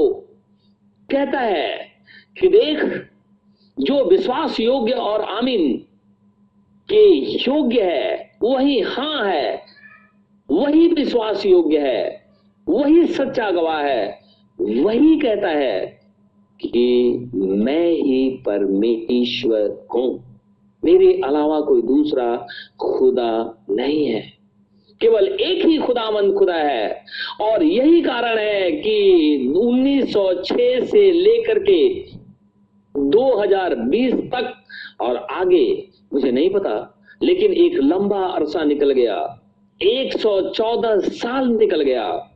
कहता 1.08 1.40
है 1.40 1.92
कि 2.40 2.48
देख, 2.48 2.84
जो 3.78 4.04
विश्वास 4.04 4.60
योग्य 4.60 4.92
और 4.92 5.22
आमीन 5.30 5.76
के 6.88 7.04
योग्य 7.42 7.82
है, 7.82 8.30
वही 8.42 8.80
हाँ 8.80 9.24
है, 9.24 9.62
वही 10.48 10.86
विश्वास 10.88 11.46
योग्य 11.46 11.78
है, 11.78 12.24
वही 12.66 13.04
सच्चा 13.06 13.50
गवाह 13.50 13.80
है, 13.80 14.18
वही 14.58 15.18
कहता 15.20 15.48
है 15.48 16.03
कि 16.60 17.12
मैं 17.34 17.92
ही 17.92 18.30
परमेश्वर 18.30 19.86
हूँ। 19.94 20.40
मेरे 20.84 21.20
अलावा 21.24 21.60
कोई 21.60 21.82
दूसरा 21.82 22.46
खुदा 22.80 23.64
नहीं 23.70 24.06
है। 24.06 24.32
केवल 25.00 25.24
एक 25.24 25.66
ही 25.66 25.78
खुदामंद 25.78 26.34
खुदा 26.34 26.54
है। 26.54 27.04
और 27.40 27.62
यही 27.62 28.00
कारण 28.02 28.38
है 28.38 28.72
कि 28.72 29.52
1906 29.56 30.80
से 30.80 31.12
लेकर 31.12 31.58
के 31.58 32.04
2020 32.96 34.12
तक 34.14 34.54
और 35.00 35.16
आगे, 35.16 35.88
मुझे 36.12 36.30
नहीं 36.30 36.50
पता, 36.50 37.02
लेकिन 37.22 37.52
एक 37.52 37.74
लंबा 37.74 38.22
अरसा 38.24 38.64
निकल 38.64 38.90
गया। 38.90 39.40
114 39.82 41.00
साल 41.00 41.48
निकल 41.48 41.80
गया। 41.80 42.33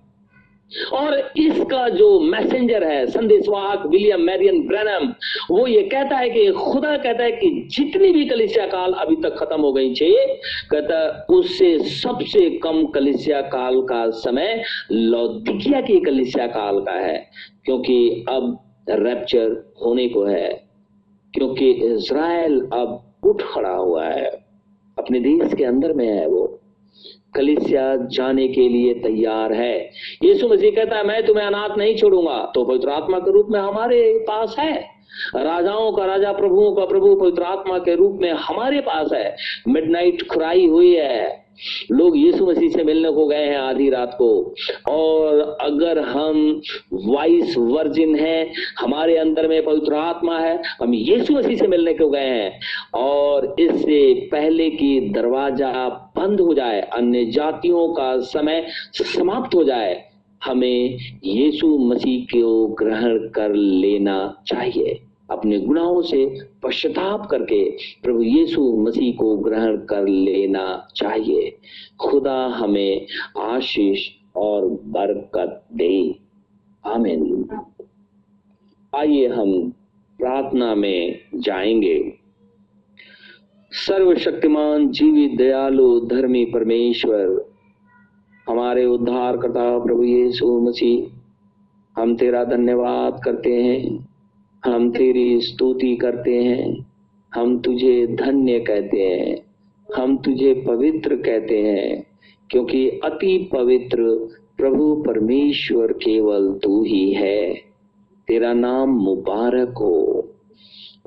और 0.93 1.15
इसका 1.37 1.89
जो 1.89 2.09
मैसेंजर 2.23 2.85
है 2.85 3.07
संदेशवाहक 3.07 3.87
विलियम 3.87 4.21
मैरियन 4.21 4.61
ब्रैनम, 4.67 5.07
वो 5.51 5.67
ये 5.67 5.83
कहता 5.83 6.17
है 6.17 6.29
कि, 6.31 6.51
खुदा 6.53 6.97
कहता 6.97 7.25
है 7.25 7.31
कि 7.33 7.69
जितनी 7.71 8.13
भी 8.13 8.25
कलिसिया 8.25 8.67
काल 8.67 8.93
अभी 8.95 9.17
तक 9.17 9.37
खत्म 9.39 9.61
हो 9.61 9.73
गई 9.73 9.95
छे 9.95 10.11
कहता 10.71 11.27
उससे 11.31 11.79
सबसे 11.79 12.49
कम 12.63 12.85
कलिसिया 12.87 13.41
काल 13.49 13.81
का 13.83 14.09
समय 14.19 14.63
लौदिकिया 14.93 15.81
की 15.81 16.01
कलिसिया 16.01 16.47
काल 16.47 16.81
का 16.81 16.93
है, 16.93 17.19
क्योंकि 17.65 18.25
अब 18.29 18.59
रैप्चर 18.91 19.57
होने 19.85 20.09
को 20.09 20.25
है, 20.25 20.49
क्योंकि 21.35 21.71
इज़राइल 21.71 22.61
अब 22.73 23.03
उठ 23.27 23.43
खड़ा 23.43 23.75
हुआ 23.75 24.05
है, 24.05 24.27
अपने 24.97 25.21
देश 25.21 25.55
के 25.55 25.65
अंदर 25.65 25.93
में 25.93 26.07
है 26.07 26.27
वो। 26.29 26.58
कलिसिया 27.35 27.95
जाने 28.09 28.47
के 28.49 28.69
लिए 28.69 28.95
तैयार 28.95 29.53
है। 29.53 29.75
यीशु 30.25 30.49
मसीह 30.49 30.71
कहता 30.71 30.97
है, 30.97 31.07
मैं 31.07 31.27
तुम्हें 31.27 31.47
अनाथ 31.47 31.77
नहीं 31.79 31.97
छोड़ूँगा 31.97 32.39
तो 32.55 32.65
पवित्र 32.65 32.91
आत्मा 32.91 33.19
के 33.19 33.33
रूप 33.33 33.49
में 33.51 33.61
हमारे 33.61 34.03
पास 34.29 34.57
है। 34.59 34.98
राजाओं 35.37 35.93
का, 35.93 36.05
राजा 36.05 36.33
प्रभुओं 36.33 36.75
का, 36.75 36.85
प्रभु 36.85 37.15
पवित्र 37.15 37.43
आत्मा 37.43 37.79
के 37.79 37.95
रूप 37.95 38.19
में 38.23 38.33
हमारे 38.33 38.81
पास 38.81 39.13
है। 39.13 39.37
मिडनाइट 39.69 40.23
खुराई 40.23 40.67
हुई 40.67 40.95
है। 40.95 41.49
लोग 41.93 42.19
यीशु 42.19 42.47
मसीह 42.47 42.69
से 42.69 42.85
मिलने 42.85 43.11
को 43.11 43.27
गए 43.27 43.45
हैं 43.45 43.59
आधी 43.59 43.91
रात 43.91 44.17
को। 44.19 44.55
और 44.89 45.59
अगर 45.61 45.99
हम 45.99 46.61
वाइस 46.93 47.55
वर्जिन 47.59 48.17
हैं, 48.17 48.53
हमारे 48.79 49.17
अंदर 49.17 49.49
में 49.49 49.65
पवित्र 49.65 49.95
आत्मा 49.95 50.39
है, 50.39 50.63
हम 50.83 50.95
यीशु 50.95 51.35
मसीह 51.35 51.57
से 51.57 51.67
मिलने 51.67 51.95
को 51.95 52.09
गए 52.09 52.21
हैं। 52.21 52.61
और 52.95 53.57
इससे 53.59 54.15
पहले 54.15 54.71
की 54.71 55.11
दरवाज़ा 55.11 55.89
बंद 55.89 56.41
हो 56.41 56.55
जाए, 56.55 56.81
अन्य 56.81 57.25
जातियों 57.25 57.89
का 57.89 58.21
समय 58.21 58.67
समाप्त 58.93 59.55
हो 59.55 59.65
जाए, 59.65 60.05
हमें 60.45 60.99
यीशु 61.25 61.79
मसीह 61.79 62.25
को 62.25 62.67
ग्रहण 62.67 63.19
कर 63.19 63.55
लेना 63.55 64.43
चाहिए। 64.47 65.01
अपने 65.31 65.59
गुनाहों 65.59 66.03
से 66.03 66.49
पश्चाताप 66.63 67.27
करके 67.27 67.71
प्रभु 68.03 68.23
यीशु 68.23 68.77
मसीह 68.77 69.15
को 69.15 69.37
ग्रहण 69.37 69.77
कर 69.77 70.07
लेना 70.09 70.89
चाहिए। 70.97 71.59
खुदा 72.01 72.47
हमें 72.47 73.07
आशीष 73.39 74.09
और 74.37 74.67
बरकत 74.69 75.67
दे। 75.73 76.19
आमीन। 76.87 77.49
आइए 78.97 79.29
हम 79.29 79.71
प्रार्थना 80.19 80.75
में 80.75 81.19
जाएँगे। 81.35 82.15
सर्वशक्तिमान 83.71 84.91
जीवित 84.91 85.39
दयालु, 85.39 86.01
धर्मी 86.01 86.45
परमेश्वर, 86.45 87.51
हमारे 88.49 88.87
उद्धार 88.87 89.37
करता 89.37 89.79
प्रभु 89.79 90.05
यीशु 90.05 90.61
मसीह, 90.61 91.07
हम 92.03 92.17
तेरा 92.17 92.45
धन्यवाद 92.45 93.21
करते 93.25 93.63
हैं। 93.63 94.08
हम 94.65 94.91
तेरी 94.91 95.41
स्तुति 95.41 95.97
करते 95.97 96.43
हैं, 96.43 96.87
हम 97.35 97.61
तुझे 97.61 98.07
धन्य 98.07 98.59
कहते 98.59 99.01
हैं, 99.01 99.43
हम 99.97 100.19
तुझे 100.19 100.55
पवित्र 100.55 101.17
कहते 101.17 101.59
हैं, 101.59 102.07
क्योंकि 102.51 102.89
अति 102.89 103.51
पवित्र 103.53 103.99
प्रभु 104.57 105.05
परमेश्वर 105.07 105.93
केवल 105.93 106.53
तू 106.53 106.85
ही 106.85 107.13
है। 107.13 107.55
तेरा 108.29 108.53
नाम 108.53 108.89
मुबारक 108.89 109.69
हो। 109.69 110.29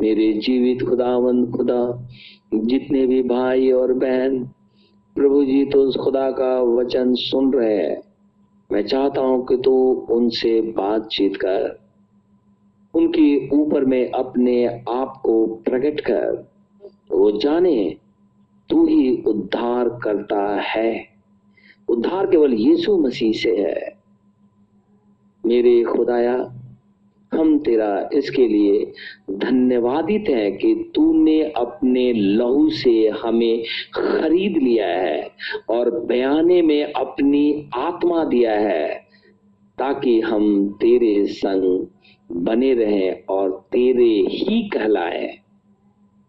मेरे 0.02 0.34
जीवित 0.34 0.82
खुदावंद 0.82 1.52
खुदा, 1.52 2.10
जितने 2.54 3.08
भी 3.08 3.24
भाई 3.24 3.72
और 3.72 3.94
बहन, 3.94 4.44
प्रभु 5.16 5.46
जी 5.46 5.66
तो 5.66 5.82
उस 5.82 5.98
खुदा 5.98 6.32
का 6.32 6.62
वचन 6.62 7.14
सुन 7.14 7.54
रहे 7.54 7.76
हैं। 7.76 8.02
मैं 8.72 8.84
चाहता 8.84 9.22
हूँ 9.22 9.46
कि 9.46 9.58
तू 9.58 9.72
उनसे 10.10 10.62
बातचीत 10.62 11.36
कर। 11.36 11.81
उनके 12.94 13.50
ऊपर 13.50 13.86
में 13.86 14.12
अपने 14.12 14.66
आप 14.90 15.22
को 15.24 15.46
प्रकट 15.46 16.00
कर, 16.00 16.52
वो 17.12 17.32
जाने, 17.32 17.96
तू 18.70 18.86
ही 18.88 19.24
उद्धार 19.28 19.90
करता 19.90 20.62
है। 20.62 21.08
उद्धार 21.90 22.26
केवल 22.26 22.54
यीशु 22.54 22.98
मसीह 22.98 23.32
से 23.32 23.56
है। 23.58 24.02
मेरे 25.46 25.84
खुदाया, 25.84 26.58
हम 27.34 27.60
तेरा 27.60 28.10
इसके 28.14 28.48
लिए 28.48 28.94
धन्यवादित 29.32 30.26
है 30.30 30.52
कि 30.52 30.92
तूने 30.96 31.44
अपने 31.44 32.14
लहू 32.14 32.70
से 32.70 33.08
हमें 33.08 33.64
खरीद 33.96 34.58
लिया 34.58 34.88
है 34.88 35.32
और 35.70 36.00
बयाने 36.00 36.62
में 36.62 36.94
अपनी 36.94 37.70
आत्मा 37.76 38.24
दिया 38.24 38.54
है, 38.54 38.94
ताकि 39.78 40.22
हम 40.22 40.70
तेरे 40.82 41.26
संग 41.26 41.88
बने 42.32 42.74
रहें 42.74 43.24
और 43.30 43.66
तेरे 43.72 44.26
ही 44.30 44.70
कहलाए। 44.70 45.38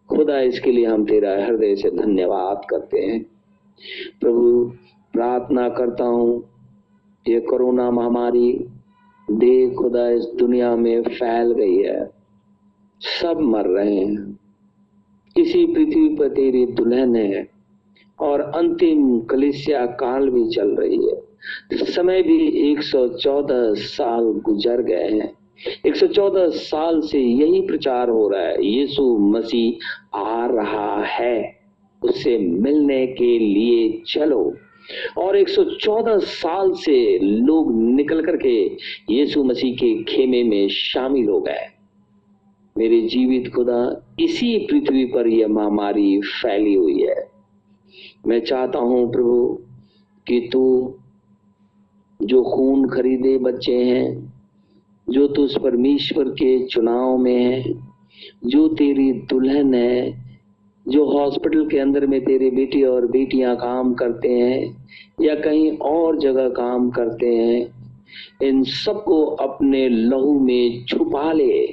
खुदा, 0.09 0.39
इसके 0.39 0.71
लिए 0.71 0.85
हम 0.85 1.05
तेरा 1.05 1.45
हृदय 1.45 1.75
से 1.75 1.91
धन्यवाद 1.91 2.61
करते 2.69 2.99
हैं। 2.99 3.25
प्रभु, 4.21 4.71
प्रार्थना 5.13 5.69
करता 5.69 6.03
हूँ, 6.03 6.43
ये 7.27 7.39
कोरोना 7.39 7.91
महामारी 7.91 8.65
दे 9.31 9.69
खुदा 9.69 10.09
इस 10.09 10.25
दुनिया 10.25 10.75
में 10.75 11.01
फैल 11.01 11.51
गई 11.51 11.77
है। 11.77 12.11
सब 12.99 13.39
मर 13.39 13.65
रहे 13.65 13.95
हैं। 13.95 14.39
इसी 15.37 15.65
पृथ्वी 15.65 16.15
पर 16.15 16.27
तेरी 16.27 16.65
दुल्हन 16.65 17.15
है 17.15 17.47
और 18.19 18.41
अंतिम 18.41 19.19
कलिसिया 19.19 19.85
काल 19.85 20.29
भी 20.29 20.49
चल 20.49 20.67
रही 20.69 21.07
है। 21.07 21.33
समय 21.85 22.23
भी 22.23 22.47
114 22.47 23.73
साल 23.73 24.41
गुजर 24.45 24.81
गए 24.81 25.09
हैं। 25.09 25.42
114 25.85 26.49
साल 26.49 27.01
से 27.01 27.19
यही 27.19 27.61
प्रचार 27.61 28.09
हो 28.09 28.29
रहा 28.29 28.41
है। 28.41 28.65
यीशु 28.65 29.17
मसीह 29.17 30.17
आ 30.17 30.45
रहा 30.45 31.03
है। 31.03 31.59
उससे 32.03 32.37
मिलने 32.37 33.07
के 33.07 33.39
लिए 33.39 34.01
चलो। 34.07 34.53
और 35.17 35.37
114 35.37 36.17
साल 36.17 36.71
से 36.71 37.19
लोग 37.19 37.75
निकल 37.75 38.21
करके 38.25 38.65
यीशु 39.09 39.43
मसीह 39.43 39.73
के 39.73 40.03
खेमे 40.03 40.43
में 40.43 40.67
शामिल 40.69 41.29
हो 41.29 41.41
गए। 41.41 41.67
मेरे 42.77 43.01
जीवित 43.01 43.53
खुदा, 43.55 44.07
इसी 44.19 44.57
पृथ्वी 44.57 45.05
पर 45.05 45.27
यह 45.27 45.47
महामारी 45.47 46.21
फैली 46.21 46.73
हुई 46.73 47.01
है। 47.01 47.27
मैं 48.27 48.39
चाहता 48.39 48.79
हूँ 48.79 49.11
प्रभु, 49.11 49.59
कि 50.27 50.49
तू 50.53 50.93
जो 52.21 52.43
खून 52.43 52.89
खरीदे 52.89 53.37
बच्चे 53.37 53.75
हैं 53.75 54.32
जो 55.09 55.27
तो 55.27 55.41
उस 55.41 55.57
परमेश्वर 55.63 56.23
के 56.23 56.65
चुनाव 56.65 57.17
में 57.17 57.37
है, 57.37 57.73
जो 58.45 58.67
तेरी 58.67 59.11
दुल्हन 59.11 59.73
है, 59.73 60.23
जो 60.87 61.05
हॉस्पिटल 61.05 61.67
के 61.67 61.79
अंदर 61.79 62.07
में 62.07 62.25
तेरे 62.25 62.49
बेटी 62.49 62.83
और 62.83 63.07
बेटियाँ 63.07 63.55
काम 63.55 63.93
करते 63.93 64.29
हैं, 64.29 64.87
या 65.21 65.35
कहीं 65.35 65.77
और 65.77 66.19
जगह 66.19 66.49
काम 66.49 66.89
करते 66.89 67.35
हैं, 67.35 67.83
इन 68.43 68.63
सबको 68.63 69.25
अपने 69.25 69.89
लहू 69.89 70.39
में 70.39 70.85
छुपा 70.85 71.31
ले, 71.31 71.67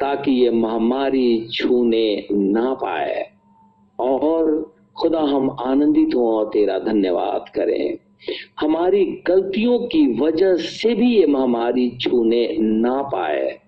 ताकि 0.00 0.30
ये 0.30 0.50
महामारी 0.50 1.48
छूने 1.52 2.26
ना 2.32 2.74
पाए। 2.74 3.30
और 4.00 4.72
खुदा 4.96 5.20
हम 5.20 5.56
आनंदित 5.60 6.14
हों 6.14 6.26
और 6.26 6.50
तेरा 6.52 6.78
धन्यवाद 6.78 7.48
करें। 7.54 7.98
हमारी 8.60 9.04
गलतियों 9.04 9.78
की 9.78 10.20
वजह 10.20 10.56
से 10.56 10.94
भी 10.94 11.16
ये 11.16 11.26
महामारी 11.26 11.90
छूने 11.90 12.56
ना 12.60 13.02
पाए, 13.02 13.60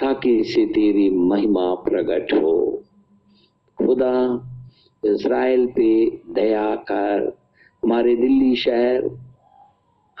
ताकि 0.00 0.36
इसे 0.36 0.66
तेरी 0.66 1.10
महिमा 1.10 1.74
प्रकट 1.74 2.32
हो। 2.32 2.82
खुदा, 3.78 4.46
इज़राइल 5.04 5.66
पे 5.66 6.10
दया 6.34 6.74
कर, 6.74 7.36
हमारे 7.84 8.16
दिल्ली 8.16 8.56
शहर, 8.56 9.10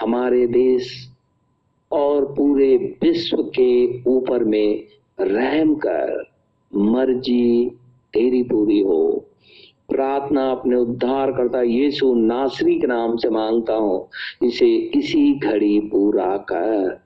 हमारे 0.00 0.46
देश 0.46 1.10
और 1.92 2.24
पूरे 2.24 2.98
विश्व 3.02 3.36
के 3.36 4.02
ऊपर 4.10 4.44
में 4.44 4.84
रहम 5.20 5.74
कर, 5.74 6.30
मर्ज़ी 6.74 7.70
तेरी 8.12 8.42
पूरी 8.42 8.80
हो। 8.80 9.26
प्रार्थना 9.90 10.50
अपने 10.50 10.76
उद्धार 10.76 11.32
करता 11.32 11.62
यीशु 11.62 12.14
नासरी 12.14 12.78
के 12.78 12.86
नाम 12.86 13.16
से 13.16 13.30
माँगता 13.30 13.74
हूँ, 13.74 14.08
इसे 14.42 14.76
इसी 14.94 15.32
घड़ी 15.38 15.80
पूरा 15.80 16.36
कर। 16.36 17.00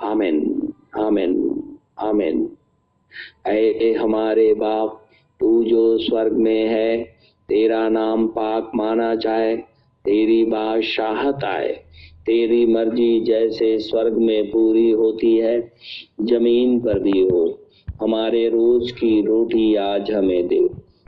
आमिन 0.00 0.68
आमिन 0.98 1.62
आमिन। 1.98 2.48
ऐ 3.46 3.92
हमारे 3.94 4.54
बाप, 4.54 5.06
तू 5.40 5.64
जो 5.64 5.98
स्वर्ग 5.98 6.32
में 6.32 6.66
है, 6.66 6.96
तेरा 7.48 7.88
नाम 7.88 8.26
पाक 8.26 8.70
माना 8.74 9.14
जाए, 9.14 9.56
तेरी 10.04 10.44
बादशाहत 10.44 11.44
आए। 11.44 11.72
तेरी 12.26 12.66
मर्ज़ी 12.66 13.20
जैसे 13.20 13.78
स्वर्ग 13.78 14.18
में 14.18 14.50
पूरी 14.50 14.90
होती 14.90 15.36
है, 15.36 15.72
ज़मीन 16.22 16.80
पर 16.80 16.98
भी 16.98 17.20
हो। 17.20 17.58
हमारे 18.02 18.48
रोज 18.48 18.90
की 18.90 19.20
रोटी 19.26 19.74
आज 19.74 20.10
हमें 20.10 20.46
दे। 20.48 20.77